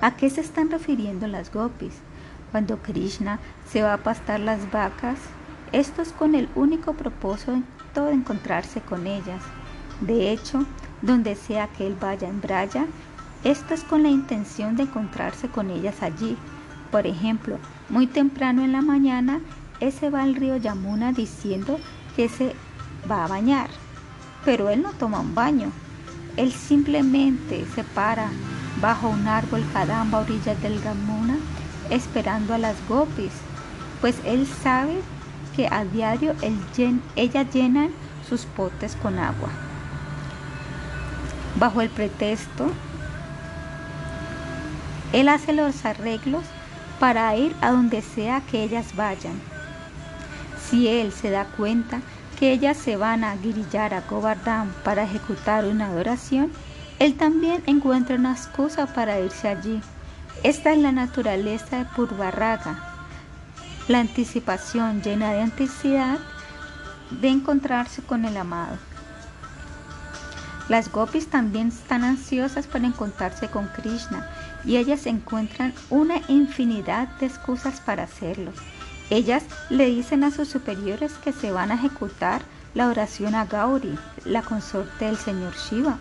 ¿A 0.00 0.16
qué 0.16 0.30
se 0.30 0.40
están 0.40 0.70
refiriendo 0.70 1.26
las 1.26 1.52
gopis? 1.52 1.94
Cuando 2.52 2.78
Krishna 2.78 3.40
se 3.68 3.82
va 3.82 3.94
a 3.94 4.02
pastar 4.02 4.40
las 4.40 4.70
vacas, 4.70 5.18
esto 5.72 6.02
es 6.02 6.12
con 6.12 6.34
el 6.34 6.48
único 6.54 6.94
propósito 6.94 8.04
de 8.06 8.12
encontrarse 8.12 8.80
con 8.80 9.06
ellas. 9.06 9.42
De 10.00 10.30
hecho, 10.30 10.64
donde 11.02 11.34
sea 11.34 11.66
que 11.66 11.86
él 11.86 11.96
vaya 12.00 12.28
en 12.28 12.40
Braya, 12.40 12.86
esto 13.42 13.74
es 13.74 13.82
con 13.82 14.04
la 14.04 14.10
intención 14.10 14.76
de 14.76 14.84
encontrarse 14.84 15.48
con 15.48 15.70
ellas 15.70 16.00
allí. 16.02 16.36
Por 16.92 17.08
ejemplo, 17.08 17.58
muy 17.88 18.06
temprano 18.06 18.62
en 18.62 18.72
la 18.72 18.82
mañana, 18.82 19.40
ese 19.80 20.10
va 20.10 20.22
al 20.22 20.36
río 20.36 20.56
Yamuna 20.58 21.12
diciendo 21.12 21.80
que 22.14 22.28
se 22.28 22.54
va 23.10 23.24
a 23.24 23.28
bañar, 23.28 23.68
pero 24.44 24.70
él 24.70 24.82
no 24.82 24.92
toma 24.92 25.20
un 25.20 25.34
baño. 25.34 25.70
Él 26.36 26.52
simplemente 26.52 27.64
se 27.74 27.84
para 27.84 28.28
bajo 28.80 29.08
un 29.08 29.28
árbol 29.28 29.64
cadamba 29.72 30.18
a 30.18 30.20
orillas 30.22 30.60
del 30.62 30.82
Yamuna 30.82 31.36
esperando 31.90 32.54
a 32.54 32.58
las 32.58 32.76
gopis, 32.88 33.32
pues 34.00 34.16
él 34.24 34.46
sabe 34.46 35.00
que 35.54 35.68
a 35.68 35.84
diario 35.84 36.34
ellas 37.16 37.46
llenan 37.52 37.90
sus 38.28 38.46
potes 38.46 38.96
con 38.96 39.18
agua. 39.18 39.50
bajo 41.56 41.82
el 41.82 41.90
pretexto, 41.90 42.70
él 45.12 45.28
hace 45.28 45.52
los 45.52 45.84
arreglos 45.84 46.44
para 46.98 47.36
ir 47.36 47.54
a 47.60 47.70
donde 47.70 48.00
sea 48.00 48.40
que 48.40 48.62
ellas 48.62 48.96
vayan. 48.96 49.38
Si 50.70 50.88
él 50.88 51.12
se 51.12 51.30
da 51.30 51.44
cuenta 51.44 52.00
ellas 52.50 52.76
se 52.76 52.96
van 52.96 53.22
a 53.22 53.36
guirillar 53.36 53.94
a 53.94 54.00
Govardhan 54.00 54.72
para 54.82 55.04
ejecutar 55.04 55.64
una 55.64 55.86
adoración, 55.86 56.50
él 56.98 57.16
también 57.16 57.62
encuentra 57.66 58.16
una 58.16 58.32
excusa 58.32 58.86
para 58.86 59.20
irse 59.20 59.48
allí. 59.48 59.80
Esta 60.42 60.72
es 60.72 60.78
la 60.78 60.92
naturaleza 60.92 61.78
de 61.78 61.84
Purvarraga, 61.84 62.78
la 63.88 64.00
anticipación 64.00 65.02
llena 65.02 65.32
de 65.32 65.42
anticidad 65.42 66.18
de 67.10 67.28
encontrarse 67.28 68.02
con 68.02 68.24
el 68.24 68.36
amado. 68.36 68.76
Las 70.68 70.90
gopis 70.90 71.28
también 71.28 71.68
están 71.68 72.02
ansiosas 72.02 72.66
por 72.66 72.82
encontrarse 72.84 73.48
con 73.48 73.68
Krishna 73.68 74.28
y 74.64 74.76
ellas 74.76 75.06
encuentran 75.06 75.74
una 75.90 76.20
infinidad 76.28 77.08
de 77.18 77.26
excusas 77.26 77.80
para 77.80 78.04
hacerlo. 78.04 78.52
Ellas 79.12 79.42
le 79.68 79.84
dicen 79.84 80.24
a 80.24 80.30
sus 80.30 80.48
superiores 80.48 81.12
que 81.22 81.34
se 81.34 81.52
van 81.52 81.70
a 81.70 81.74
ejecutar 81.74 82.40
la 82.72 82.88
oración 82.88 83.34
a 83.34 83.44
Gauri, 83.44 83.98
la 84.24 84.40
consorte 84.40 85.04
del 85.04 85.18
señor 85.18 85.52
Shiva, 85.54 85.98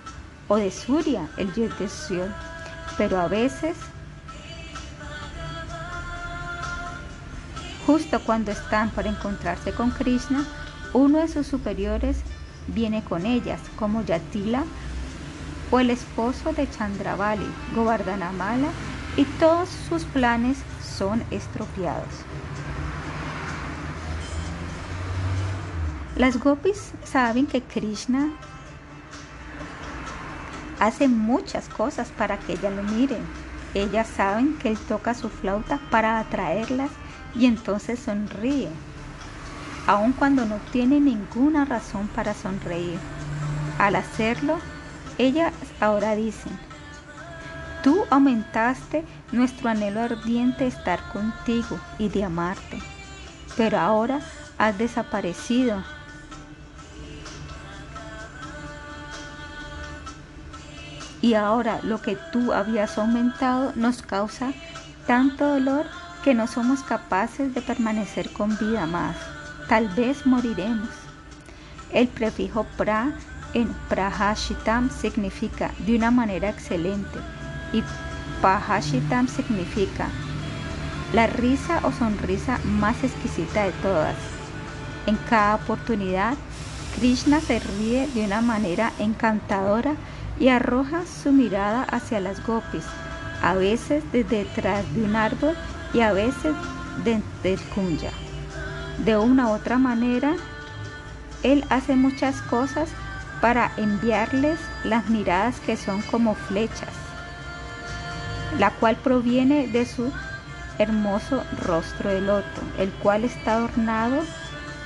o 0.48 0.56
de 0.56 0.72
Surya, 0.72 1.28
el 1.36 1.52
dios 1.52 1.78
de 1.78 1.90
Sion. 1.90 2.34
Pero 2.98 3.20
a 3.20 3.28
veces, 3.28 3.76
justo 7.86 8.22
cuando 8.22 8.52
están 8.52 8.92
por 8.92 9.06
encontrarse 9.06 9.74
con 9.74 9.92
Krishna, 9.92 10.46
uno 10.94 11.18
de 11.18 11.28
sus 11.28 11.48
superiores 11.48 12.22
viene 12.68 13.04
con 13.04 13.26
ellas, 13.26 13.60
como 13.76 14.06
Yatila 14.06 14.64
o 15.70 15.82
el 15.82 15.90
esposo 15.90 16.54
de 16.54 16.70
Chandravali, 16.70 17.52
Govardhanamala, 17.76 18.70
y 19.18 19.26
todos 19.26 19.68
sus 19.90 20.06
planes 20.06 20.60
son 20.82 21.22
estropeados. 21.30 22.31
Las 26.22 26.38
gopis 26.38 26.92
saben 27.04 27.48
que 27.48 27.64
Krishna 27.64 28.30
hace 30.80 31.08
muchas 31.08 31.68
cosas 31.68 32.10
para 32.10 32.38
que 32.38 32.54
ellas 32.54 32.72
lo 32.76 32.84
miren. 32.84 33.24
Ellas 33.74 34.08
saben 34.08 34.56
que 34.60 34.70
él 34.70 34.78
toca 34.78 35.16
su 35.16 35.30
flauta 35.30 35.80
para 35.90 36.20
atraerlas 36.20 36.92
y 37.34 37.48
entonces 37.48 37.98
sonríe, 38.02 38.70
aun 39.88 40.14
cuando 40.14 40.46
no 40.46 40.58
tiene 40.72 41.00
ninguna 41.00 41.66
razón 41.66 42.08
para 42.10 42.36
sonreír. 42.36 43.00
Al 43.80 43.96
hacerlo, 43.96 44.60
ellas 45.18 45.52
ahora 45.80 46.16
dicen, 46.16 46.54
tú 47.82 48.06
aumentaste 48.12 49.04
nuestro 49.32 49.70
anhelo 49.70 50.02
ardiente 50.02 50.66
de 50.66 50.70
estar 50.70 51.02
contigo 51.12 51.80
y 51.98 52.10
de 52.10 52.26
amarte, 52.26 52.78
pero 53.58 53.80
ahora 53.80 54.20
has 54.60 54.78
desaparecido. 54.78 55.84
Y 61.22 61.36
ahora 61.36 61.80
lo 61.84 62.02
que 62.02 62.18
tú 62.32 62.52
habías 62.54 62.98
aumentado 62.98 63.74
nos 63.76 64.02
causa 64.02 64.54
tanto 65.06 65.46
dolor 65.46 65.86
que 66.24 66.34
no 66.34 66.48
somos 66.48 66.82
capaces 66.84 67.54
de 67.54 67.62
permanecer 67.62 68.32
con 68.32 68.58
vida 68.58 68.86
más. 68.86 69.16
Tal 69.68 69.88
vez 69.90 70.26
moriremos. 70.26 70.90
El 71.92 72.08
prefijo 72.08 72.66
pra 72.78 73.14
en 73.54 73.68
Prahashitam 73.90 74.90
significa 74.90 75.72
de 75.80 75.96
una 75.96 76.10
manera 76.12 76.50
excelente 76.50 77.20
y 77.74 77.84
Pahashitam 78.42 79.28
significa 79.28 80.08
la 81.14 81.28
risa 81.28 81.82
o 81.84 81.92
sonrisa 81.92 82.60
más 82.64 83.04
exquisita 83.04 83.66
de 83.66 83.72
todas. 83.84 84.16
En 85.06 85.18
cada 85.30 85.56
oportunidad, 85.56 86.36
Krishna 86.96 87.42
se 87.42 87.60
ríe 87.60 88.08
de 88.14 88.26
una 88.26 88.42
manera 88.42 88.94
encantadora 89.00 89.96
y 90.42 90.50
arroja 90.50 91.04
su 91.06 91.32
mirada 91.32 91.84
hacia 91.84 92.20
las 92.20 92.44
gopis, 92.44 92.84
a 93.44 93.54
veces 93.54 94.04
desde 94.12 94.40
detrás 94.40 94.92
de 94.96 95.04
un 95.04 95.16
árbol 95.16 95.56
y 95.94 96.02
a 96.02 96.14
veces 96.14 96.56
desde 97.04 97.54
el 97.54 97.62
kunya. 97.70 98.10
De 99.06 99.18
una 99.18 99.50
u 99.50 99.52
otra 99.52 99.78
manera, 99.78 100.34
él 101.44 101.64
hace 101.70 101.96
muchas 101.96 102.42
cosas 102.42 102.90
para 103.40 103.72
enviarles 103.78 104.60
las 104.84 105.10
miradas 105.10 105.60
que 105.60 105.78
son 105.78 106.02
como 106.02 106.34
flechas, 106.34 106.90
la 108.58 108.72
cual 108.72 108.96
proviene 108.96 109.68
de 109.68 109.86
su 109.86 110.12
hermoso 110.80 111.44
rostro 111.64 112.10
de 112.10 112.22
loto, 112.22 112.62
el 112.80 112.90
cual 112.94 113.26
está 113.26 113.54
adornado 113.54 114.24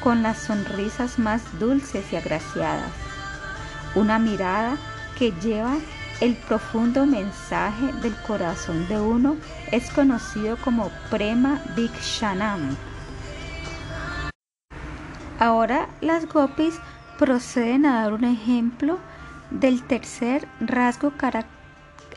con 0.04 0.22
las 0.22 0.38
sonrisas 0.38 1.18
más 1.18 1.42
dulces 1.60 2.12
y 2.12 2.18
agraciadas. 2.18 2.92
Una 3.96 4.20
mirada 4.20 4.78
que 5.18 5.32
lleva 5.42 5.78
el 6.22 6.36
profundo 6.36 7.06
mensaje 7.06 7.92
del 8.02 8.16
corazón 8.22 8.88
de 8.88 9.00
uno 9.00 9.36
es 9.72 9.90
conocido 9.92 10.58
como 10.58 10.90
Prema 11.10 11.62
Vikshanam. 11.76 12.76
Ahora 15.40 15.90
las 16.00 16.28
gopis 16.28 16.80
proceden 17.18 17.86
a 17.86 18.02
dar 18.02 18.14
un 18.14 18.24
ejemplo 18.24 18.98
del 19.52 19.84
tercer 19.84 20.48
rasgo 20.62 21.12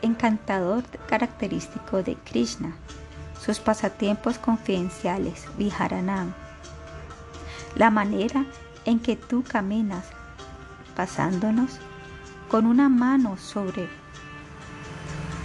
encantador 0.01 0.83
característico 1.07 2.01
de 2.01 2.15
Krishna, 2.15 2.73
sus 3.39 3.59
pasatiempos 3.59 4.37
confidenciales, 4.37 5.45
Viharanam. 5.57 6.33
La 7.75 7.89
manera 7.89 8.45
en 8.85 8.99
que 8.99 9.17
tú 9.17 9.43
caminas 9.43 10.05
pasándonos 10.95 11.79
con 12.49 12.65
una 12.65 12.89
mano 12.89 13.37
sobre 13.37 13.87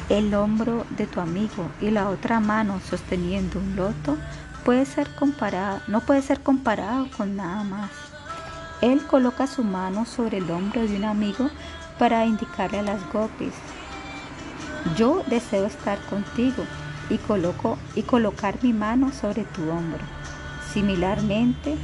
el 0.09 0.35
hombro 0.35 0.87
de 0.97 1.07
tu 1.07 1.21
amigo 1.21 1.71
y 1.81 1.91
la 1.91 2.09
otra 2.09 2.41
mano 2.41 2.81
sosteniendo 2.81 3.59
un 3.59 3.77
loto 3.77 4.17
puede 4.65 4.87
ser 4.87 5.15
comparado, 5.15 5.81
no 5.87 6.01
puede 6.01 6.23
ser 6.23 6.41
comparado 6.41 7.09
con 7.17 7.37
nada 7.37 7.63
más. 7.63 7.91
Él 8.81 9.03
coloca 9.07 9.47
su 9.47 9.63
mano 9.63 10.07
sobre 10.07 10.39
el 10.39 10.51
hombro 10.51 10.83
de 10.83 10.97
un 10.97 11.05
amigo 11.05 11.51
para 11.99 12.25
indicarle 12.27 12.81
a 12.81 12.83
las 12.83 13.13
gopis, 13.13 13.55
yo 14.97 15.23
deseo 15.27 15.67
estar 15.67 15.99
contigo 16.07 16.65
y, 17.11 17.19
coloco, 17.19 17.79
y 17.95 18.03
colocar 18.03 18.57
mi 18.63 18.73
mano 18.73 19.13
sobre 19.13 19.45
tu 19.45 19.63
hombro. 19.71 20.01
Similarmente, 20.73 21.77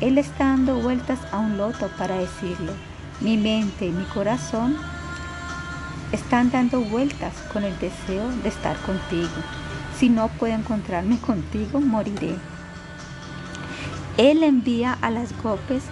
él 0.00 0.18
está 0.18 0.44
dando 0.44 0.76
vueltas 0.76 1.18
a 1.32 1.38
un 1.38 1.56
loto 1.58 1.88
para 1.98 2.16
decirle, 2.16 2.72
mi 3.20 3.36
mente 3.36 3.86
y 3.86 3.90
mi 3.90 4.04
corazón 4.04 4.76
están 6.12 6.50
dando 6.50 6.80
vueltas 6.80 7.34
con 7.52 7.64
el 7.64 7.78
deseo 7.78 8.28
de 8.42 8.48
estar 8.48 8.76
contigo. 8.82 9.28
Si 9.98 10.08
no 10.08 10.28
puedo 10.28 10.54
encontrarme 10.54 11.18
contigo, 11.18 11.80
moriré. 11.80 12.36
Él 14.16 14.42
envía 14.42 14.96
a 15.00 15.10
las 15.10 15.36
gopes 15.42 15.82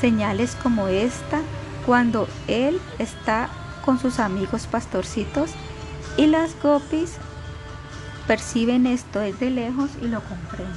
señales 0.00 0.56
como 0.62 0.88
esta 0.88 1.40
cuando 1.84 2.28
él 2.48 2.80
está 2.98 3.48
con 3.84 3.98
sus 3.98 4.18
amigos 4.18 4.66
pastorcitos 4.66 5.50
y 6.16 6.26
las 6.26 6.60
gopis 6.60 7.16
perciben 8.26 8.86
esto 8.86 9.20
desde 9.20 9.50
lejos 9.50 9.90
y 10.02 10.08
lo 10.08 10.20
comprenden. 10.20 10.74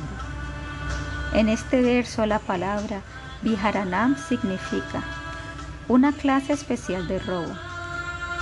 En 1.34 1.50
este 1.50 1.82
verso 1.82 2.26
la 2.26 2.40
palabra 2.40 3.02
Viharanam 3.42 4.16
significa 4.28 5.04
una 5.90 6.14
clase 6.14 6.54
especial 6.54 7.08
de 7.08 7.20
robo. 7.20 7.52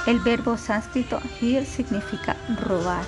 El 0.06 0.20
verbo 0.20 0.58
sánscrito 0.58 1.22
hir 1.42 1.66
significa 1.66 2.36
robar. 2.66 3.06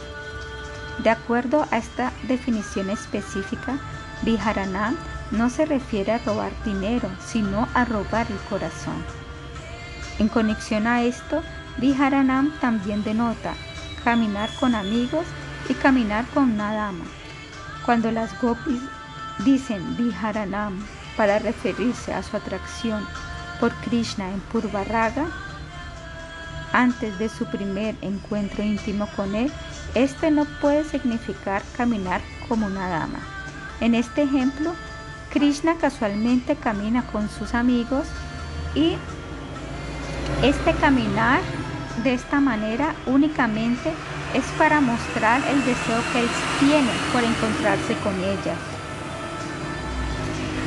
De 1.03 1.09
acuerdo 1.09 1.67
a 1.71 1.77
esta 1.77 2.11
definición 2.27 2.89
específica, 2.89 3.77
Viharanam 4.23 4.95
no 5.31 5.49
se 5.49 5.65
refiere 5.65 6.13
a 6.13 6.17
robar 6.19 6.51
dinero, 6.63 7.09
sino 7.25 7.67
a 7.73 7.85
robar 7.85 8.27
el 8.31 8.37
corazón. 8.49 9.03
En 10.19 10.29
conexión 10.29 10.87
a 10.87 11.03
esto, 11.03 11.43
Viharanam 11.77 12.51
también 12.59 13.03
denota 13.03 13.53
caminar 14.03 14.49
con 14.59 14.73
amigos 14.73 15.25
y 15.67 15.73
caminar 15.73 16.25
con 16.33 16.51
una 16.51 16.73
dama. 16.73 17.05
Cuando 17.85 18.09
las 18.11 18.39
gopis 18.41 18.81
dicen 19.39 19.97
Viharanam 19.97 20.85
para 21.17 21.39
referirse 21.39 22.13
a 22.13 22.23
su 22.23 22.37
atracción 22.37 23.05
por 23.59 23.73
Krishna 23.75 24.29
en 24.31 24.39
Purvaraga, 24.39 25.27
antes 26.71 27.17
de 27.19 27.29
su 27.29 27.45
primer 27.45 27.95
encuentro 28.01 28.63
íntimo 28.63 29.07
con 29.15 29.35
él, 29.35 29.51
este 29.95 30.31
no 30.31 30.45
puede 30.61 30.83
significar 30.83 31.63
caminar 31.75 32.21
como 32.47 32.67
una 32.67 32.87
dama. 32.89 33.19
En 33.81 33.95
este 33.95 34.23
ejemplo, 34.23 34.73
Krishna 35.31 35.75
casualmente 35.75 36.55
camina 36.55 37.03
con 37.11 37.29
sus 37.29 37.53
amigos 37.53 38.07
y 38.75 38.97
este 40.43 40.73
caminar 40.73 41.39
de 42.03 42.13
esta 42.13 42.39
manera 42.39 42.93
únicamente 43.07 43.91
es 44.33 44.45
para 44.57 44.79
mostrar 44.79 45.41
el 45.47 45.63
deseo 45.65 46.01
que 46.13 46.19
él 46.21 46.29
tiene 46.59 46.91
por 47.11 47.23
encontrarse 47.23 47.95
con 48.03 48.13
ella. 48.15 48.55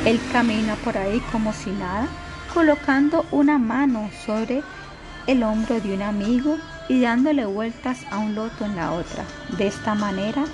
Él 0.05 0.19
camina 0.31 0.75
por 0.75 0.97
ahí 0.97 1.21
como 1.31 1.53
si 1.53 1.71
nada, 1.71 2.07
colocando 2.53 3.25
una 3.31 3.57
mano 3.57 4.09
sobre 4.25 4.61
el 5.25 5.43
hombro 5.43 5.79
de 5.81 5.93
un 5.95 6.01
amigo 6.01 6.57
y 6.87 7.01
dándole 7.01 7.45
vueltas 7.45 7.99
a 8.11 8.19
un 8.19 8.35
loto 8.35 8.65
en 8.65 8.75
la 8.75 8.91
otra. 8.91 9.25
De 9.57 9.67
esta 9.67 9.95
manera, 9.95 10.45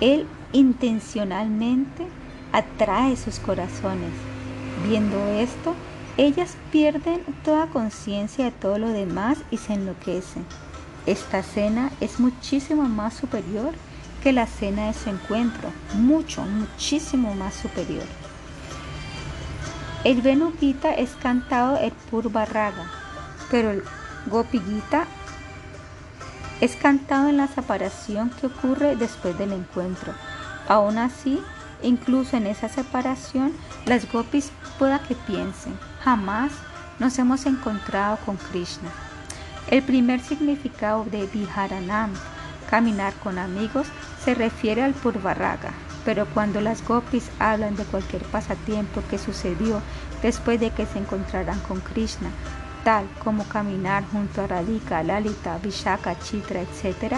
él 0.00 0.26
intencionalmente 0.52 2.06
atrae 2.52 3.16
sus 3.16 3.38
corazones. 3.38 4.10
Viendo 4.86 5.16
esto, 5.28 5.74
ellas 6.16 6.56
pierden 6.72 7.20
toda 7.44 7.68
conciencia 7.68 8.46
de 8.46 8.50
todo 8.50 8.78
lo 8.78 8.88
demás 8.88 9.38
y 9.50 9.56
se 9.56 9.74
enloquecen. 9.74 10.44
Esta 11.06 11.42
cena 11.42 11.90
es 12.00 12.20
muchísimo 12.20 12.82
más 12.82 13.14
superior 13.14 13.72
que 14.22 14.32
la 14.32 14.46
cena 14.46 14.88
de 14.88 14.94
su 14.94 15.08
encuentro, 15.08 15.70
mucho, 15.94 16.42
muchísimo 16.42 17.34
más 17.34 17.54
superior. 17.54 18.04
El 20.06 20.22
Venu 20.22 20.52
es 20.60 21.10
cantado 21.20 21.78
el 21.78 21.90
Purva 21.90 22.44
Raga, 22.44 22.88
pero 23.50 23.72
el 23.72 23.82
Gopi 24.26 24.62
es 26.60 26.76
cantado 26.76 27.28
en 27.28 27.36
la 27.36 27.48
separación 27.48 28.30
que 28.30 28.46
ocurre 28.46 28.94
después 28.94 29.36
del 29.36 29.50
encuentro. 29.50 30.14
Aún 30.68 30.98
así, 30.98 31.42
incluso 31.82 32.36
en 32.36 32.46
esa 32.46 32.68
separación, 32.68 33.52
las 33.84 34.08
gopis 34.12 34.52
pueda 34.78 35.00
que 35.00 35.16
piensen, 35.16 35.76
jamás 36.04 36.52
nos 37.00 37.18
hemos 37.18 37.44
encontrado 37.44 38.16
con 38.24 38.36
Krishna. 38.36 38.90
El 39.72 39.82
primer 39.82 40.20
significado 40.20 41.04
de 41.06 41.26
Viharanam, 41.26 42.12
caminar 42.70 43.12
con 43.14 43.40
amigos, 43.40 43.88
se 44.24 44.36
refiere 44.36 44.84
al 44.84 44.94
Purvaraga, 44.94 45.72
pero 46.06 46.24
cuando 46.26 46.60
las 46.60 46.86
gopis 46.86 47.30
hablan 47.40 47.74
de 47.74 47.84
cualquier 47.84 48.22
pasatiempo 48.22 49.02
que 49.10 49.18
sucedió 49.18 49.82
después 50.22 50.60
de 50.60 50.70
que 50.70 50.86
se 50.86 51.00
encontraran 51.00 51.58
con 51.60 51.80
Krishna, 51.80 52.30
tal 52.84 53.08
como 53.24 53.42
caminar 53.48 54.04
junto 54.12 54.42
a 54.42 54.46
Radhika, 54.46 55.02
Lalita, 55.02 55.58
Vishaka, 55.58 56.16
Chitra, 56.20 56.60
etc., 56.60 57.16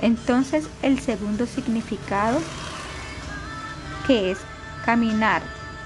entonces 0.00 0.68
el 0.82 1.00
segundo 1.00 1.46
significado, 1.46 2.38
que 4.06 4.30
es 4.30 4.38
caminar 4.86 5.42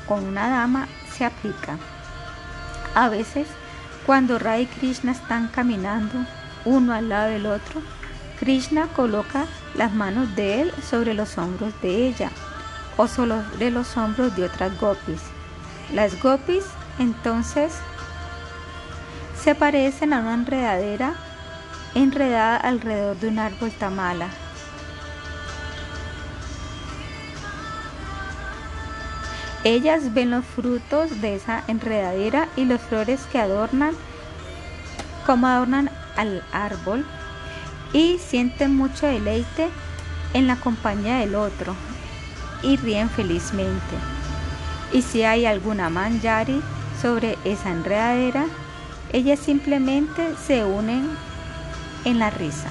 con 0.07 0.23
una 0.23 0.51
dama, 0.51 0.89
se 1.11 1.25
aplica. 1.25 1.79
A 2.95 3.09
veces, 3.09 3.49
cuando 4.05 4.39
Radha 4.39 4.61
y 4.61 4.67
Krishna 4.67 5.13
están 5.13 5.49
caminando 5.49 6.27
uno 6.67 6.93
al 6.93 7.09
lado 7.09 7.31
del 7.31 7.47
otro, 7.47 7.81
Krishna 8.43 8.89
coloca 8.89 9.47
las 9.77 9.93
manos 9.93 10.35
de 10.35 10.63
él 10.63 10.73
sobre 10.83 11.15
los 11.15 11.39
hombros 11.39 11.81
de 11.81 12.09
ella 12.09 12.29
o 12.97 13.07
sobre 13.07 13.71
los 13.71 13.97
hombros 13.97 14.35
de 14.35 14.43
otras 14.43 14.77
gopis. 14.81 15.21
Las 15.95 16.21
gopis 16.21 16.65
entonces 16.99 17.73
se 19.41 19.55
parecen 19.55 20.13
a 20.13 20.19
una 20.19 20.35
enredadera 20.35 21.15
enredada 21.95 22.57
alrededor 22.57 23.17
de 23.19 23.29
un 23.29 23.39
árbol 23.39 23.71
tamala. 23.79 24.27
Ellas 29.63 30.13
ven 30.13 30.33
los 30.33 30.45
frutos 30.45 31.21
de 31.21 31.37
esa 31.37 31.63
enredadera 31.69 32.49
y 32.57 32.65
las 32.65 32.81
flores 32.81 33.21
que 33.31 33.39
adornan, 33.39 33.95
como 35.27 35.47
adornan 35.47 35.91
al 36.17 36.43
árbol, 36.51 37.07
y 37.93 38.19
sienten 38.19 38.75
mucho 38.77 39.07
deleite 39.07 39.69
en 40.35 40.47
la 40.47 40.57
compañía 40.57 41.19
del 41.19 41.35
otro 41.35 41.75
y 42.63 42.77
ríen 42.77 43.11
felizmente. 43.11 43.97
Y 44.93 45.03
si 45.03 45.25
hay 45.25 45.47
alguna 45.47 45.91
manjari 45.91 46.61
sobre 47.01 47.39
esa 47.45 47.71
enredadera, 47.71 48.47
ellas 49.13 49.41
simplemente 49.41 50.35
se 50.47 50.65
unen 50.65 51.09
en 52.05 52.19
la 52.19 52.31
risa. 52.31 52.71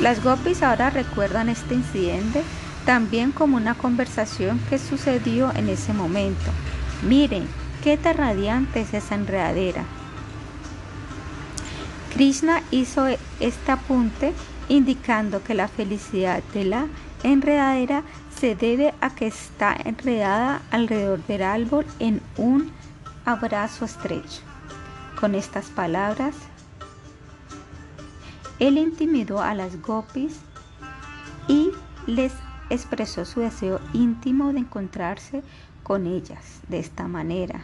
Las 0.00 0.22
gopis 0.22 0.62
ahora 0.62 0.90
recuerdan 0.90 1.48
este 1.48 1.74
incidente 1.74 2.42
también 2.86 3.32
como 3.32 3.56
una 3.56 3.74
conversación 3.74 4.58
que 4.70 4.78
sucedió 4.78 5.52
en 5.54 5.68
ese 5.68 5.92
momento. 5.92 6.50
Miren, 7.02 7.46
qué 7.84 7.96
tan 7.96 8.16
radiante 8.16 8.80
es 8.80 8.94
esa 8.94 9.14
enredadera. 9.14 9.84
Krishna 12.12 12.62
hizo 12.70 13.06
este 13.38 13.72
apunte 13.72 14.34
indicando 14.68 15.42
que 15.42 15.54
la 15.54 15.68
felicidad 15.68 16.42
de 16.52 16.64
la 16.64 16.86
enredadera 17.22 18.02
se 18.36 18.54
debe 18.54 18.94
a 19.00 19.14
que 19.14 19.26
está 19.26 19.76
enredada 19.84 20.62
alrededor 20.70 21.24
del 21.26 21.42
árbol 21.42 21.86
en 21.98 22.20
un 22.36 22.72
abrazo 23.24 23.84
estrecho. 23.84 24.42
Con 25.20 25.34
estas 25.34 25.66
palabras, 25.66 26.34
él 28.58 28.78
intimidó 28.78 29.40
a 29.40 29.54
las 29.54 29.80
gopis 29.80 30.40
y 31.48 31.70
les 32.06 32.32
expresó 32.70 33.24
su 33.24 33.40
deseo 33.40 33.80
íntimo 33.92 34.52
de 34.52 34.60
encontrarse 34.60 35.42
con 35.82 36.06
ellas 36.06 36.60
de 36.68 36.78
esta 36.78 37.08
manera. 37.08 37.62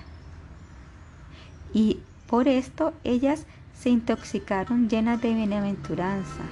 Y 1.72 2.00
por 2.26 2.48
esto 2.48 2.92
ellas 3.04 3.46
se 3.80 3.90
intoxicaron 3.90 4.88
llenas 4.88 5.20
de 5.20 5.34
bienaventuranza, 5.34 6.42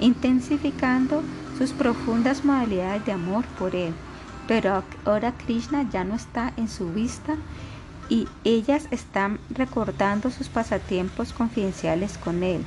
intensificando 0.00 1.22
sus 1.58 1.72
profundas 1.72 2.44
modalidades 2.44 3.04
de 3.06 3.12
amor 3.12 3.44
por 3.58 3.74
él. 3.74 3.94
Pero 4.46 4.82
ahora 5.04 5.32
Krishna 5.32 5.88
ya 5.90 6.04
no 6.04 6.14
está 6.14 6.52
en 6.56 6.68
su 6.68 6.92
vista 6.92 7.36
y 8.08 8.28
ellas 8.44 8.88
están 8.90 9.38
recordando 9.48 10.30
sus 10.30 10.48
pasatiempos 10.48 11.32
confidenciales 11.32 12.18
con 12.18 12.42
él, 12.42 12.62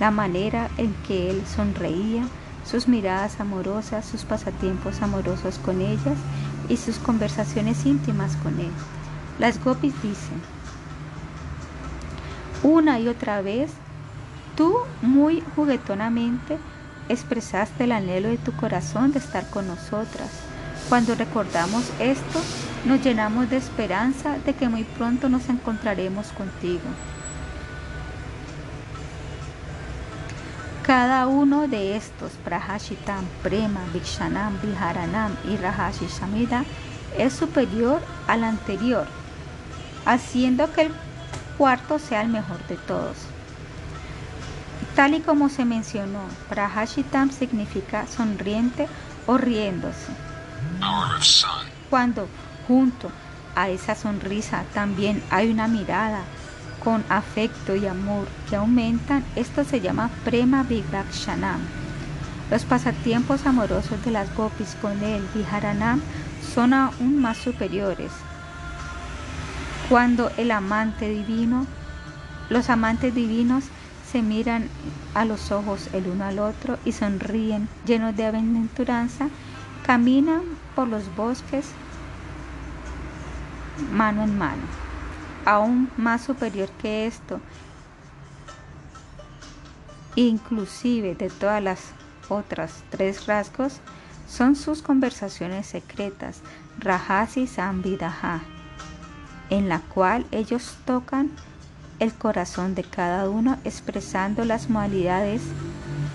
la 0.00 0.10
manera 0.10 0.70
en 0.76 0.92
que 1.06 1.30
él 1.30 1.46
sonreía, 1.46 2.26
sus 2.64 2.88
miradas 2.88 3.40
amorosas, 3.40 4.06
sus 4.06 4.24
pasatiempos 4.24 5.02
amorosos 5.02 5.58
con 5.58 5.80
ellas 5.80 6.18
y 6.68 6.78
sus 6.78 6.98
conversaciones 6.98 7.86
íntimas 7.86 8.36
con 8.36 8.58
él. 8.58 8.72
Las 9.38 9.62
gopis 9.62 9.94
dicen, 10.02 10.40
una 12.64 12.98
y 12.98 13.06
otra 13.08 13.42
vez, 13.42 13.70
tú 14.56 14.74
muy 15.02 15.44
juguetonamente 15.54 16.58
expresaste 17.08 17.84
el 17.84 17.92
anhelo 17.92 18.30
de 18.30 18.38
tu 18.38 18.52
corazón 18.52 19.12
de 19.12 19.18
estar 19.18 19.48
con 19.50 19.68
nosotras. 19.68 20.30
Cuando 20.88 21.14
recordamos 21.14 21.84
esto, 22.00 22.40
nos 22.86 23.02
llenamos 23.02 23.50
de 23.50 23.58
esperanza 23.58 24.38
de 24.44 24.54
que 24.54 24.68
muy 24.68 24.84
pronto 24.84 25.28
nos 25.28 25.48
encontraremos 25.48 26.28
contigo. 26.28 26.82
Cada 30.82 31.26
uno 31.26 31.68
de 31.68 31.96
estos, 31.96 32.32
Prahashitam, 32.44 33.24
Prema, 33.42 33.80
Vikshanam, 33.92 34.58
Viharanam 34.60 35.32
y 35.48 35.56
Rahashi 35.56 36.08
Samida, 36.08 36.64
es 37.16 37.32
superior 37.32 38.00
al 38.26 38.44
anterior, 38.44 39.06
haciendo 40.04 40.70
que 40.72 40.82
el 40.82 40.92
cuarto 41.56 41.98
sea 41.98 42.22
el 42.22 42.28
mejor 42.28 42.64
de 42.66 42.76
todos. 42.76 43.16
Tal 44.94 45.14
y 45.14 45.20
como 45.20 45.48
se 45.48 45.64
mencionó, 45.64 46.20
Prahashitam 46.48 47.30
significa 47.30 48.06
sonriente 48.06 48.86
o 49.26 49.36
riéndose. 49.38 50.12
Cuando 51.90 52.28
junto 52.68 53.10
a 53.56 53.68
esa 53.68 53.94
sonrisa 53.94 54.64
también 54.72 55.22
hay 55.30 55.50
una 55.50 55.68
mirada 55.68 56.22
con 56.82 57.04
afecto 57.08 57.74
y 57.74 57.86
amor 57.86 58.26
que 58.48 58.56
aumentan, 58.56 59.24
esto 59.36 59.64
se 59.64 59.80
llama 59.80 60.10
Prema 60.24 60.62
Vivakshanam. 60.62 61.60
Los 62.50 62.64
pasatiempos 62.64 63.46
amorosos 63.46 64.04
de 64.04 64.10
las 64.10 64.32
gopis 64.36 64.76
con 64.80 65.02
el 65.02 65.22
Viharanam 65.34 66.02
son 66.54 66.74
aún 66.74 67.20
más 67.20 67.38
superiores. 67.38 68.12
Cuando 69.88 70.30
el 70.38 70.50
amante 70.50 71.10
divino, 71.10 71.66
los 72.48 72.70
amantes 72.70 73.14
divinos 73.14 73.64
se 74.10 74.22
miran 74.22 74.68
a 75.12 75.24
los 75.26 75.52
ojos 75.52 75.88
el 75.92 76.06
uno 76.06 76.24
al 76.24 76.38
otro 76.38 76.78
y 76.84 76.92
sonríen 76.92 77.68
llenos 77.84 78.16
de 78.16 78.26
aventuranza, 78.26 79.28
caminan 79.84 80.42
por 80.74 80.88
los 80.88 81.14
bosques 81.14 81.66
mano 83.92 84.22
en 84.22 84.38
mano. 84.38 84.62
Aún 85.44 85.90
más 85.98 86.22
superior 86.22 86.70
que 86.80 87.06
esto, 87.06 87.40
inclusive 90.16 91.14
de 91.14 91.28
todas 91.28 91.62
las 91.62 91.80
otras 92.30 92.84
tres 92.88 93.26
rasgos, 93.26 93.80
son 94.26 94.56
sus 94.56 94.80
conversaciones 94.80 95.66
secretas, 95.66 96.40
Rajasi 96.78 97.46
Samvidaha, 97.46 98.40
en 99.50 99.68
la 99.68 99.80
cual 99.80 100.26
ellos 100.30 100.76
tocan 100.84 101.30
el 101.98 102.12
corazón 102.12 102.74
de 102.74 102.82
cada 102.82 103.28
uno 103.28 103.58
expresando 103.64 104.44
las 104.44 104.68
modalidades 104.68 105.42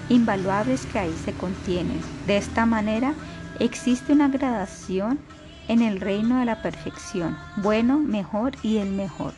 invaluables 0.09 0.86
que 0.88 0.99
ahí 0.99 1.15
se 1.23 1.34
contienen. 1.34 2.01
De 2.27 2.38
esta 2.38 2.65
manera 2.65 3.13
existe 3.59 4.13
una 4.13 4.27
gradación 4.27 5.19
en 5.67 5.82
el 5.82 6.01
reino 6.01 6.39
de 6.39 6.45
la 6.45 6.61
perfección, 6.61 7.38
bueno, 7.57 7.99
mejor 7.99 8.53
y 8.63 8.77
el 8.77 8.89
mejor. 8.89 9.34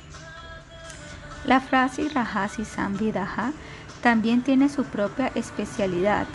La 1.45 1.59
frase 1.59 2.07
Rajasi 2.07 2.65
Samvidaha 2.65 3.51
también 4.01 4.41
tiene 4.41 4.69
su 4.69 4.83
propia 4.85 5.31
especialidad. 5.35 6.27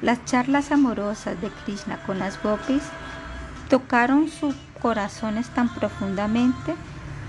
Las 0.00 0.24
charlas 0.24 0.72
amorosas 0.72 1.40
de 1.40 1.48
Krishna 1.64 1.98
con 2.04 2.18
las 2.18 2.42
gopis 2.42 2.82
tocaron 3.68 4.28
sus 4.28 4.54
corazones 4.80 5.48
tan 5.50 5.68
profundamente 5.68 6.74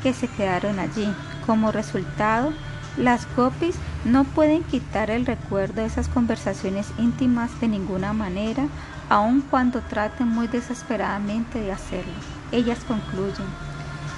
que 0.04 0.14
se 0.14 0.28
quedaron 0.28 0.78
allí. 0.78 1.12
Como 1.47 1.72
resultado, 1.72 2.54
las 2.97 3.26
gopis 3.36 3.76
no 4.06 4.24
pueden 4.24 4.64
quitar 4.64 5.10
el 5.10 5.26
recuerdo 5.26 5.82
de 5.82 5.86
esas 5.86 6.08
conversaciones 6.10 6.91
íntimas 6.99 7.60
de 7.60 7.70
ninguna 7.70 8.14
manera, 8.14 8.68
aun 9.10 9.41
cuando 9.41 9.82
traten 9.82 10.28
muy 10.28 10.47
desesperadamente 10.47 11.60
de 11.60 11.72
hacerlo. 11.72 12.14
Ellas 12.51 12.80
concluyen, 12.88 13.47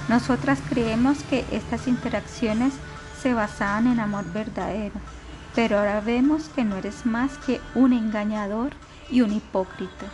nosotras 0.08 0.58
creemos 0.68 1.22
que 1.30 1.44
estas 1.50 1.88
interacciones 1.88 2.74
se 3.22 3.32
basaban 3.32 3.86
en 3.86 3.98
amor 3.98 4.24
verdadero, 4.32 4.94
pero 5.54 5.78
ahora 5.78 6.00
vemos 6.00 6.50
que 6.54 6.64
no 6.64 6.76
eres 6.76 7.06
más 7.06 7.38
que 7.38 7.60
un 7.74 7.92
engañador 7.92 8.72
y 9.10 9.22
un 9.22 9.32
hipócrita. 9.32 10.06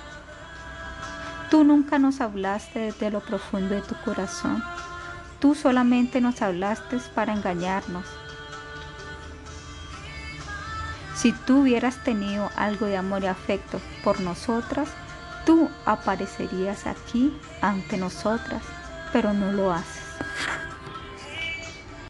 Tú 1.51 1.65
nunca 1.65 1.99
nos 1.99 2.21
hablaste 2.21 2.79
desde 2.79 3.11
lo 3.11 3.21
profundo 3.21 3.75
de 3.75 3.83
tu 3.83 3.95
corazón. 4.05 4.63
Tú 5.43 5.57
solamente 5.57 6.21
nos 6.21 6.41
hablaste 6.41 6.99
para 7.17 7.33
engañarnos. 7.33 8.07
Si 11.17 11.33
tú 11.33 11.63
hubieras 11.63 12.05
tenido 12.05 12.49
algo 12.55 12.87
de 12.87 12.97
amor 12.97 13.25
y 13.25 13.27
afecto 13.27 13.81
por 14.05 14.21
nosotras, 14.21 14.89
tú 15.45 15.69
aparecerías 15.85 16.87
aquí 16.87 17.37
ante 17.61 17.97
nosotras, 17.97 18.63
pero 19.13 19.33
no 19.33 19.51
lo 19.51 19.73
haces. 19.73 20.05